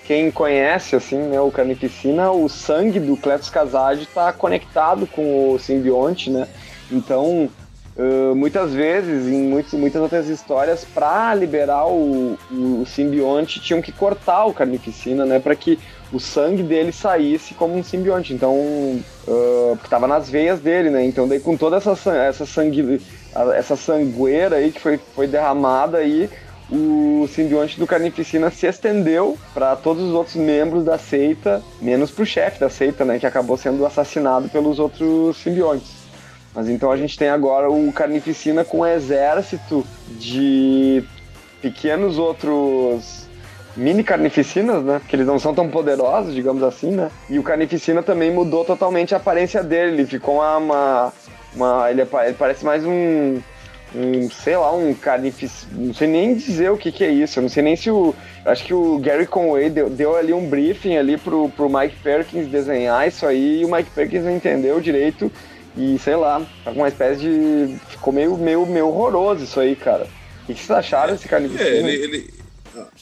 quem 0.08 0.30
conhece 0.30 0.96
assim, 0.96 1.18
né, 1.18 1.38
o 1.38 1.50
Carnificina, 1.50 2.30
o 2.30 2.48
sangue 2.48 2.98
do 2.98 3.14
Cletus 3.14 3.50
Casade 3.50 4.04
está 4.04 4.32
conectado 4.32 5.06
com 5.06 5.52
o 5.52 5.58
simbionte, 5.58 6.30
né? 6.30 6.48
Então, 6.90 7.50
uh, 7.94 8.34
muitas 8.34 8.72
vezes, 8.72 9.26
em 9.28 9.42
muitas, 9.42 9.74
muitas 9.74 10.00
outras 10.00 10.26
histórias, 10.26 10.82
para 10.82 11.34
liberar 11.34 11.86
o, 11.88 12.38
o, 12.50 12.80
o, 12.80 12.86
simbionte, 12.86 13.60
tinham 13.60 13.82
que 13.82 13.92
cortar 13.92 14.46
o 14.46 14.54
Carnificina, 14.54 15.26
né? 15.26 15.38
Para 15.38 15.54
que 15.54 15.78
o 16.10 16.18
sangue 16.18 16.62
dele 16.62 16.90
saísse 16.90 17.52
como 17.52 17.76
um 17.76 17.84
simbionte. 17.84 18.32
Então, 18.32 18.54
uh, 18.54 19.72
porque 19.72 19.88
estava 19.88 20.06
nas 20.06 20.30
veias 20.30 20.58
dele, 20.58 20.88
né? 20.88 21.04
Então, 21.04 21.28
daí 21.28 21.38
com 21.38 21.54
toda 21.54 21.76
essa, 21.76 21.92
essa, 22.14 22.46
sangue, 22.46 22.98
essa 23.54 23.76
sangueira 23.76 24.56
aí 24.56 24.72
que 24.72 24.80
foi, 24.80 24.98
foi 25.14 25.26
derramada 25.26 25.98
aí, 25.98 26.30
o 26.70 27.26
simbionte 27.34 27.78
do 27.78 27.86
Carnificina 27.86 28.50
se 28.50 28.66
estendeu 28.66 29.38
para 29.54 29.74
todos 29.76 30.02
os 30.02 30.12
outros 30.12 30.36
membros 30.36 30.84
da 30.84 30.98
seita, 30.98 31.62
menos 31.80 32.10
para 32.10 32.22
o 32.22 32.26
chefe 32.26 32.60
da 32.60 32.68
seita, 32.68 33.04
né? 33.04 33.18
Que 33.18 33.26
acabou 33.26 33.56
sendo 33.56 33.84
assassinado 33.86 34.48
pelos 34.48 34.78
outros 34.78 35.36
simbiontes. 35.38 35.88
Mas 36.54 36.68
então 36.68 36.90
a 36.90 36.96
gente 36.96 37.16
tem 37.16 37.28
agora 37.28 37.70
o 37.70 37.92
Carnificina 37.92 38.64
com 38.64 38.80
um 38.80 38.86
exército 38.86 39.86
de 40.18 41.04
pequenos 41.60 42.18
outros 42.18 43.28
mini 43.78 44.02
carnificinas, 44.02 44.82
né? 44.82 44.98
Porque 44.98 45.16
eles 45.16 45.26
não 45.26 45.38
são 45.38 45.54
tão 45.54 45.68
poderosos, 45.68 46.34
digamos 46.34 46.62
assim, 46.62 46.90
né? 46.90 47.10
E 47.30 47.38
o 47.38 47.42
carnificina 47.42 48.02
também 48.02 48.30
mudou 48.30 48.64
totalmente 48.64 49.14
a 49.14 49.18
aparência 49.18 49.62
dele. 49.62 49.92
Ele 49.92 50.06
ficou 50.06 50.36
uma. 50.36 50.56
uma, 50.56 51.12
uma 51.54 51.90
ele, 51.90 52.02
ele, 52.02 52.34
parece 52.36 52.64
mais 52.64 52.84
um. 52.84 53.40
Um, 53.94 54.30
sei 54.30 54.56
lá, 54.56 54.70
um 54.74 54.92
carnificina. 54.92 55.72
Não 55.74 55.94
sei 55.94 56.06
nem 56.08 56.34
dizer 56.34 56.70
o 56.70 56.76
que, 56.76 56.92
que 56.92 57.02
é 57.04 57.10
isso. 57.10 57.38
Eu 57.38 57.42
não 57.42 57.48
sei 57.48 57.62
nem 57.62 57.74
se 57.74 57.90
o. 57.90 58.14
Acho 58.44 58.64
que 58.64 58.74
o 58.74 58.98
Gary 58.98 59.26
Conway 59.26 59.70
deu, 59.70 59.88
deu 59.88 60.14
ali 60.16 60.32
um 60.32 60.46
briefing 60.48 60.96
ali 60.96 61.16
pro, 61.16 61.48
pro 61.50 61.68
Mike 61.70 61.96
Perkins 62.02 62.46
desenhar 62.48 63.08
isso 63.08 63.26
aí 63.26 63.60
e 63.60 63.64
o 63.64 63.70
Mike 63.70 63.90
Perkins 63.90 64.24
não 64.24 64.36
entendeu 64.36 64.80
direito. 64.80 65.32
E 65.76 65.98
sei 65.98 66.16
lá, 66.16 66.44
tá 66.64 66.70
com 66.72 66.78
uma 66.80 66.88
espécie 66.88 67.20
de. 67.20 67.76
Ficou 67.88 68.12
meio, 68.12 68.36
meio, 68.36 68.66
meio 68.66 68.88
horroroso 68.88 69.44
isso 69.44 69.58
aí, 69.60 69.74
cara. 69.74 70.06
O 70.42 70.46
que, 70.46 70.54
que 70.54 70.60
vocês 70.60 70.70
acharam 70.78 71.12
desse 71.12 71.28
carnificina? 71.28 71.68
É, 71.68 71.78
ele, 71.78 71.92
ele 71.92 72.30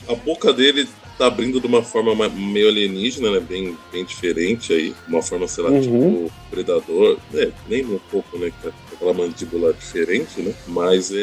a 0.09 0.14
boca 0.14 0.53
dele 0.53 0.88
tá 1.19 1.27
abrindo 1.27 1.61
de 1.61 1.67
uma 1.67 1.83
forma 1.83 2.15
meio 2.29 2.69
alienígena, 2.69 3.31
né? 3.31 3.40
Bem, 3.40 3.77
bem 3.92 4.04
diferente 4.04 4.73
aí. 4.73 4.94
Uma 5.08 5.23
forma, 5.23 5.48
sei 5.48 5.65
lá, 5.65 5.71
Uhum. 5.71 5.81
tipo 5.81 6.33
predador. 6.50 7.19
É, 7.35 7.50
nem 7.69 7.85
um 7.85 7.98
pouco, 8.11 8.38
né? 8.38 8.52
Com 8.63 8.69
aquela 8.97 9.15
mandíbula 9.15 9.73
diferente, 9.73 10.40
né? 10.42 10.53
Mas 10.67 11.11
é. 11.13 11.17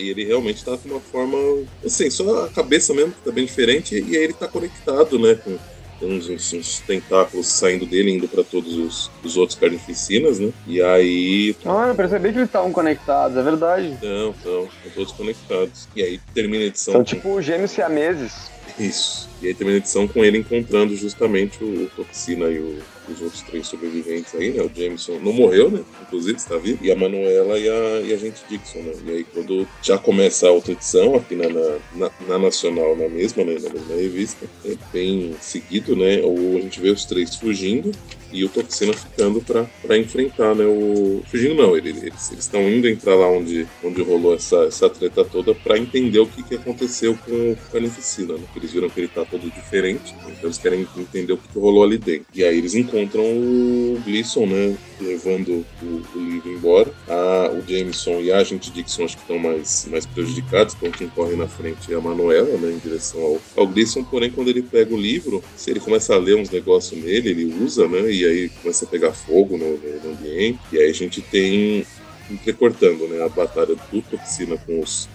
E 0.00 0.08
ele 0.10 0.24
realmente 0.24 0.64
tá 0.64 0.76
com 0.76 0.88
uma 0.88 1.00
forma. 1.00 1.36
Assim, 1.84 2.10
só 2.10 2.44
a 2.44 2.48
cabeça 2.48 2.92
mesmo 2.94 3.12
que 3.12 3.22
tá 3.22 3.30
bem 3.30 3.44
diferente. 3.44 3.94
E 3.94 4.16
aí 4.16 4.24
ele 4.24 4.32
tá 4.32 4.48
conectado, 4.48 5.18
né? 5.18 5.34
Com 5.44 5.58
uns, 6.02 6.28
uns, 6.30 6.52
uns 6.54 6.80
tentáculos 6.80 7.46
saindo 7.46 7.84
dele, 7.84 8.10
indo 8.12 8.26
pra 8.26 8.42
todos 8.42 8.74
os, 8.74 9.10
os 9.22 9.36
outros 9.36 9.58
carnificinas, 9.58 10.38
né? 10.38 10.50
E 10.66 10.80
aí. 10.80 11.54
Ah, 11.64 11.88
eu 11.88 11.94
percebi 11.94 12.30
que 12.32 12.38
eles 12.38 12.48
estavam 12.48 12.72
conectados, 12.72 13.36
é 13.36 13.42
verdade. 13.42 13.98
Não, 14.02 14.34
não, 14.44 14.64
estão 14.64 14.90
todos 14.94 15.12
conectados. 15.12 15.86
E 15.94 16.02
aí 16.02 16.18
termina 16.34 16.64
a 16.64 16.66
edição. 16.68 16.92
São 16.94 17.00
com- 17.04 17.06
tipo 17.10 17.42
gêmeos 17.42 17.70
siameses. 17.72 18.50
Isso. 18.78 19.28
E 19.42 19.48
aí 19.48 19.54
termina 19.54 19.76
a 19.76 19.80
edição 19.80 20.08
com 20.08 20.24
ele 20.24 20.38
encontrando 20.38 20.96
justamente 20.96 21.62
o, 21.62 21.84
o 21.84 21.90
Toxina 21.94 22.46
e 22.46 22.58
o- 22.58 22.78
os 23.12 23.20
outros 23.22 23.42
três 23.42 23.66
sobreviventes 23.66 24.34
aí, 24.34 24.50
né? 24.52 24.62
O 24.62 24.70
Jameson 24.74 25.18
não 25.20 25.32
morreu, 25.32 25.70
né? 25.70 25.80
Inclusive, 26.02 26.36
está 26.36 26.56
vivo. 26.56 26.78
E 26.84 26.90
a 26.90 26.96
Manuela 26.96 27.58
e 27.58 27.68
a, 27.68 28.00
e 28.02 28.12
a 28.12 28.16
gente 28.16 28.40
Dixon, 28.48 28.80
né? 28.80 28.92
E 29.06 29.10
aí 29.10 29.24
quando 29.24 29.66
já 29.82 29.98
começa 29.98 30.48
a 30.48 30.50
outra 30.50 30.72
edição, 30.72 31.14
aqui 31.16 31.34
na, 31.36 31.48
na, 31.48 31.78
na- 31.94 32.10
na 32.28 32.38
Nacional, 32.38 32.96
na 32.96 33.08
mesma, 33.08 33.44
né? 33.44 33.54
Na 33.62 33.70
mesma 33.70 33.94
revista, 33.96 34.46
é 34.64 34.74
bem 34.92 35.34
seguido, 35.40 35.94
né? 35.96 36.20
Ou 36.22 36.56
a 36.58 36.60
gente 36.60 36.80
vê 36.80 36.90
os 36.90 37.04
três 37.04 37.34
fugindo 37.36 37.90
e 38.32 38.44
o 38.44 38.48
Toxina 38.48 38.92
ficando 38.92 39.40
pra 39.40 39.98
enfrentar, 39.98 40.54
né? 40.54 40.64
O... 40.64 41.22
Fugindo 41.30 41.54
não, 41.54 41.76
ele- 41.76 41.90
eles 41.90 42.30
estão 42.38 42.62
indo 42.68 42.88
entrar 42.88 43.14
lá 43.14 43.28
onde, 43.28 43.66
onde 43.82 44.02
rolou 44.02 44.34
essa, 44.34 44.64
essa 44.64 44.88
treta 44.88 45.24
toda 45.24 45.54
pra 45.54 45.78
entender 45.78 46.18
o 46.20 46.26
que, 46.26 46.42
que 46.42 46.54
aconteceu 46.54 47.16
com 47.26 47.52
o 47.52 47.58
Carnificina, 47.72 48.34
né? 48.34 48.44
Eles 48.56 48.72
viram 48.72 48.88
que 48.88 49.00
ele 49.00 49.08
tá 49.08 49.24
todo 49.24 49.50
diferente, 49.50 50.14
então 50.22 50.44
eles 50.44 50.58
querem 50.58 50.86
entender 50.96 51.32
o 51.32 51.36
que, 51.38 51.48
que 51.48 51.58
rolou 51.58 51.82
ali 51.84 51.98
dentro. 51.98 52.26
E 52.34 52.44
aí 52.44 52.56
eles 52.58 52.74
encontram 52.74 53.24
o 53.24 54.00
Gleason, 54.04 54.46
né? 54.46 54.76
Levando 55.00 55.64
o, 55.82 56.02
o 56.14 56.18
livro 56.20 56.52
embora. 56.52 56.92
A, 57.08 57.50
o 57.52 57.62
Jameson 57.68 58.20
e 58.20 58.30
a 58.30 58.38
agente 58.38 58.70
Dixon 58.70 59.04
acho 59.04 59.16
que 59.16 59.22
estão 59.22 59.38
mais, 59.38 59.86
mais 59.90 60.06
prejudicados, 60.06 60.74
então 60.74 60.90
quem 60.90 61.08
corre 61.08 61.34
na 61.36 61.48
frente 61.48 61.92
é 61.92 61.96
a 61.96 62.00
Manuela, 62.00 62.56
né? 62.58 62.72
Em 62.72 62.78
direção 62.78 63.20
ao, 63.22 63.40
ao 63.56 63.66
Gleason, 63.66 64.04
porém 64.04 64.30
quando 64.30 64.48
ele 64.48 64.62
pega 64.62 64.94
o 64.94 64.98
livro, 65.00 65.42
se 65.56 65.70
ele 65.70 65.80
começa 65.80 66.14
a 66.14 66.18
ler 66.18 66.36
uns 66.36 66.50
negócios 66.50 67.00
nele, 67.02 67.30
ele 67.30 67.64
usa, 67.64 67.88
né? 67.88 68.10
E 68.12 68.19
aí 68.26 68.48
começa 68.62 68.84
a 68.84 68.88
pegar 68.88 69.12
fogo 69.12 69.56
no, 69.56 69.76
no- 69.78 70.10
ambiente. 70.12 70.58
E 70.72 70.78
aí 70.78 70.90
a 70.90 70.94
gente 70.94 71.20
tem 71.22 71.86
entrecortando, 72.30 73.08
né? 73.08 73.24
A 73.24 73.28
batalha 73.28 73.74
do 73.74 74.02
Toxina 74.02 74.56
com 74.66 74.80
os, 74.80 75.08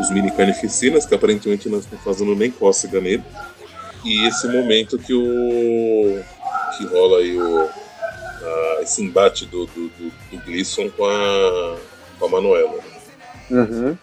os 0.00 0.10
mini 0.10 0.30
carnificinas, 0.30 1.04
que 1.06 1.14
aparentemente 1.14 1.68
não 1.68 1.78
estão 1.78 1.98
fazendo 1.98 2.34
nem 2.34 2.50
cócega 2.50 3.00
nele. 3.00 3.22
E 4.04 4.26
esse 4.26 4.48
momento 4.48 4.98
que 4.98 5.12
o. 5.14 6.20
que 6.76 6.84
rola 6.86 7.18
aí 7.18 7.36
o. 7.36 7.58
a- 7.68 8.78
esse 8.82 9.02
embate 9.02 9.46
do, 9.46 9.66
do, 9.66 9.88
do, 9.88 10.12
do 10.30 10.44
Gleason 10.44 10.88
com 10.90 11.04
a. 11.04 11.76
com 12.18 12.26
a 12.26 12.28
Manuela. 12.28 12.78
Uhum. 13.50 13.96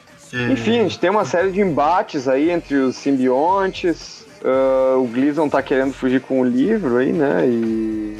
Enfim, 0.51 0.79
a 0.79 0.83
gente 0.83 0.99
tem 0.99 1.09
uma 1.09 1.25
série 1.25 1.51
de 1.51 1.59
embates 1.59 2.27
aí 2.27 2.51
entre 2.51 2.75
os 2.75 2.95
simbiontes. 2.97 4.23
ah, 4.45 4.95
o 4.97 5.05
Gleason 5.07 5.49
tá 5.49 5.61
querendo 5.61 5.91
fugir 5.91 6.21
com 6.21 6.39
o 6.41 6.45
livro 6.45 6.97
aí, 6.97 7.11
né? 7.11 7.47
E. 7.47 8.15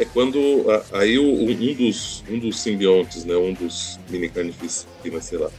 É 0.00 0.04
quando 0.06 0.64
aí 0.92 1.18
um, 1.18 1.74
dos, 1.74 2.24
um 2.30 2.38
dos 2.38 2.58
simbiontes, 2.58 3.24
né, 3.26 3.36
um 3.36 3.52
dos 3.52 4.00
mini 4.08 4.30
carnificinas, 4.30 4.86
sei 5.24 5.36
lá, 5.38 5.50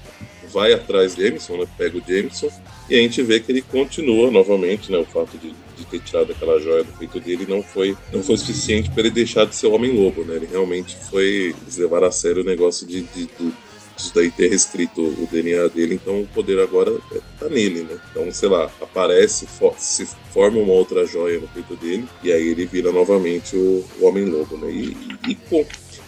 vai 0.51 0.73
atrás 0.73 1.15
de 1.15 1.23
Jameson, 1.23 1.57
né, 1.57 1.67
pega 1.77 1.95
o 1.95 2.01
Jameson, 2.05 2.49
e 2.89 2.95
a 2.95 2.97
gente 2.97 3.21
vê 3.21 3.39
que 3.39 3.51
ele 3.51 3.61
continua 3.61 4.31
novamente, 4.31 4.91
né, 4.91 4.97
o 4.97 5.05
fato 5.05 5.37
de, 5.37 5.53
de 5.77 5.85
ter 5.85 5.99
tirado 5.99 6.31
aquela 6.31 6.59
joia 6.59 6.83
do 6.83 6.91
peito 6.93 7.19
dele 7.19 7.45
não 7.47 7.61
foi, 7.61 7.95
não 8.11 8.23
foi 8.23 8.35
suficiente 8.35 8.89
para 8.89 9.01
ele 9.01 9.11
deixar 9.11 9.45
de 9.45 9.55
ser 9.55 9.67
o 9.67 9.73
Homem-Lobo, 9.73 10.23
né, 10.25 10.37
ele 10.37 10.47
realmente 10.51 10.95
foi, 11.09 11.53
levaram 11.77 12.07
a 12.07 12.11
sério 12.11 12.41
o 12.41 12.45
negócio 12.45 12.87
de, 12.87 13.01
de, 13.03 13.25
do- 13.37 13.53
disso 13.95 14.11
daí 14.15 14.31
ter 14.31 14.47
reescrito 14.49 15.01
o 15.01 15.27
DNA 15.31 15.67
dele, 15.67 15.93
então 15.95 16.19
o 16.21 16.27
poder 16.33 16.59
agora 16.59 16.91
é- 17.11 17.20
tá 17.45 17.49
nele, 17.49 17.83
né? 17.83 17.99
Então, 18.09 18.31
sei 18.31 18.49
lá, 18.49 18.71
aparece, 18.79 19.47
fo- 19.47 19.75
se 19.77 20.05
forma 20.31 20.59
uma 20.59 20.73
outra 20.73 21.05
joia 21.05 21.39
no 21.39 21.47
peito 21.49 21.75
dele, 21.77 22.09
e 22.21 22.31
aí 22.31 22.47
ele 22.47 22.65
vira 22.67 22.91
novamente 22.91 23.55
o, 23.55 23.89
o 23.99 24.05
Homem-Lobo, 24.05 24.57
né? 24.57 24.71
E, 24.71 25.19
e, 25.23 25.31
e, 25.31 25.35
pô, 25.35 25.65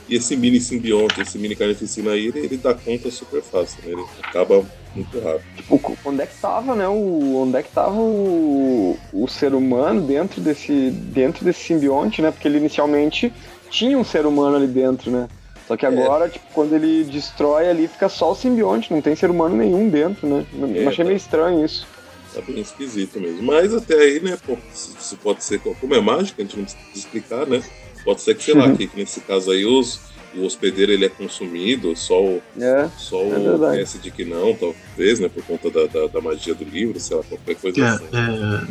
e 0.08 0.16
esse 0.16 0.36
mini 0.36 0.60
simbionte, 0.62 1.22
esse 1.22 1.38
mini 1.40 1.56
carnificina 1.56 2.12
aí, 2.12 2.28
ele, 2.28 2.40
ele 2.40 2.58
dá 2.58 2.74
conta 2.74 3.10
super 3.12 3.44
fácil, 3.44 3.84
né? 3.86 3.92
Ele 3.94 4.10
acaba 4.20 4.68
muito 4.94 5.20
rápido. 5.20 5.52
Tipo, 5.56 6.00
onde 6.04 6.24
é 6.24 6.28
que 6.28 6.36
tava, 6.40 6.76
né? 6.76 6.88
O, 6.88 7.36
onde 7.36 7.58
é 7.58 7.64
que 7.64 7.72
tava 7.72 7.96
o, 8.00 9.02
o 9.12 9.28
ser 9.28 9.54
humano 9.54 10.06
dentro 10.06 10.42
desse, 10.42 10.92
dentro 10.92 11.46
desse 11.46 11.62
simbionte, 11.62 12.22
né? 12.22 12.32
Porque 12.32 12.48
ele 12.48 12.58
inicialmente 12.58 13.34
tinha 13.70 13.98
um 13.98 14.04
ser 14.04 14.26
humano 14.26 14.56
ali 14.58 14.68
dentro, 14.68 15.12
né? 15.12 15.30
Só 15.68 15.78
que 15.78 15.86
agora, 15.86 16.30
tipo, 16.30 16.46
quando 16.52 16.76
ele 16.76 17.04
destrói 17.06 17.70
ali, 17.70 17.88
fica 17.88 18.10
só 18.10 18.32
o 18.32 18.36
simbionte, 18.36 18.92
não 18.92 19.02
tem 19.02 19.16
ser 19.16 19.30
humano 19.32 19.56
nenhum 19.56 19.90
dentro, 19.90 20.28
né? 20.28 20.46
Eu 20.52 20.76
É, 20.76 20.90
achei 20.90 21.04
tá. 21.04 21.06
meio 21.06 21.18
estranho 21.18 21.64
isso. 21.64 21.88
Tá 22.32 22.42
bem 22.42 22.60
esquisito 22.62 23.20
mesmo. 23.20 23.44
Mas 23.46 23.74
até 23.74 23.96
aí, 23.96 24.20
né, 24.20 24.38
pô, 24.46 24.58
isso 24.68 25.18
pode 25.20 25.44
ser, 25.44 25.60
como 25.60 25.94
é 25.94 26.02
mágica, 26.02 26.42
a 26.42 26.46
gente 26.46 26.58
não 26.58 26.64
precisa 26.64 26.84
explicar, 26.96 27.48
né? 27.48 27.64
Pode 28.04 28.22
ser 28.22 28.36
que, 28.36 28.44
sei 28.44 28.56
lá, 28.56 28.68
Uhum. 28.68 28.74
que, 28.78 28.88
que 28.88 28.96
nesse 28.98 29.22
caso 29.22 29.52
aí 29.52 29.66
os, 29.66 30.00
o 30.34 30.44
hospedeiro 30.46 30.92
ele 30.92 31.06
é 31.06 31.10
consumido, 31.10 31.96
só 31.96 32.20
o, 32.22 32.42
É, 32.60 32.90
Só 32.96 33.18
É 33.18 33.40
o 33.40 33.44
verdade. 33.44 33.78
resto 33.78 34.00
de 34.00 34.12
que 34.12 34.26
não, 34.26 34.56
talvez, 34.58 35.20
né? 35.20 35.30
Por 35.30 35.44
conta 35.46 35.70
da, 35.72 35.88
da, 35.88 36.08
da 36.08 36.22
magia 36.22 36.56
do 36.56 36.64
livro, 36.66 37.00
sei 37.00 37.18
lá, 37.18 37.24
qualquer 37.24 37.56
coisa 37.56 37.80
é, 37.80 37.84
assim. 37.84 38.06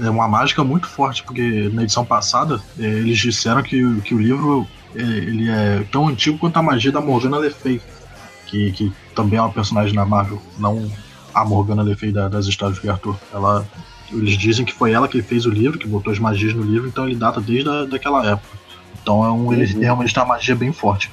é, 0.02 0.06
é 0.06 0.10
uma 0.10 0.28
mágica 0.28 0.62
muito 0.64 0.88
forte, 0.88 1.24
porque 1.24 1.42
na 1.72 1.82
edição 1.84 2.04
passada 2.04 2.62
é, 2.78 2.84
eles 2.84 3.18
disseram 3.18 3.62
que, 3.62 3.84
o- 3.84 4.02
que 4.02 4.14
o 4.14 4.18
livro 4.18 4.66
é, 4.81 4.81
ele 4.94 5.50
é 5.50 5.84
tão 5.90 6.08
antigo 6.08 6.38
quanto 6.38 6.56
a 6.58 6.62
magia 6.62 6.92
da 6.92 7.00
Morgana 7.00 7.38
Le 7.38 7.50
Fay, 7.50 7.80
que, 8.46 8.72
que 8.72 8.92
também 9.14 9.38
é 9.38 9.42
uma 9.42 9.52
personagem 9.52 9.94
da 9.94 10.04
Marvel, 10.04 10.40
não 10.58 10.90
a 11.34 11.44
Morgana 11.44 11.82
Le 11.82 11.94
Fay 11.96 12.12
da- 12.12 12.28
das 12.28 12.46
histórias 12.46 12.80
de 12.80 12.88
Arthur. 12.88 13.16
Ela, 13.32 13.66
eles 14.12 14.36
dizem 14.36 14.64
que 14.64 14.72
foi 14.74 14.92
ela 14.92 15.08
que 15.08 15.22
fez 15.22 15.46
o 15.46 15.50
livro, 15.50 15.78
que 15.78 15.86
botou 15.86 16.12
as 16.12 16.18
magias 16.18 16.52
no 16.54 16.62
livro, 16.62 16.88
então 16.88 17.06
ele 17.06 17.16
data 17.16 17.40
desde 17.40 17.68
a, 17.68 17.84
daquela 17.84 18.26
época. 18.30 18.58
Então 19.02 19.24
é 19.24 19.30
um, 19.32 19.52
ele 19.52 19.72
Uhum. 19.74 19.80
realmente 19.80 20.12
tem 20.14 20.22
uma 20.22 20.28
magia 20.34 20.54
bem 20.54 20.72
forte. 20.72 21.10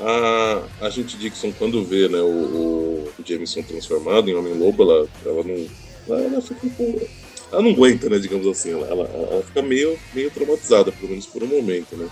A, 0.00 0.86
a 0.86 0.90
gente 0.90 1.16
Dixon, 1.18 1.52
quando 1.52 1.84
vê 1.84 2.08
né, 2.08 2.18
o, 2.20 2.24
o, 2.24 3.08
o 3.18 3.24
Jameson 3.24 3.62
transformado 3.62 4.28
em 4.28 4.34
Homem-Lobo, 4.34 4.82
ela, 4.82 5.06
ela 5.24 5.44
não. 5.44 5.66
Ela, 6.08 6.20
ela 6.24 6.40
fica 6.40 6.66
um 6.66 6.70
pouco. 6.70 7.06
Ela 7.52 7.62
não 7.62 7.70
aguenta, 7.70 8.08
né, 8.08 8.18
digamos 8.18 8.46
assim. 8.46 8.70
Ela, 8.72 8.86
ela, 8.88 9.04
ela 9.04 9.42
fica 9.42 9.62
meio, 9.62 9.96
meio 10.14 10.30
traumatizada, 10.30 10.90
pelo 10.90 11.10
menos 11.10 11.26
por 11.26 11.42
um 11.42 11.46
momento, 11.46 11.96
né? 11.96 12.06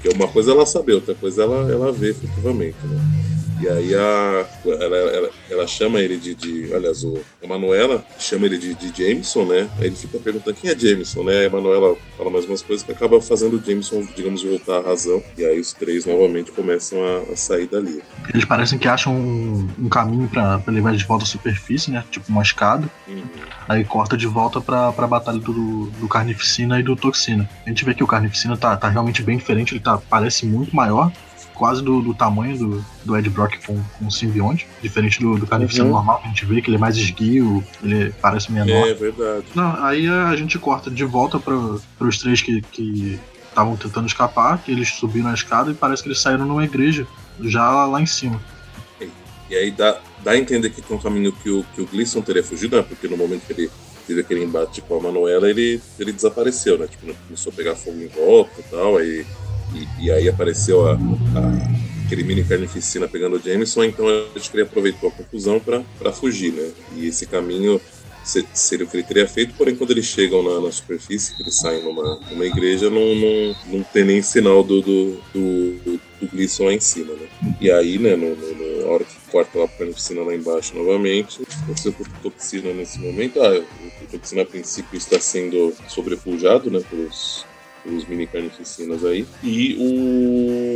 Porque 0.00 0.16
uma 0.16 0.28
coisa 0.28 0.52
ela 0.52 0.64
saber, 0.64 0.94
outra 0.94 1.14
coisa 1.14 1.42
ela, 1.42 1.70
ela 1.70 1.92
ver 1.92 2.10
efetivamente, 2.10 2.76
né? 2.86 3.27
E 3.60 3.68
aí 3.68 3.94
a, 3.94 4.46
ela, 4.64 4.96
ela, 4.96 5.30
ela 5.50 5.66
chama 5.66 6.00
ele 6.00 6.16
de, 6.16 6.34
de. 6.34 6.74
Aliás, 6.74 7.02
o, 7.04 7.18
a 7.42 7.46
Manuela 7.46 8.04
chama 8.18 8.46
ele 8.46 8.58
de, 8.58 8.74
de 8.74 8.88
Jameson, 8.88 9.44
né? 9.44 9.68
Aí 9.78 9.86
ele 9.86 9.96
fica 9.96 10.18
perguntando 10.18 10.56
quem 10.56 10.70
é 10.70 10.78
Jameson, 10.78 11.24
né? 11.24 11.40
Aí 11.40 11.46
a 11.46 11.50
Manuela 11.50 11.96
fala 12.16 12.30
mais 12.30 12.44
umas 12.44 12.62
coisas 12.62 12.84
que 12.84 12.92
acaba 12.92 13.20
fazendo 13.20 13.56
o 13.56 13.62
Jameson, 13.64 14.06
digamos, 14.14 14.42
voltar 14.42 14.78
à 14.78 14.82
razão. 14.82 15.22
E 15.36 15.44
aí 15.44 15.58
os 15.58 15.72
três 15.72 16.06
novamente 16.06 16.52
começam 16.52 16.98
a, 17.04 17.32
a 17.32 17.36
sair 17.36 17.66
dali. 17.66 18.02
Eles 18.32 18.44
parecem 18.44 18.78
que 18.78 18.86
acham 18.86 19.14
um, 19.14 19.68
um 19.78 19.88
caminho 19.88 20.28
pra 20.28 20.58
pra 20.58 20.72
levar 20.72 20.94
de 20.94 21.04
volta 21.04 21.24
à 21.24 21.26
superfície, 21.26 21.90
né? 21.90 22.04
Tipo 22.10 22.30
uma 22.30 22.42
escada. 22.42 22.88
Uhum. 23.06 23.22
Aí 23.68 23.84
corta 23.84 24.16
de 24.16 24.26
volta 24.26 24.60
pra, 24.60 24.92
pra 24.92 25.06
batalha 25.06 25.38
do, 25.38 25.86
do 25.86 26.08
Carnificina 26.08 26.78
e 26.78 26.82
do 26.82 26.96
Toxina. 26.96 27.48
A 27.66 27.68
gente 27.68 27.84
vê 27.84 27.94
que 27.94 28.04
o 28.04 28.06
Carnificina 28.06 28.56
tá, 28.56 28.76
tá 28.76 28.88
realmente 28.88 29.22
bem 29.22 29.38
diferente, 29.38 29.72
ele 29.72 29.80
tá, 29.80 29.98
parece 30.10 30.46
muito 30.46 30.74
maior, 30.74 31.12
quase 31.58 31.82
do, 31.82 32.00
do 32.00 32.14
tamanho 32.14 32.56
do, 32.56 32.84
do 33.04 33.16
Ed 33.16 33.28
Brock 33.28 33.58
com, 33.66 33.78
com 33.98 34.06
o 34.06 34.10
simbionte. 34.10 34.66
Diferente 34.80 35.20
do, 35.20 35.36
do 35.36 35.46
Carnificina 35.46 35.84
Uhum. 35.86 35.90
normal, 35.92 36.20
que 36.20 36.26
a 36.26 36.28
gente 36.28 36.44
vê 36.46 36.62
que 36.62 36.70
ele 36.70 36.76
é 36.76 36.80
mais 36.80 36.96
esguio, 36.96 37.62
ele 37.82 38.14
parece 38.22 38.50
menor. 38.52 38.88
É 38.88 38.94
verdade. 38.94 39.44
Não, 39.54 39.84
aí 39.84 40.08
a 40.08 40.34
gente 40.36 40.58
corta 40.58 40.90
de 40.90 41.04
volta 41.04 41.38
para 41.38 41.54
os 42.06 42.18
três 42.18 42.40
que 42.40 42.62
que 42.62 43.18
estavam 43.48 43.76
tentando 43.76 44.06
escapar, 44.06 44.62
que 44.62 44.70
eles 44.70 44.88
subiram 44.90 45.30
a 45.30 45.34
escada 45.34 45.70
e 45.70 45.74
parece 45.74 46.02
que 46.02 46.08
eles 46.08 46.20
saíram 46.20 46.46
numa 46.46 46.64
igreja, 46.64 47.06
já 47.40 47.84
lá 47.86 48.00
em 48.00 48.06
cima. 48.06 48.40
E 49.50 49.56
aí 49.56 49.70
dá, 49.70 49.98
dá 50.22 50.32
a 50.32 50.38
entender 50.38 50.70
que 50.70 50.82
tem 50.82 50.96
um 50.96 51.00
caminho 51.00 51.32
que 51.32 51.50
o, 51.50 51.64
que 51.74 51.80
o 51.80 51.86
Gleason 51.86 52.20
teria 52.20 52.44
fugido, 52.44 52.76
né? 52.76 52.84
Porque 52.86 53.08
no 53.08 53.16
momento 53.16 53.46
que 53.46 53.52
ele 53.54 53.70
teve 54.06 54.20
aquele 54.20 54.44
embate 54.44 54.80
com 54.82 54.96
a 54.98 55.00
Manuela, 55.00 55.48
ele, 55.48 55.80
ele 55.98 56.12
desapareceu, 56.12 56.78
né? 56.78 56.86
Tipo, 56.86 57.14
começou 57.26 57.50
a 57.52 57.56
pegar 57.56 57.74
fogo 57.74 57.98
em 57.98 58.08
volta 58.08 58.60
e 58.60 58.62
tal, 58.64 58.96
aí, 58.98 59.26
e, 59.74 60.06
e 60.06 60.10
aí 60.10 60.28
apareceu 60.28 60.86
a, 60.86 60.92
a- 60.94 62.06
aquele 62.06 62.24
mini 62.24 62.42
carnificina 62.42 63.06
pegando 63.06 63.36
o 63.36 63.38
Jameson, 63.40 63.84
então 63.84 64.06
acho 64.34 64.50
que 64.50 64.56
ele 64.56 64.62
aproveitou 64.62 65.10
a 65.10 65.12
confusão 65.12 65.60
pra 65.60 66.12
fugir, 66.12 66.52
né? 66.52 66.70
E 66.96 67.06
esse 67.06 67.26
caminho 67.26 67.78
se- 68.24 68.46
seria 68.54 68.86
o 68.86 68.88
que 68.88 68.96
ele 68.96 69.02
teria 69.04 69.28
feito, 69.28 69.54
porém 69.54 69.74
quando 69.76 69.90
eles 69.90 70.06
chegam 70.06 70.42
na, 70.42 70.60
na 70.60 70.72
superfície, 70.72 71.34
que 71.36 71.42
eles 71.42 71.56
saem 71.58 71.82
numa, 71.82 72.18
numa 72.30 72.46
igreja, 72.46 72.88
não, 72.90 73.14
não, 73.14 73.56
não 73.66 73.82
tem 73.82 74.04
nem 74.04 74.22
sinal 74.22 74.62
do, 74.62 74.80
do, 74.80 75.20
do, 75.34 76.00
do 76.20 76.26
Gleason 76.32 76.64
lá 76.64 76.72
em 76.74 76.80
cima, 76.80 77.12
né? 77.14 77.26
E 77.60 77.70
aí, 77.70 77.98
né, 77.98 78.16
no, 78.16 78.34
no- 78.36 78.78
na 78.82 78.86
hora 78.86 79.04
que 79.04 79.14
corta 79.30 79.58
lá 79.58 79.68
pra 79.68 79.78
carnificina 79.78 80.22
lá 80.22 80.34
embaixo 80.34 80.74
novamente, 80.74 81.40
você 81.66 81.92
com 81.92 82.04
toxina 82.22 82.72
nesse 82.72 82.98
momento, 82.98 83.40
ah, 83.42 83.58
o, 83.58 84.06
Toxina 84.10 84.40
a 84.42 84.46
princípio 84.46 84.96
está 84.96 85.20
sendo 85.20 85.74
sobrepujado 85.88 86.70
né, 86.70 86.80
pelos, 86.88 87.44
pelos 87.88 88.04
mini 88.06 88.26
carnificinas 88.26 89.04
aí. 89.04 89.26
E 89.42 89.76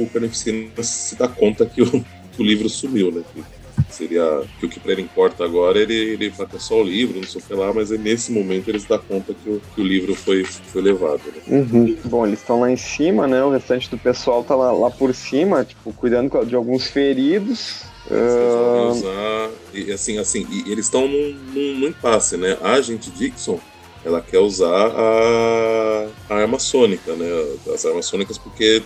o 0.03 0.11
carnificina 0.11 0.71
se 0.83 1.15
dá 1.17 1.29
conta 1.29 1.67
que 1.67 1.83
o, 1.83 1.91
que 1.91 2.41
o 2.41 2.43
livro 2.43 2.69
sumiu, 2.69 3.13
né? 3.13 3.23
Que 3.35 3.45
seria 3.91 4.43
que 4.59 4.67
o 4.67 4.69
que 4.69 4.81
para 4.81 4.93
ele 4.93 5.03
importa 5.03 5.45
agora 5.45 5.79
ele, 5.79 5.95
ele 5.95 6.31
vai 6.31 6.47
ter 6.47 6.61
só 6.61 6.81
o 6.81 6.83
livro, 6.83 7.17
não 7.17 7.27
sei 7.27 7.41
o 7.41 7.45
que 7.45 7.55
lá, 7.55 7.73
mas 7.73 7.93
é 7.93 7.99
nesse 7.99 8.33
momento 8.33 8.69
eles 8.69 8.85
dão 8.85 8.99
conta 8.99 9.35
que 9.35 9.49
o, 9.49 9.61
que 9.75 9.81
o 9.81 9.85
livro 9.85 10.15
foi, 10.15 10.45
foi 10.45 10.83
levado. 10.83 11.21
Né? 11.27 11.59
Uhum. 11.59 11.97
Bom, 12.05 12.27
eles 12.27 12.41
estão 12.41 12.61
lá 12.61 12.71
em 12.71 12.77
cima, 12.77 13.27
né? 13.27 13.43
O 13.45 13.51
restante 13.51 13.91
do 13.91 13.99
pessoal 13.99 14.43
tá 14.43 14.55
lá, 14.55 14.73
lá 14.73 14.91
por 14.91 15.15
cima, 15.15 15.65
tipo, 15.65 15.93
cuidando 15.93 16.45
de 16.47 16.55
alguns 16.55 16.87
feridos. 16.87 17.83
Eles 18.11 18.99
usar, 18.99 19.51
e 19.73 19.93
assim, 19.93 20.19
assim, 20.19 20.47
e 20.51 20.71
eles 20.71 20.87
estão 20.87 21.07
num, 21.07 21.35
num, 21.55 21.79
num 21.79 21.89
impasse, 21.89 22.37
né? 22.37 22.59
A 22.61 22.73
agente 22.73 23.11
Dixon 23.11 23.61
ela 24.05 24.21
quer 24.21 24.39
usar 24.39 24.89
a, 24.89 26.09
a 26.29 26.35
arma 26.35 26.59
sônica, 26.59 27.15
né? 27.15 27.27
As 27.73 27.85
armas 27.85 28.07
sônicas, 28.07 28.39
porque 28.39 28.83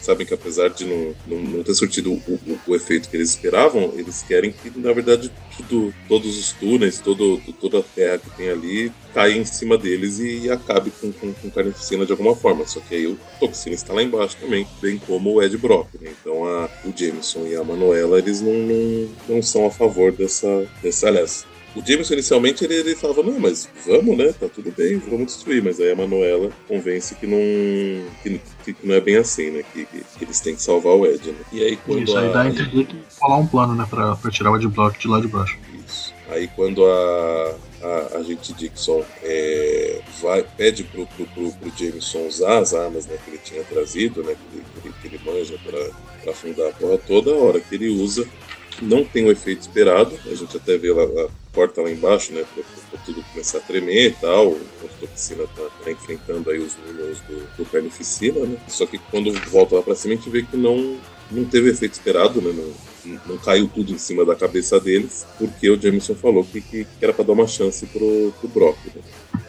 sabem 0.00 0.26
que 0.26 0.34
apesar 0.34 0.68
de 0.68 0.84
não, 0.84 1.14
não, 1.26 1.38
não 1.38 1.62
ter 1.62 1.74
surtido 1.74 2.12
o, 2.12 2.16
o, 2.16 2.58
o, 2.66 2.76
efeito 2.76 3.08
que 3.08 3.16
eles 3.16 3.30
esperavam, 3.30 3.92
eles 3.96 4.22
querem 4.22 4.52
que, 4.52 4.70
na 4.78 4.92
verdade, 4.92 5.30
tudo, 5.56 5.94
todos 6.08 6.38
os 6.38 6.52
túneis, 6.52 6.98
todo, 6.98 7.40
toda 7.60 7.80
a 7.80 7.82
terra 7.82 8.18
que 8.18 8.30
tem 8.30 8.50
ali 8.50 8.92
caia 9.12 9.36
em 9.36 9.44
cima 9.44 9.76
deles 9.76 10.18
e, 10.18 10.40
e 10.40 10.50
acabe 10.50 10.90
com, 10.90 11.12
com, 11.12 11.32
com 11.32 11.50
carnificina 11.50 12.06
de 12.06 12.12
alguma 12.12 12.36
forma. 12.36 12.66
Só 12.66 12.80
que 12.80 12.94
aí 12.94 13.06
o 13.06 13.18
Toxina 13.38 13.74
está 13.74 13.92
lá 13.92 14.02
embaixo 14.02 14.36
também, 14.40 14.66
bem 14.80 14.98
como 14.98 15.34
o 15.34 15.42
Ed 15.42 15.56
Brock. 15.56 15.88
Né? 16.00 16.12
Então 16.20 16.44
a, 16.44 16.68
o 16.84 16.92
Jameson 16.96 17.46
e 17.46 17.56
a 17.56 17.64
Manuela, 17.64 18.18
eles 18.18 18.40
não, 18.40 18.52
não, 18.52 19.08
não 19.28 19.42
são 19.42 19.66
a 19.66 19.70
favor 19.70 20.12
dessa, 20.12 20.66
dessa 20.82 21.08
aliás, 21.08 21.44
o 21.74 21.86
Jameson 21.86 22.14
inicialmente 22.14 22.64
ele, 22.64 22.74
ele 22.74 22.96
falava, 22.96 23.22
não, 23.22 23.38
mas 23.38 23.68
vamos, 23.86 24.16
né? 24.16 24.32
Tá 24.38 24.48
tudo 24.48 24.72
bem, 24.76 24.98
vamos 24.98 25.26
destruir. 25.26 25.62
Mas 25.62 25.80
aí 25.80 25.92
a 25.92 25.96
Manuela 25.96 26.50
convence 26.66 27.14
que 27.14 27.26
não, 27.26 27.38
que, 28.22 28.40
que 28.64 28.76
não 28.82 28.94
é 28.94 29.00
bem 29.00 29.16
assim, 29.16 29.50
né? 29.50 29.62
Que, 29.72 29.84
que, 29.86 30.04
que, 30.18 30.24
eles 30.24 30.40
têm 30.40 30.54
que 30.54 30.62
salvar 30.62 30.94
o 30.94 31.06
Ed, 31.06 31.30
né? 31.30 31.38
E 31.52 31.62
aí 31.62 31.76
quando 31.76 32.04
Isso, 32.04 32.16
a... 32.16 32.20
aí 32.20 32.32
dá 32.32 32.42
a 32.42 32.48
entender 32.48 32.84
que 32.84 32.96
rolar 33.20 33.38
um 33.38 33.46
plano, 33.46 33.74
né? 33.74 33.86
Pra, 33.88 34.16
pra 34.16 34.30
tirar 34.30 34.50
o 34.50 34.56
Ed 34.56 34.66
Block 34.68 34.98
de 34.98 35.08
lá 35.08 35.20
de 35.20 35.28
baixo. 35.28 35.58
Isso. 35.86 36.12
Aí 36.28 36.48
quando 36.48 36.84
a, 36.84 37.56
a 37.82 38.18
agente 38.18 38.52
Dixon 38.52 39.04
é, 39.22 40.00
vai, 40.20 40.44
pede 40.56 40.84
pro, 40.84 41.06
pro, 41.06 41.26
pro, 41.26 41.52
pro, 41.52 41.72
Jameson 41.76 42.26
usar 42.26 42.58
as 42.58 42.72
armas 42.74 43.06
né, 43.06 43.16
que 43.24 43.30
ele 43.30 43.40
tinha 43.42 43.64
trazido, 43.64 44.22
né? 44.22 44.34
Que 44.34 44.58
ele, 44.58 44.94
que 45.00 45.08
ele 45.08 45.20
manja 45.24 45.58
pra, 45.64 45.90
pra 46.22 46.32
afundar 46.32 46.68
a 46.68 46.72
porra 46.72 46.98
toda, 46.98 47.32
a 47.32 47.36
hora 47.36 47.60
que 47.60 47.74
ele 47.74 47.88
usa 47.88 48.26
não 48.80 49.04
tem 49.04 49.26
o 49.26 49.30
efeito 49.30 49.60
esperado. 49.60 50.18
A 50.26 50.34
gente 50.34 50.56
até 50.56 50.76
vê 50.76 50.92
lá, 50.92 51.02
a 51.02 51.28
porta 51.52 51.82
lá 51.82 51.90
embaixo, 51.90 52.32
né? 52.32 52.44
Pra 52.54 53.00
tudo 53.04 53.22
começar 53.32 53.58
a 53.58 53.60
tremer 53.60 54.10
e 54.10 54.12
tal. 54.12 54.56
A 54.84 54.88
toxina 55.00 55.44
tá, 55.56 55.62
tá 55.84 55.90
enfrentando 55.90 56.50
aí 56.50 56.58
os 56.58 56.76
números 56.76 57.20
do, 57.20 57.56
do 57.56 57.70
carnificina, 57.70 58.40
né? 58.46 58.58
Só 58.68 58.86
que 58.86 58.98
quando 58.98 59.32
volta 59.50 59.76
lá 59.76 59.82
pra 59.82 59.94
cima, 59.94 60.14
a 60.14 60.16
gente 60.16 60.30
vê 60.30 60.42
que 60.42 60.56
não, 60.56 60.98
não 61.30 61.44
teve 61.44 61.70
efeito 61.70 61.92
esperado, 61.92 62.40
né? 62.40 62.52
Não, 62.52 63.20
não 63.26 63.38
caiu 63.38 63.68
tudo 63.68 63.92
em 63.92 63.98
cima 63.98 64.24
da 64.24 64.34
cabeça 64.34 64.78
deles, 64.78 65.26
porque 65.38 65.70
o 65.70 65.80
Jameson 65.80 66.14
falou 66.14 66.44
que, 66.44 66.60
que, 66.60 66.84
que 66.84 67.04
era 67.04 67.12
para 67.12 67.24
dar 67.24 67.32
uma 67.32 67.46
chance 67.46 67.86
pro, 67.86 68.32
pro 68.38 68.48
Brock. 68.48 68.78
Né? 68.94 69.02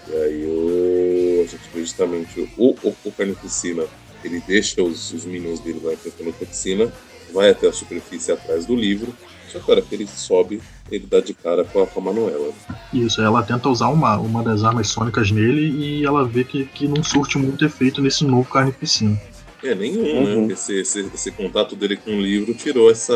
E 0.09 0.15
aí 0.15 0.45
o, 0.45 1.41
a 1.43 1.47
gente 1.47 1.69
vê 1.73 1.81
justamente 1.81 2.49
o, 2.57 2.75
o, 2.83 2.95
o 3.03 3.11
Carnificina, 3.11 3.83
ele 4.23 4.41
deixa 4.47 4.81
os, 4.81 5.11
os 5.11 5.25
minions 5.25 5.59
dele 5.59 5.81
lá 5.83 5.93
enfrentando 5.93 6.29
a 6.29 6.33
toxina, 6.33 6.93
vai 7.33 7.49
até 7.49 7.67
a 7.67 7.73
superfície 7.73 8.31
atrás 8.31 8.65
do 8.65 8.75
livro. 8.75 9.13
Só 9.51 9.59
que 9.59 9.69
a 9.69 9.73
hora 9.73 9.81
que 9.81 9.93
ele 9.93 10.07
sobe, 10.07 10.61
ele 10.91 11.05
dá 11.09 11.19
de 11.19 11.33
cara 11.33 11.63
com 11.65 11.83
a, 11.83 11.87
com 11.87 11.99
a 11.99 12.03
Manuela. 12.03 12.51
Isso, 12.93 13.21
ela 13.21 13.43
tenta 13.43 13.69
usar 13.69 13.89
uma, 13.89 14.17
uma 14.17 14.43
das 14.43 14.63
armas 14.63 14.87
sônicas 14.87 15.31
nele 15.31 15.69
e 15.69 16.05
ela 16.05 16.25
vê 16.25 16.43
que, 16.43 16.65
que 16.65 16.87
não 16.87 17.03
surte 17.03 17.37
muito 17.37 17.65
efeito 17.65 18.01
nesse 18.01 18.23
novo 18.23 18.49
carnificina. 18.49 19.19
É, 19.63 19.75
nenhum, 19.75 20.03
né? 20.03 20.35
uhum. 20.35 20.47
né? 20.47 20.53
Esse, 20.53 20.79
esse, 20.79 20.99
esse, 21.13 21.31
contato 21.31 21.75
dele 21.75 21.95
com 21.95 22.11
o 22.11 22.21
livro 22.21 22.53
tirou 22.53 22.89
essa, 22.89 23.13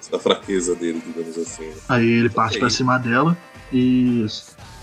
essa 0.00 0.18
fraqueza 0.18 0.74
dele, 0.74 1.00
digamos 1.06 1.38
assim. 1.38 1.70
Aí 1.88 2.06
ele 2.06 2.28
parte 2.28 2.58
para 2.58 2.68
cima 2.68 2.98
dela 2.98 3.36
e, 3.72 4.26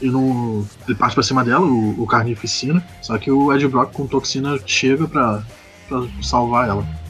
e 0.01 0.07
no, 0.07 0.65
ele 0.87 0.95
parte 0.95 1.13
para 1.13 1.23
cima 1.23 1.43
dela, 1.43 1.65
o, 1.65 2.01
o 2.01 2.07
carnificina, 2.07 2.85
só 3.01 3.17
que 3.17 3.29
o 3.29 3.53
Ed 3.53 3.67
Brock 3.67 3.91
com 3.91 4.07
toxina 4.07 4.57
chega 4.65 5.05
para 5.07 5.43
salvar 6.21 6.69
ela. 6.69 7.02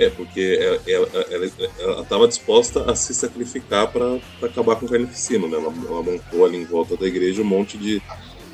É, 0.00 0.08
porque 0.08 0.58
ela 1.78 2.00
estava 2.02 2.26
disposta 2.26 2.90
a 2.90 2.94
se 2.94 3.12
sacrificar 3.12 3.92
para 3.92 4.18
acabar 4.42 4.76
com 4.76 4.86
o 4.86 4.88
carnificina, 4.88 5.46
né? 5.46 5.58
Ela, 5.58 5.66
ela, 5.66 6.02
montou 6.02 6.46
ali 6.46 6.56
em 6.56 6.64
volta 6.64 6.96
da 6.96 7.06
igreja 7.06 7.42
um 7.42 7.44
monte 7.44 7.76
de, 7.76 8.00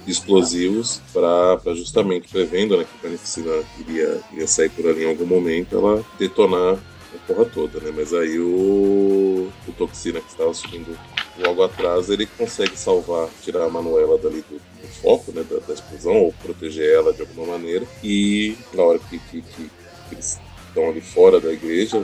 explosivos 0.07 1.01
para 1.13 1.75
justamente 1.75 2.29
prevendo 2.29 2.77
né, 2.77 2.85
que 2.85 2.97
o 2.97 3.03
carnificina 3.03 3.51
iria, 3.81 4.21
iria 4.33 4.47
sair 4.47 4.71
por 4.71 4.87
ali 4.87 5.05
em 5.05 5.09
algum 5.09 5.27
momento, 5.27 5.77
ela 5.77 6.05
detonar 6.19 6.75
a 6.75 7.19
porra 7.27 7.45
toda, 7.45 7.81
né? 7.81 7.93
Mas 7.95 8.15
aí 8.15 8.39
o, 8.39 9.51
o 9.67 9.73
Toxina 9.77 10.21
que 10.21 10.29
estava 10.29 10.55
subindo 10.55 10.97
logo 11.39 11.63
atrás, 11.63 12.09
ele 12.09 12.27
consegue 12.27 12.77
salvar, 12.79 13.29
tirar 13.43 13.65
a 13.65 13.71
Manuela 13.71 14.19
dali 14.19 14.45
do, 14.49 14.57
do 14.57 14.89
foco, 15.03 15.33
né, 15.33 15.45
da, 15.49 15.59
da, 15.59 15.75
explosão, 15.75 16.17
ou 16.17 16.33
proteger 16.33 16.95
ela 16.95 17.13
de 17.13 17.23
alguma 17.23 17.47
maneira. 17.47 17.87
E 18.03 18.57
na 18.73 18.83
hora 18.83 18.99
que, 18.99 19.19
que, 19.19 19.43
que 19.43 19.71
eles 20.11 20.39
estão 20.77 20.91
ali 20.91 21.01
fora 21.01 21.41
da 21.41 21.51
igreja, 21.51 22.03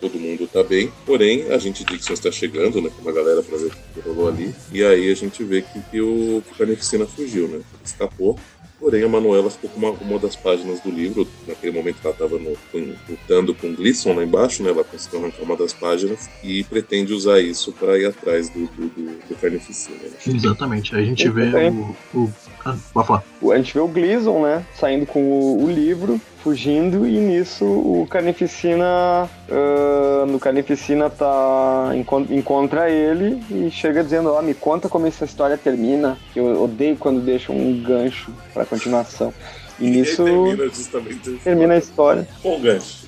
todo 0.00 0.20
mundo 0.20 0.46
tá 0.46 0.62
bem. 0.62 0.92
Porém, 1.06 1.50
a 1.50 1.58
gente 1.58 1.84
Dixon 1.84 2.12
está 2.12 2.30
chegando, 2.30 2.82
né? 2.82 2.90
Com 2.94 3.02
uma 3.02 3.12
galera 3.12 3.42
pra 3.42 3.56
ver 3.56 3.66
o 3.66 3.70
que 3.70 4.00
rolou 4.06 4.28
ali. 4.28 4.54
E 4.70 4.84
aí 4.84 5.10
a 5.10 5.14
gente 5.14 5.42
vê 5.42 5.62
que, 5.62 5.80
que 5.90 6.00
o 6.00 6.42
que 6.46 6.58
Carnificina 6.58 7.06
fugiu, 7.06 7.48
né? 7.48 7.60
Escapou. 7.82 8.38
Porém, 8.78 9.04
a 9.04 9.08
Manuela 9.08 9.48
ficou 9.48 9.70
com 9.70 9.78
uma, 9.78 9.90
uma 9.90 10.18
das 10.18 10.34
páginas 10.34 10.80
do 10.80 10.90
livro. 10.90 11.24
Naquele 11.46 11.70
momento 11.70 11.98
ela 12.02 12.12
estava 12.12 12.36
lutando 12.36 13.54
com 13.54 13.72
Glisson 13.76 14.12
lá 14.12 14.24
embaixo, 14.24 14.60
né? 14.60 14.70
Ela 14.70 14.82
conseguiu 14.82 15.20
arrancar 15.20 15.42
uma 15.44 15.56
das 15.56 15.72
páginas 15.72 16.28
e 16.42 16.64
pretende 16.64 17.12
usar 17.12 17.40
isso 17.40 17.72
para 17.72 17.96
ir 17.96 18.06
atrás 18.06 18.48
do, 18.48 18.66
do, 18.66 18.88
do, 18.88 19.28
do 19.28 19.34
Carnificina. 19.40 19.98
Né? 20.02 20.10
Exatamente. 20.26 20.96
Aí 20.96 21.02
a 21.04 21.06
gente 21.06 21.28
vê 21.28 21.44
o, 21.70 21.96
o... 22.12 22.32
Ah, 22.64 22.76
vai 22.92 23.06
falar. 23.06 23.24
A 23.52 23.56
gente 23.56 23.72
vê 23.72 23.78
o 23.78 23.86
Glisson, 23.86 24.42
né? 24.42 24.66
Saindo 24.74 25.06
com 25.06 25.22
o, 25.22 25.64
o 25.64 25.70
livro 25.70 26.20
fugindo 26.42 27.06
e 27.06 27.16
nisso 27.18 27.64
o 27.64 28.06
Carnificina 28.10 29.30
uh, 29.48 30.26
no 30.26 30.40
Carnificina 30.40 31.08
tá 31.08 31.90
encontra 32.30 32.90
ele 32.90 33.42
e 33.48 33.70
chega 33.70 34.02
dizendo 34.02 34.30
ó 34.30 34.40
oh, 34.40 34.42
me 34.42 34.52
conta 34.52 34.88
como 34.88 35.06
essa 35.06 35.24
história 35.24 35.56
termina 35.56 36.18
que 36.32 36.40
eu 36.40 36.62
odeio 36.62 36.96
quando 36.96 37.20
deixam 37.20 37.56
um 37.56 37.80
gancho 37.80 38.32
para 38.52 38.66
continuação 38.66 39.32
e, 39.78 39.86
e 39.86 39.90
nisso 39.90 40.24
termina 40.24 40.68
justamente 40.68 41.30
termina 41.44 41.74
a 41.74 41.78
história 41.78 42.26
com 42.42 42.56
o 42.56 42.60
gancho 42.60 43.02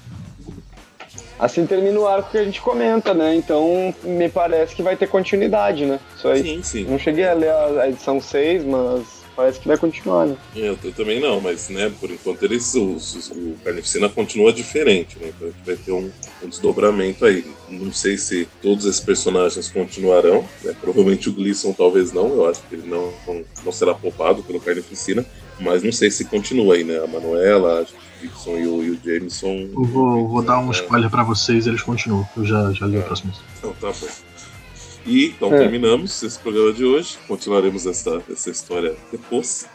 Assim 1.37 1.67
termina 1.67 1.99
o 1.99 2.07
arco 2.07 2.31
que 2.31 2.39
a 2.39 2.45
gente 2.45 2.61
comenta, 2.61 3.13
né? 3.13 3.35
Então 3.35 3.93
me 4.05 4.29
parece 4.29 4.75
que 4.75 4.83
vai 4.83 4.97
ter 4.97 5.09
continuidade, 5.09 5.85
né? 5.85 5.99
Isso 6.17 6.29
aí. 6.29 6.43
Sim, 6.43 6.63
sim. 6.63 6.85
Não 6.85 6.99
cheguei 6.99 7.29
a 7.29 7.35
ler 7.35 7.51
a 7.51 7.89
edição 7.89 8.21
6, 8.21 8.65
mas 8.65 9.14
parece 9.35 9.61
que 9.61 9.69
vai 9.69 9.77
continuar, 9.77 10.27
né? 10.27 10.37
Eu, 10.55 10.79
eu 10.83 10.93
também 10.93 11.21
não, 11.21 11.41
mas 11.41 11.69
né, 11.69 11.93
por 12.01 12.11
enquanto 12.11 12.43
eles, 12.43 12.75
os, 12.75 13.31
o 13.31 13.57
Carnificina 13.65 14.09
continua 14.09 14.53
diferente, 14.53 15.19
né? 15.19 15.33
Então 15.35 15.49
a 15.49 15.51
gente 15.51 15.67
vai 15.67 15.77
ter 15.77 15.93
um, 15.93 16.11
um, 16.43 16.49
desdobramento 16.49 17.25
aí. 17.25 17.45
Não 17.69 17.93
sei 17.93 18.17
se 18.17 18.49
todos 18.63 18.85
esses 18.85 19.01
personagens 19.01 19.71
continuarão, 19.71 20.45
né? 20.63 20.75
Provavelmente 20.81 21.29
o 21.29 21.33
Gleason 21.33 21.73
talvez 21.73 22.13
não, 22.13 22.29
eu 22.29 22.49
acho 22.49 22.63
que 22.69 22.75
ele 22.75 22.87
não, 22.87 23.13
não, 23.27 23.45
não 23.65 23.73
será 23.73 23.95
poupado 23.95 24.43
pelo 24.43 24.61
Carnificina, 24.61 25.25
mas 25.61 25.83
não 25.83 25.93
sei 25.93 26.11
se 26.11 26.25
continua 26.25 26.75
aí, 26.75 26.85
né? 26.85 26.99
A 26.99 27.07
Manuela, 27.07 27.81
a 27.81 28.21
Dixon 28.21 28.59
e 28.59 28.67
o, 28.67 28.83
e 28.83 28.91
o 28.91 28.99
Jameson. 29.05 29.69
Eu 29.73 29.85
vou, 29.85 30.29
vou 30.29 30.43
dar 30.43 30.59
um 30.59 30.71
spoiler 30.71 31.11
pra 31.11 31.23
vocês, 31.23 31.67
eles 31.67 31.83
continuam. 31.83 32.27
Eu 32.37 32.45
já, 32.45 32.73
já 32.73 32.87
li 32.87 32.97
é. 32.97 33.01
o 33.01 33.03
próximo. 33.03 33.33
Então 33.59 33.73
tá 33.81 33.89
bom. 33.89 34.34
E 35.07 35.27
então 35.27 35.55
é. 35.55 35.59
terminamos 35.59 36.23
esse 36.23 36.39
programa 36.39 36.73
de 36.73 36.85
hoje. 36.85 37.19
Continuaremos 37.29 37.87
essa, 37.87 38.23
essa 38.31 38.51
história 38.51 38.95
depois. 39.13 39.69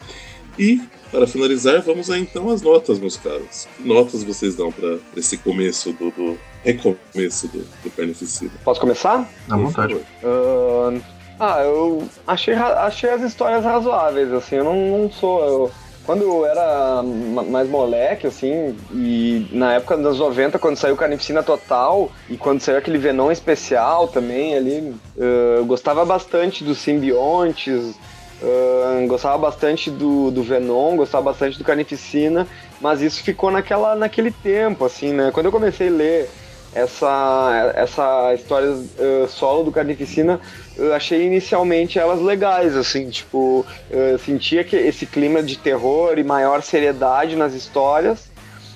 E, 0.57 0.81
para 1.11 1.25
finalizar, 1.25 1.81
vamos 1.81 2.11
aí 2.11 2.21
então 2.21 2.49
às 2.49 2.61
notas, 2.61 2.99
meus 2.99 3.15
caros. 3.15 3.67
Que 3.77 3.87
notas 3.87 4.23
vocês 4.23 4.55
dão 4.55 4.71
para 4.71 4.97
esse 5.15 5.37
começo 5.37 5.93
do, 5.93 6.11
do 6.11 6.37
recomeço 6.63 7.47
do, 7.47 7.59
do 7.83 7.89
Carnificina? 7.95 8.51
Posso 8.63 8.81
começar? 8.81 9.29
À 9.49 9.55
vontade. 9.55 9.93
Uh, 9.93 11.01
ah, 11.39 11.61
eu 11.63 12.09
achei, 12.27 12.53
achei 12.53 13.09
as 13.09 13.21
histórias 13.21 13.63
razoáveis, 13.63 14.33
assim, 14.33 14.57
eu 14.57 14.65
não, 14.65 14.99
não 14.99 15.11
sou. 15.11 15.45
Eu 15.45 15.71
quando 16.09 16.23
eu 16.23 16.43
era 16.43 17.03
mais 17.03 17.69
moleque, 17.69 18.25
assim, 18.25 18.75
e 18.91 19.47
na 19.51 19.75
época 19.75 19.95
dos 19.95 20.17
90, 20.17 20.57
quando 20.57 20.75
saiu 20.75 20.97
Carnificina 20.97 21.43
Total, 21.43 22.09
e 22.27 22.35
quando 22.35 22.61
saiu 22.61 22.79
aquele 22.79 22.97
Venom 22.97 23.29
especial 23.29 24.07
também 24.07 24.55
ali, 24.55 24.91
eu 25.15 25.63
gostava 25.65 26.03
bastante 26.03 26.63
dos 26.63 26.79
simbiontes, 26.79 27.93
uh, 28.41 29.07
gostava 29.07 29.37
bastante 29.37 29.91
do, 29.91 30.31
do 30.31 30.41
Venom, 30.41 30.95
gostava 30.95 31.25
bastante 31.25 31.59
do 31.59 31.63
Carnificina, 31.63 32.47
mas 32.81 33.03
isso 33.03 33.21
ficou 33.21 33.51
naquela, 33.51 33.95
naquele 33.95 34.31
tempo, 34.31 34.85
assim, 34.85 35.13
né? 35.13 35.29
Quando 35.31 35.45
eu 35.45 35.51
comecei 35.51 35.89
a 35.89 35.91
ler 35.91 36.29
essa, 36.73 37.71
essa 37.75 38.33
história 38.33 38.71
uh, 38.71 39.27
solo 39.27 39.63
do 39.63 39.71
Carnificina, 39.71 40.39
eu 40.79 40.93
achei 40.93 41.25
inicialmente 41.25 41.99
elas 41.99 42.21
legais, 42.21 42.75
assim, 42.75 43.09
tipo, 43.09 43.65
eu 43.89 44.17
sentia 44.17 44.63
que 44.63 44.75
esse 44.75 45.05
clima 45.05 45.43
de 45.43 45.57
terror 45.57 46.17
e 46.17 46.23
maior 46.23 46.61
seriedade 46.61 47.35
nas 47.35 47.53
histórias, 47.53 48.29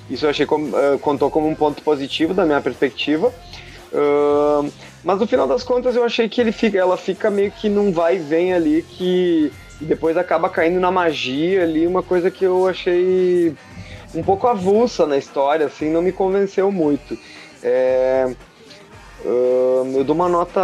isso 0.10 0.26
eu 0.26 0.30
achei 0.30 0.46
como, 0.46 0.68
uh, 0.68 1.00
contou 1.00 1.32
como 1.32 1.48
um 1.48 1.56
ponto 1.56 1.82
positivo 1.82 2.34
da 2.34 2.46
minha 2.46 2.62
perspectiva. 2.62 3.34
Uh, 3.92 4.72
mas 5.04 5.20
no 5.20 5.28
final 5.28 5.48
das 5.48 5.64
contas 5.64 5.96
eu 5.96 6.04
achei 6.04 6.28
que 6.28 6.42
ele 6.42 6.52
fica, 6.52 6.78
ela 6.78 6.98
fica 6.98 7.30
meio 7.30 7.52
que 7.52 7.70
num 7.70 7.92
vai 7.92 8.16
e 8.16 8.20
vem 8.20 8.54
ali 8.54 8.84
que 8.84 9.52
depois 9.80 10.18
acaba 10.18 10.50
caindo 10.50 10.80
na 10.80 10.92
magia 10.92 11.64
ali, 11.64 11.86
uma 11.86 12.02
coisa 12.02 12.32
que 12.32 12.44
eu 12.44 12.68
achei 12.68 13.54
um 14.16 14.24
pouco 14.24 14.48
avulsa 14.48 15.06
na 15.06 15.18
história, 15.18 15.66
assim, 15.66 15.90
não 15.90 16.02
me 16.02 16.12
convenceu 16.12 16.72
muito. 16.72 17.18
É, 17.62 18.34
uh, 19.26 19.94
eu 19.96 20.04
dou 20.04 20.16
uma 20.16 20.30
nota. 20.30 20.62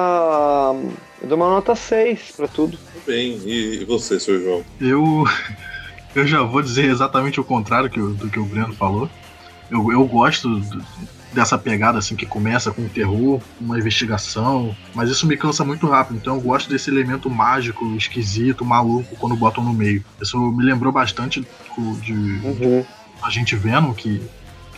Eu 1.22 1.28
dou 1.28 1.38
uma 1.38 1.50
nota 1.50 1.76
6 1.76 2.34
para 2.36 2.48
tudo. 2.48 2.78
Bem, 3.06 3.40
e 3.46 3.84
você, 3.86 4.20
Sr. 4.20 4.40
João? 4.42 4.66
Eu. 4.80 5.24
Eu 6.16 6.26
já 6.26 6.42
vou 6.42 6.60
dizer 6.60 6.86
exatamente 6.86 7.40
o 7.40 7.44
contrário 7.44 7.88
que, 7.88 8.00
do 8.00 8.30
que 8.32 8.40
o 8.40 8.46
Breno 8.46 8.74
falou. 8.74 9.08
Eu, 9.70 9.92
eu 9.92 10.04
gosto 10.08 10.60
dessa 11.32 11.58
pegada 11.58 12.00
assim 12.00 12.16
que 12.16 12.26
começa 12.26 12.72
com 12.72 12.88
terror, 12.88 13.40
uma 13.62 13.78
investigação, 13.78 14.76
mas 14.96 15.10
isso 15.10 15.28
me 15.28 15.38
cansa 15.38 15.64
muito 15.64 15.88
rápido. 15.88 16.18
Então 16.18 16.36
eu 16.36 16.42
gosto 16.42 16.70
desse 16.70 16.90
elemento 16.90 17.30
mágico, 17.30 17.86
esquisito, 17.96 18.66
maluco 18.66 19.16
quando 19.18 19.36
botam 19.36 19.64
no 19.64 19.74
meio. 19.74 20.04
Isso 20.20 20.38
me 20.52 20.64
lembrou 20.64 20.92
bastante 20.92 21.46
de, 22.02 22.14
uhum. 22.14 22.86
a 23.22 23.30
gente 23.30 23.56
vendo 23.56 23.94
que 23.94 24.22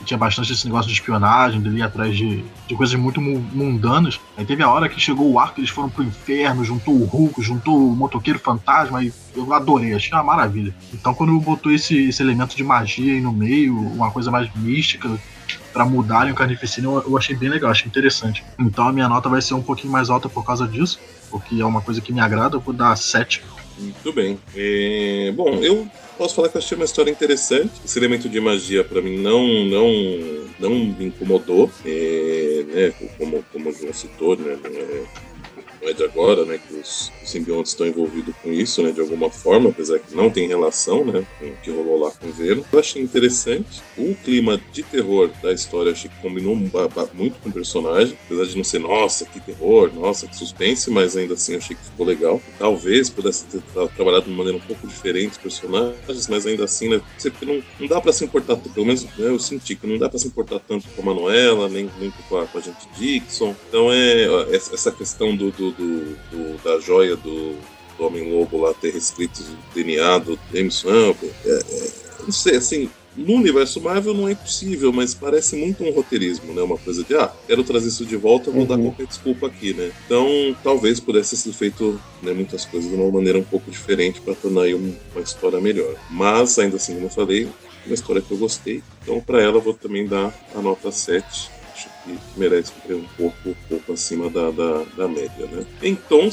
tinha 0.03 0.17
bastante 0.17 0.51
esse 0.51 0.65
negócio 0.65 0.87
de 0.87 0.93
espionagem, 0.93 1.61
dele 1.61 1.79
ir 1.79 1.83
atrás 1.83 2.15
de, 2.15 2.43
de 2.67 2.75
coisas 2.75 2.97
muito 2.99 3.21
mundanas. 3.21 4.19
Aí 4.37 4.45
teve 4.45 4.63
a 4.63 4.69
hora 4.69 4.89
que 4.89 4.99
chegou 4.99 5.31
o 5.31 5.39
arco, 5.39 5.59
eles 5.59 5.69
foram 5.69 5.89
pro 5.89 6.03
inferno, 6.03 6.63
juntou 6.63 6.95
o 6.95 7.05
Hulk, 7.05 7.41
juntou 7.41 7.89
o 7.89 7.95
motoqueiro 7.95 8.39
fantasma, 8.39 9.03
e 9.03 9.13
eu 9.35 9.53
adorei, 9.53 9.93
achei 9.93 10.13
uma 10.13 10.23
maravilha. 10.23 10.73
Então 10.93 11.13
quando 11.13 11.39
botou 11.39 11.71
esse, 11.71 12.09
esse 12.09 12.21
elemento 12.21 12.55
de 12.55 12.63
magia 12.63 13.13
aí 13.13 13.21
no 13.21 13.31
meio, 13.31 13.77
uma 13.77 14.11
coisa 14.11 14.31
mais 14.31 14.53
mística, 14.55 15.09
para 15.73 15.85
mudarem 15.85 16.31
o 16.31 16.35
Carnificina, 16.35 16.87
eu, 16.87 17.03
eu 17.07 17.17
achei 17.17 17.35
bem 17.35 17.49
legal, 17.49 17.71
achei 17.71 17.87
interessante. 17.87 18.43
Então 18.59 18.87
a 18.87 18.93
minha 18.93 19.07
nota 19.07 19.29
vai 19.29 19.41
ser 19.41 19.53
um 19.53 19.61
pouquinho 19.61 19.91
mais 19.91 20.09
alta 20.09 20.27
por 20.27 20.45
causa 20.45 20.67
disso, 20.67 20.99
porque 21.29 21.61
é 21.61 21.65
uma 21.65 21.81
coisa 21.81 22.01
que 22.01 22.11
me 22.13 22.19
agrada, 22.19 22.57
eu 22.57 22.61
vou 22.61 22.73
dar 22.73 22.95
7. 22.95 23.43
Muito 23.81 24.13
bem. 24.13 24.39
É, 24.55 25.31
bom, 25.35 25.55
eu 25.63 25.87
posso 26.17 26.35
falar 26.35 26.49
que 26.49 26.57
eu 26.57 26.59
achei 26.59 26.75
uma 26.75 26.85
história 26.85 27.09
interessante. 27.09 27.71
Esse 27.83 27.97
elemento 27.97 28.29
de 28.29 28.39
magia, 28.39 28.83
para 28.83 29.01
mim, 29.01 29.17
não, 29.17 29.43
não, 29.65 29.89
não 30.59 30.69
me 30.69 31.05
incomodou. 31.05 31.69
É, 31.83 32.63
né, 32.67 32.93
como, 33.17 33.43
como 33.51 33.69
o 33.69 33.73
João 33.73 33.91
citou, 33.91 34.37
né, 34.37 34.57
é, 34.63 35.03
de 35.93 36.03
agora, 36.03 36.45
né, 36.45 36.59
que 36.59 36.75
os, 36.75 37.11
simbiontes 37.23 37.71
estão 37.71 37.87
envolvidos 37.87 38.35
com 38.41 38.51
isso, 38.51 38.83
né, 38.83 38.91
de 38.91 38.99
alguma 38.99 39.29
forma, 39.29 39.69
apesar 39.69 39.99
que 39.99 40.15
não 40.15 40.29
tem 40.29 40.47
relação, 40.47 41.05
né, 41.05 41.25
com 41.39 41.45
o 41.45 41.55
que 41.57 41.71
rolou 41.71 41.99
lá 41.99 42.11
com 42.11 42.27
o 42.27 42.31
Venom. 42.31 42.63
Eu 42.71 42.79
achei 42.79 43.01
interessante. 43.01 43.81
O 43.97 44.13
clima 44.15 44.59
de 44.71 44.83
terror 44.83 45.29
da 45.41 45.51
história 45.53 45.91
achei 45.91 46.09
que 46.09 46.21
combinou 46.21 46.55
muito 46.55 47.39
com 47.39 47.49
o 47.49 47.51
personagem, 47.51 48.17
apesar 48.25 48.45
de 48.45 48.57
não 48.57 48.63
ser, 48.63 48.79
nossa, 48.79 49.25
que 49.25 49.39
terror, 49.39 49.91
nossa, 49.93 50.27
que 50.27 50.35
suspense, 50.35 50.89
mas 50.89 51.15
ainda 51.15 51.33
assim 51.33 51.55
achei 51.55 51.75
que 51.75 51.83
ficou 51.83 52.05
legal. 52.05 52.41
Talvez 52.59 53.09
pudesse 53.09 53.45
ter 53.45 53.61
trabalhado 53.95 54.25
de 54.25 54.31
uma 54.31 54.37
maneira 54.37 54.57
um 54.57 54.67
pouco 54.67 54.87
diferente 54.87 55.31
os 55.31 55.37
personagens, 55.37 56.27
mas 56.27 56.45
ainda 56.45 56.65
assim, 56.65 56.89
né, 56.89 57.01
não, 57.41 57.63
não 57.79 57.87
dá 57.87 58.01
para 58.01 58.11
se 58.11 58.25
importar, 58.25 58.55
pelo 58.57 58.85
menos 58.85 59.03
né, 59.03 59.11
eu 59.17 59.39
senti 59.39 59.75
que 59.75 59.87
não 59.87 59.97
dá 59.97 60.09
para 60.09 60.19
se 60.19 60.27
importar 60.27 60.59
tanto 60.59 60.87
com 60.89 61.01
a 61.01 61.05
Manuela, 61.05 61.69
nem 61.69 61.89
muito 61.97 62.17
com 62.27 62.37
a, 62.37 62.45
com 62.45 62.57
a 62.57 62.61
gente 62.61 62.87
Dixon. 62.97 63.55
Então 63.67 63.91
é 63.91 64.27
essa 64.51 64.91
questão 64.91 65.35
do, 65.35 65.51
do 65.51 65.70
do, 65.71 66.15
do 66.31 66.63
da 66.63 66.79
joia 66.79 67.15
do, 67.15 67.55
do 67.97 68.05
Homem-Lobo 68.05 68.61
lá 68.61 68.73
ter 68.73 68.91
reescrito 68.91 69.41
o 69.41 69.73
DNA 69.73 70.17
do 70.19 70.39
James 70.53 70.83
Amber. 70.85 71.31
É, 71.45 71.49
é, 71.49 71.91
não 72.23 72.31
sei, 72.31 72.57
assim, 72.57 72.89
no 73.15 73.33
universo 73.33 73.81
Marvel 73.81 74.13
não 74.13 74.27
é 74.27 74.31
impossível, 74.31 74.91
mas 74.93 75.13
parece 75.13 75.55
muito 75.55 75.83
um 75.83 75.91
roteirismo, 75.91 76.53
né? 76.53 76.61
Uma 76.61 76.77
coisa 76.77 77.03
de, 77.03 77.15
ah, 77.15 77.31
quero 77.45 77.63
trazer 77.63 77.89
isso 77.89 78.05
de 78.05 78.15
volta, 78.15 78.49
vou 78.49 78.61
uhum. 78.61 78.67
dar 78.67 78.77
qualquer 78.77 79.05
desculpa 79.05 79.47
aqui, 79.47 79.73
né? 79.73 79.91
Então, 80.05 80.55
talvez 80.63 80.99
pudesse 80.99 81.35
ser 81.35 81.51
feito 81.51 81.99
né, 82.21 82.31
muitas 82.33 82.65
coisas 82.65 82.89
de 82.89 82.95
uma 82.95 83.11
maneira 83.11 83.37
um 83.37 83.43
pouco 83.43 83.69
diferente 83.69 84.21
para 84.21 84.35
tornar 84.35 84.63
aí 84.63 84.73
uma 84.73 85.21
história 85.21 85.59
melhor. 85.59 85.95
Mas, 86.09 86.57
ainda 86.57 86.77
assim, 86.77 86.93
como 86.93 87.07
eu 87.07 87.09
falei, 87.09 87.49
uma 87.85 87.93
história 87.93 88.21
que 88.21 88.31
eu 88.31 88.37
gostei. 88.37 88.81
Então, 89.03 89.19
para 89.19 89.41
ela, 89.41 89.57
eu 89.57 89.61
vou 89.61 89.73
também 89.73 90.07
dar 90.07 90.33
a 90.55 90.61
nota 90.61 90.91
7 90.91 91.60
que 92.03 92.19
merece 92.37 92.71
um 92.89 93.05
pouco, 93.17 93.49
um 93.49 93.55
pouco 93.69 93.93
acima 93.93 94.29
da, 94.29 94.51
da, 94.51 94.83
da 94.97 95.07
média, 95.07 95.47
né? 95.47 95.65
Então, 95.81 96.29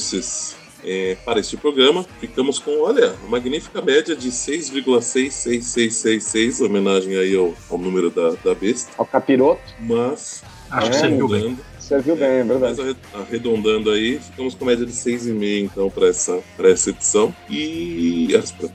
é, 0.84 1.16
para 1.24 1.40
este 1.40 1.56
programa, 1.56 2.04
ficamos 2.20 2.58
com, 2.58 2.82
olha, 2.82 3.14
uma 3.22 3.30
magnífica 3.30 3.80
média 3.82 4.14
de 4.14 4.30
6,66666, 4.30 6.64
homenagem 6.64 7.16
aí 7.16 7.36
ao, 7.36 7.52
ao 7.70 7.78
número 7.78 8.10
da, 8.10 8.34
da 8.44 8.54
besta. 8.54 8.92
Ao 8.96 9.06
capiroto. 9.06 9.62
Mas, 9.80 10.44
acho 10.70 10.90
que 10.90 10.96
você 10.96 11.08
viu 11.08 11.26
bem. 11.28 11.58
Serviu 11.89 12.16
bem, 12.16 12.28
é 12.28 12.45
verdade. 12.45 12.82
Mas 12.82 13.22
arredondando 13.22 13.91
aí, 13.91 14.18
ficamos 14.18 14.55
com 14.55 14.66
média 14.66 14.84
de 14.84 14.93
6,5 14.93 15.62
então 15.62 15.89
para 15.89 16.09
essa, 16.09 16.39
essa 16.59 16.91
edição. 16.91 17.34
E 17.49 18.28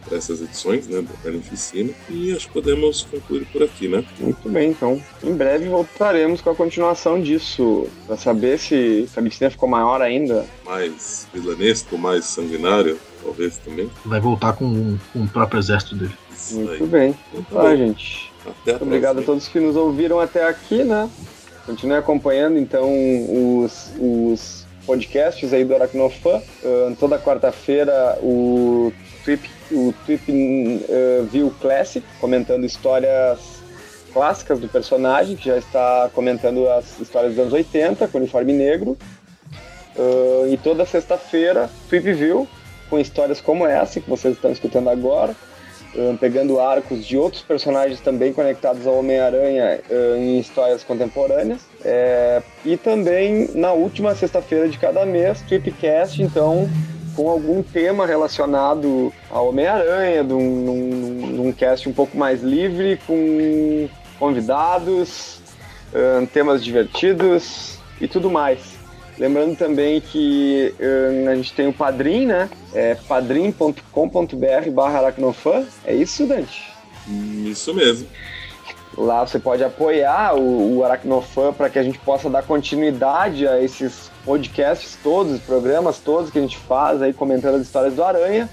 para 0.07 0.17
essas 0.17 0.41
edições, 0.41 0.87
né, 0.87 0.99
da 1.03 1.13
Carnificina. 1.21 1.91
E 2.09 2.33
acho 2.33 2.47
que 2.47 2.53
podemos 2.53 3.03
concluir 3.03 3.45
por 3.53 3.61
aqui, 3.61 3.87
né? 3.87 4.03
Muito 4.19 4.49
bem, 4.49 4.71
então. 4.71 4.99
Em 5.23 5.31
breve 5.31 5.69
voltaremos 5.69 6.41
com 6.41 6.49
a 6.49 6.55
continuação 6.55 7.21
disso. 7.21 7.87
Para 8.07 8.17
saber 8.17 8.57
se 8.57 9.07
a 9.11 9.15
Carnificina 9.15 9.51
ficou 9.51 9.69
maior 9.69 10.01
ainda. 10.01 10.47
Mais 10.65 11.27
vilanesco, 11.31 11.95
mais 11.99 12.25
sanguinário, 12.25 12.97
talvez 13.23 13.59
também. 13.59 13.91
Vai 14.03 14.19
voltar 14.19 14.53
com, 14.53 14.97
com 15.13 15.19
o 15.19 15.27
próprio 15.27 15.59
exército 15.59 15.95
dele. 15.95 16.13
Isso 16.35 16.55
Muito 16.55 16.83
aí. 16.83 16.89
bem. 16.89 17.15
Então, 17.31 17.61
tá, 17.61 17.75
gente. 17.75 18.33
Até 18.41 18.71
a 18.71 18.73
Muito 18.73 18.85
obrigado 18.85 19.19
a 19.19 19.21
todos 19.21 19.47
que 19.47 19.59
nos 19.59 19.75
ouviram 19.75 20.19
até 20.19 20.47
aqui, 20.47 20.83
né? 20.83 21.07
Continue 21.65 21.97
acompanhando 21.97 22.57
então 22.57 22.91
os, 23.63 23.91
os 23.97 24.65
podcasts 24.85 25.53
aí 25.53 25.63
do 25.63 25.73
Aracnofan. 25.73 26.41
Uh, 26.61 26.95
toda 26.99 27.17
quarta-feira 27.17 28.17
o 28.21 28.91
Trip, 29.23 29.49
o 29.71 29.93
Trip 30.05 30.31
uh, 30.31 31.23
View 31.25 31.53
Classic, 31.61 32.05
comentando 32.19 32.65
histórias 32.65 33.39
clássicas 34.11 34.59
do 34.59 34.67
personagem, 34.67 35.35
que 35.35 35.45
já 35.45 35.57
está 35.57 36.09
comentando 36.13 36.69
as 36.69 36.99
histórias 36.99 37.31
dos 37.31 37.39
anos 37.39 37.53
80, 37.53 38.07
com 38.09 38.17
uniforme 38.17 38.53
negro. 38.53 38.97
Uh, 39.95 40.51
e 40.51 40.57
toda 40.57 40.85
sexta-feira, 40.85 41.69
Trip 41.87 42.11
View, 42.11 42.47
com 42.89 42.99
histórias 42.99 43.39
como 43.39 43.65
essa 43.65 44.01
que 44.01 44.09
vocês 44.09 44.35
estão 44.35 44.51
escutando 44.51 44.89
agora 44.89 45.33
pegando 46.19 46.59
arcos 46.59 47.05
de 47.05 47.17
outros 47.17 47.41
personagens 47.41 47.99
também 47.99 48.33
conectados 48.33 48.87
ao 48.87 48.97
Homem-Aranha 48.99 49.79
em 50.17 50.39
histórias 50.39 50.83
contemporâneas. 50.83 51.61
É, 51.83 52.41
e 52.65 52.77
também 52.77 53.49
na 53.53 53.73
última 53.73 54.15
sexta-feira 54.15 54.67
de 54.69 54.77
cada 54.77 55.05
mês, 55.05 55.41
Tripcast, 55.41 56.21
então, 56.21 56.69
com 57.15 57.29
algum 57.29 57.61
tema 57.61 58.05
relacionado 58.05 59.13
ao 59.29 59.49
Homem-Aranha, 59.49 60.23
de, 60.23 60.33
um, 60.33 60.39
um, 60.39 61.47
um 61.47 61.51
cast 61.51 61.87
um 61.87 61.93
pouco 61.93 62.17
mais 62.17 62.41
livre, 62.41 62.99
com 63.05 63.87
convidados, 64.17 65.41
temas 66.33 66.63
divertidos 66.63 67.77
e 67.99 68.07
tudo 68.07 68.29
mais. 68.29 68.72
Lembrando 69.17 69.55
também 69.55 70.01
que 70.01 70.73
uh, 70.79 71.29
a 71.29 71.35
gente 71.35 71.53
tem 71.53 71.67
o 71.67 71.73
Padrim, 71.73 72.25
né? 72.25 72.49
É 72.73 72.95
padrim.com.br 72.95 74.71
barra 74.71 74.99
aracnofan. 74.99 75.65
É 75.85 75.93
isso, 75.93 76.25
Dante? 76.25 76.73
Isso 77.45 77.73
mesmo. 77.73 78.07
Lá 78.97 79.25
você 79.25 79.39
pode 79.39 79.63
apoiar 79.63 80.35
o, 80.35 80.77
o 80.77 80.83
Aracnofan 80.83 81.51
para 81.51 81.69
que 81.69 81.79
a 81.79 81.83
gente 81.83 81.97
possa 81.99 82.29
dar 82.29 82.43
continuidade 82.43 83.47
a 83.47 83.59
esses 83.59 84.11
podcasts 84.23 84.97
todos, 85.01 85.39
programas 85.41 85.97
todos 85.97 86.29
que 86.29 86.37
a 86.37 86.41
gente 86.41 86.57
faz 86.57 87.01
aí 87.01 87.11
comentando 87.11 87.55
as 87.55 87.63
histórias 87.63 87.95
do 87.95 88.03
Aranha, 88.03 88.47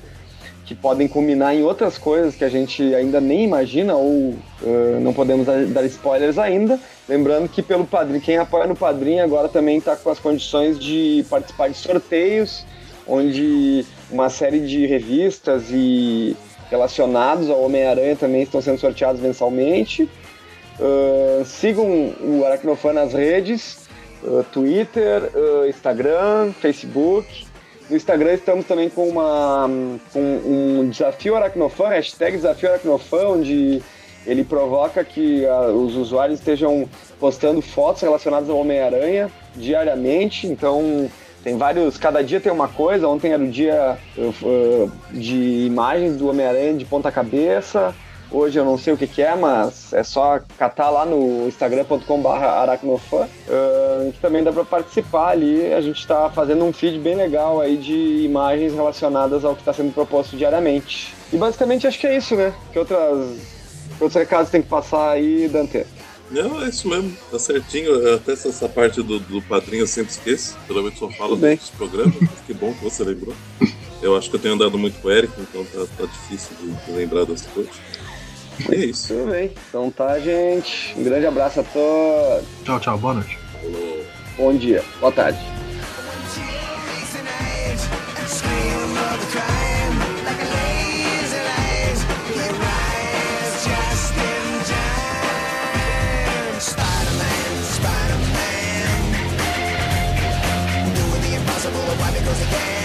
que 0.65 0.75
podem 0.75 1.07
culminar 1.07 1.55
em 1.55 1.63
outras 1.63 1.99
coisas 1.99 2.35
que 2.35 2.45
a 2.45 2.49
gente 2.49 2.83
ainda 2.95 3.21
nem 3.21 3.45
imagina 3.45 3.95
ou 3.95 4.35
uh, 4.63 5.01
não 5.01 5.13
podemos 5.13 5.47
dar 5.47 5.85
spoilers 5.85 6.39
ainda. 6.39 6.81
Lembrando 7.11 7.49
que 7.49 7.61
pelo 7.61 7.85
padrinho, 7.85 8.21
quem 8.21 8.37
apoia 8.37 8.69
no 8.69 8.77
padrinho 8.77 9.25
agora 9.25 9.49
também 9.49 9.79
está 9.79 9.97
com 9.97 10.11
as 10.11 10.21
condições 10.21 10.79
de 10.79 11.27
participar 11.29 11.69
de 11.69 11.77
sorteios, 11.77 12.65
onde 13.05 13.85
uma 14.09 14.31
série 14.31 14.61
de 14.61 14.87
revistas 14.87 15.65
e 15.73 16.37
relacionados 16.71 17.51
ao 17.51 17.65
Homem-Aranha 17.65 18.15
também 18.15 18.43
estão 18.43 18.63
sendo 18.63 18.79
sorteados 18.79 19.21
mensalmente. 19.21 20.09
Uh, 20.79 21.45
sigam 21.45 22.15
o 22.21 22.45
Aracnofan 22.47 22.93
nas 22.93 23.13
redes, 23.13 23.89
uh, 24.23 24.45
Twitter, 24.53 25.33
uh, 25.35 25.67
Instagram, 25.69 26.53
Facebook. 26.61 27.45
No 27.91 27.97
Instagram 27.97 28.35
estamos 28.35 28.65
também 28.67 28.89
com, 28.89 29.09
uma, 29.09 29.69
com 30.13 30.21
um 30.21 30.89
desafio 30.89 31.35
Aracnofan, 31.35 31.89
hashtag 31.89 32.37
desafio 32.37 32.69
Aracnofan, 32.69 33.31
onde 33.31 33.83
ele 34.27 34.45
provoca 34.45 35.05
que 35.05 35.47
a, 35.47 35.67
os 35.69 35.97
usuários 35.97 36.39
estejam 36.39 36.89
postando 37.19 37.61
fotos 37.61 38.03
relacionadas 38.03 38.49
ao 38.49 38.59
Homem-Aranha 38.59 39.31
diariamente, 39.57 40.47
então 40.47 41.09
tem 41.43 41.57
vários, 41.57 41.97
cada 41.97 42.23
dia 42.23 42.41
tem 42.41 42.53
uma 42.53 42.69
coisa. 42.69 43.09
Ontem 43.09 43.33
era 43.33 43.43
o 43.43 43.51
dia 43.51 43.97
uh, 44.17 44.91
de 45.11 45.67
imagens 45.67 46.17
do 46.17 46.29
Homem-Aranha 46.29 46.75
de 46.75 46.85
ponta 46.85 47.11
cabeça. 47.11 47.95
Hoje 48.33 48.61
eu 48.61 48.65
não 48.65 48.79
sei 48.79 48.93
o 48.93 48.97
que, 48.97 49.09
que 49.09 49.23
é, 49.23 49.35
mas 49.35 49.93
é 49.93 50.05
só 50.05 50.39
catar 50.57 50.89
lá 50.89 51.05
no 51.05 51.49
instagram.com.br 51.49 52.29
aracnofan, 52.29 53.27
uh, 53.27 54.13
que 54.13 54.21
também 54.21 54.45
dá 54.45 54.53
para 54.53 54.65
participar 54.65 55.31
ali. 55.31 55.73
A 55.73 55.81
gente 55.81 55.99
está 55.99 56.31
fazendo 56.31 56.65
um 56.65 56.73
feed 56.73 56.99
bem 57.01 57.17
legal 57.17 57.61
aí 57.61 57.77
de 57.77 58.23
imagens 58.25 58.73
relacionadas 58.73 59.45
ao 59.45 59.55
que 59.55 59.63
está 59.63 59.73
sendo 59.73 59.93
proposto 59.93 60.37
diariamente. 60.37 61.13
E 61.33 61.37
basicamente 61.37 61.89
acho 61.89 61.99
que 61.99 62.07
é 62.07 62.17
isso, 62.17 62.37
né? 62.37 62.53
Que 62.73 62.79
outras, 62.79 63.60
outros 64.01 64.21
recados 64.21 64.51
tem 64.51 64.63
que 64.63 64.69
passar 64.69 65.11
aí, 65.11 65.49
Dante? 65.49 65.87
Não, 66.31 66.63
é 66.63 66.69
isso 66.69 66.89
mesmo, 66.89 67.17
tá 67.31 67.39
certinho. 67.39 68.15
Até 68.15 68.33
essa 68.33 68.69
parte 68.69 69.03
do, 69.03 69.19
do 69.19 69.43
padrinho 69.43 69.83
eu 69.83 69.87
sempre 69.87 70.13
esqueço. 70.13 70.57
Geralmente 70.69 70.99
só 70.99 71.09
falo 71.11 71.37
dos 71.37 71.71
programas. 71.71 72.15
que 72.47 72.55
bom 72.55 72.73
que 72.73 72.85
você 72.85 73.03
lembrou. 73.03 73.35
Eu 74.01 74.17
acho 74.17 74.31
que 74.31 74.37
eu 74.37 74.41
tenho 74.41 74.55
andado 74.55 74.79
muito 74.79 75.01
com 75.01 75.09
o 75.09 75.11
Eric, 75.11 75.33
então 75.39 75.65
tá, 75.65 75.87
tá 75.99 76.07
difícil 76.07 76.57
de, 76.61 76.73
de 76.87 76.93
lembrar 76.93 77.25
das 77.25 77.43
coisas. 77.47 77.75
E 78.71 78.75
é 78.75 78.79
isso. 78.87 79.09
Tudo 79.09 79.31
bem. 79.31 79.53
Então 79.69 79.91
tá, 79.91 80.19
gente. 80.21 80.95
Um 80.97 81.03
grande 81.03 81.27
abraço 81.27 81.61
a 81.61 81.63
todos. 81.65 82.49
Tchau, 82.65 82.81
tchau. 82.81 82.99
Boa 82.99 83.15
noite. 83.15 83.39
Falou. 83.61 84.05
Bom 84.37 84.55
dia. 84.57 84.85
Boa 85.01 85.13
tarde. 85.13 85.41
Life 90.31 90.60
is 102.31 102.43
a 102.43 102.80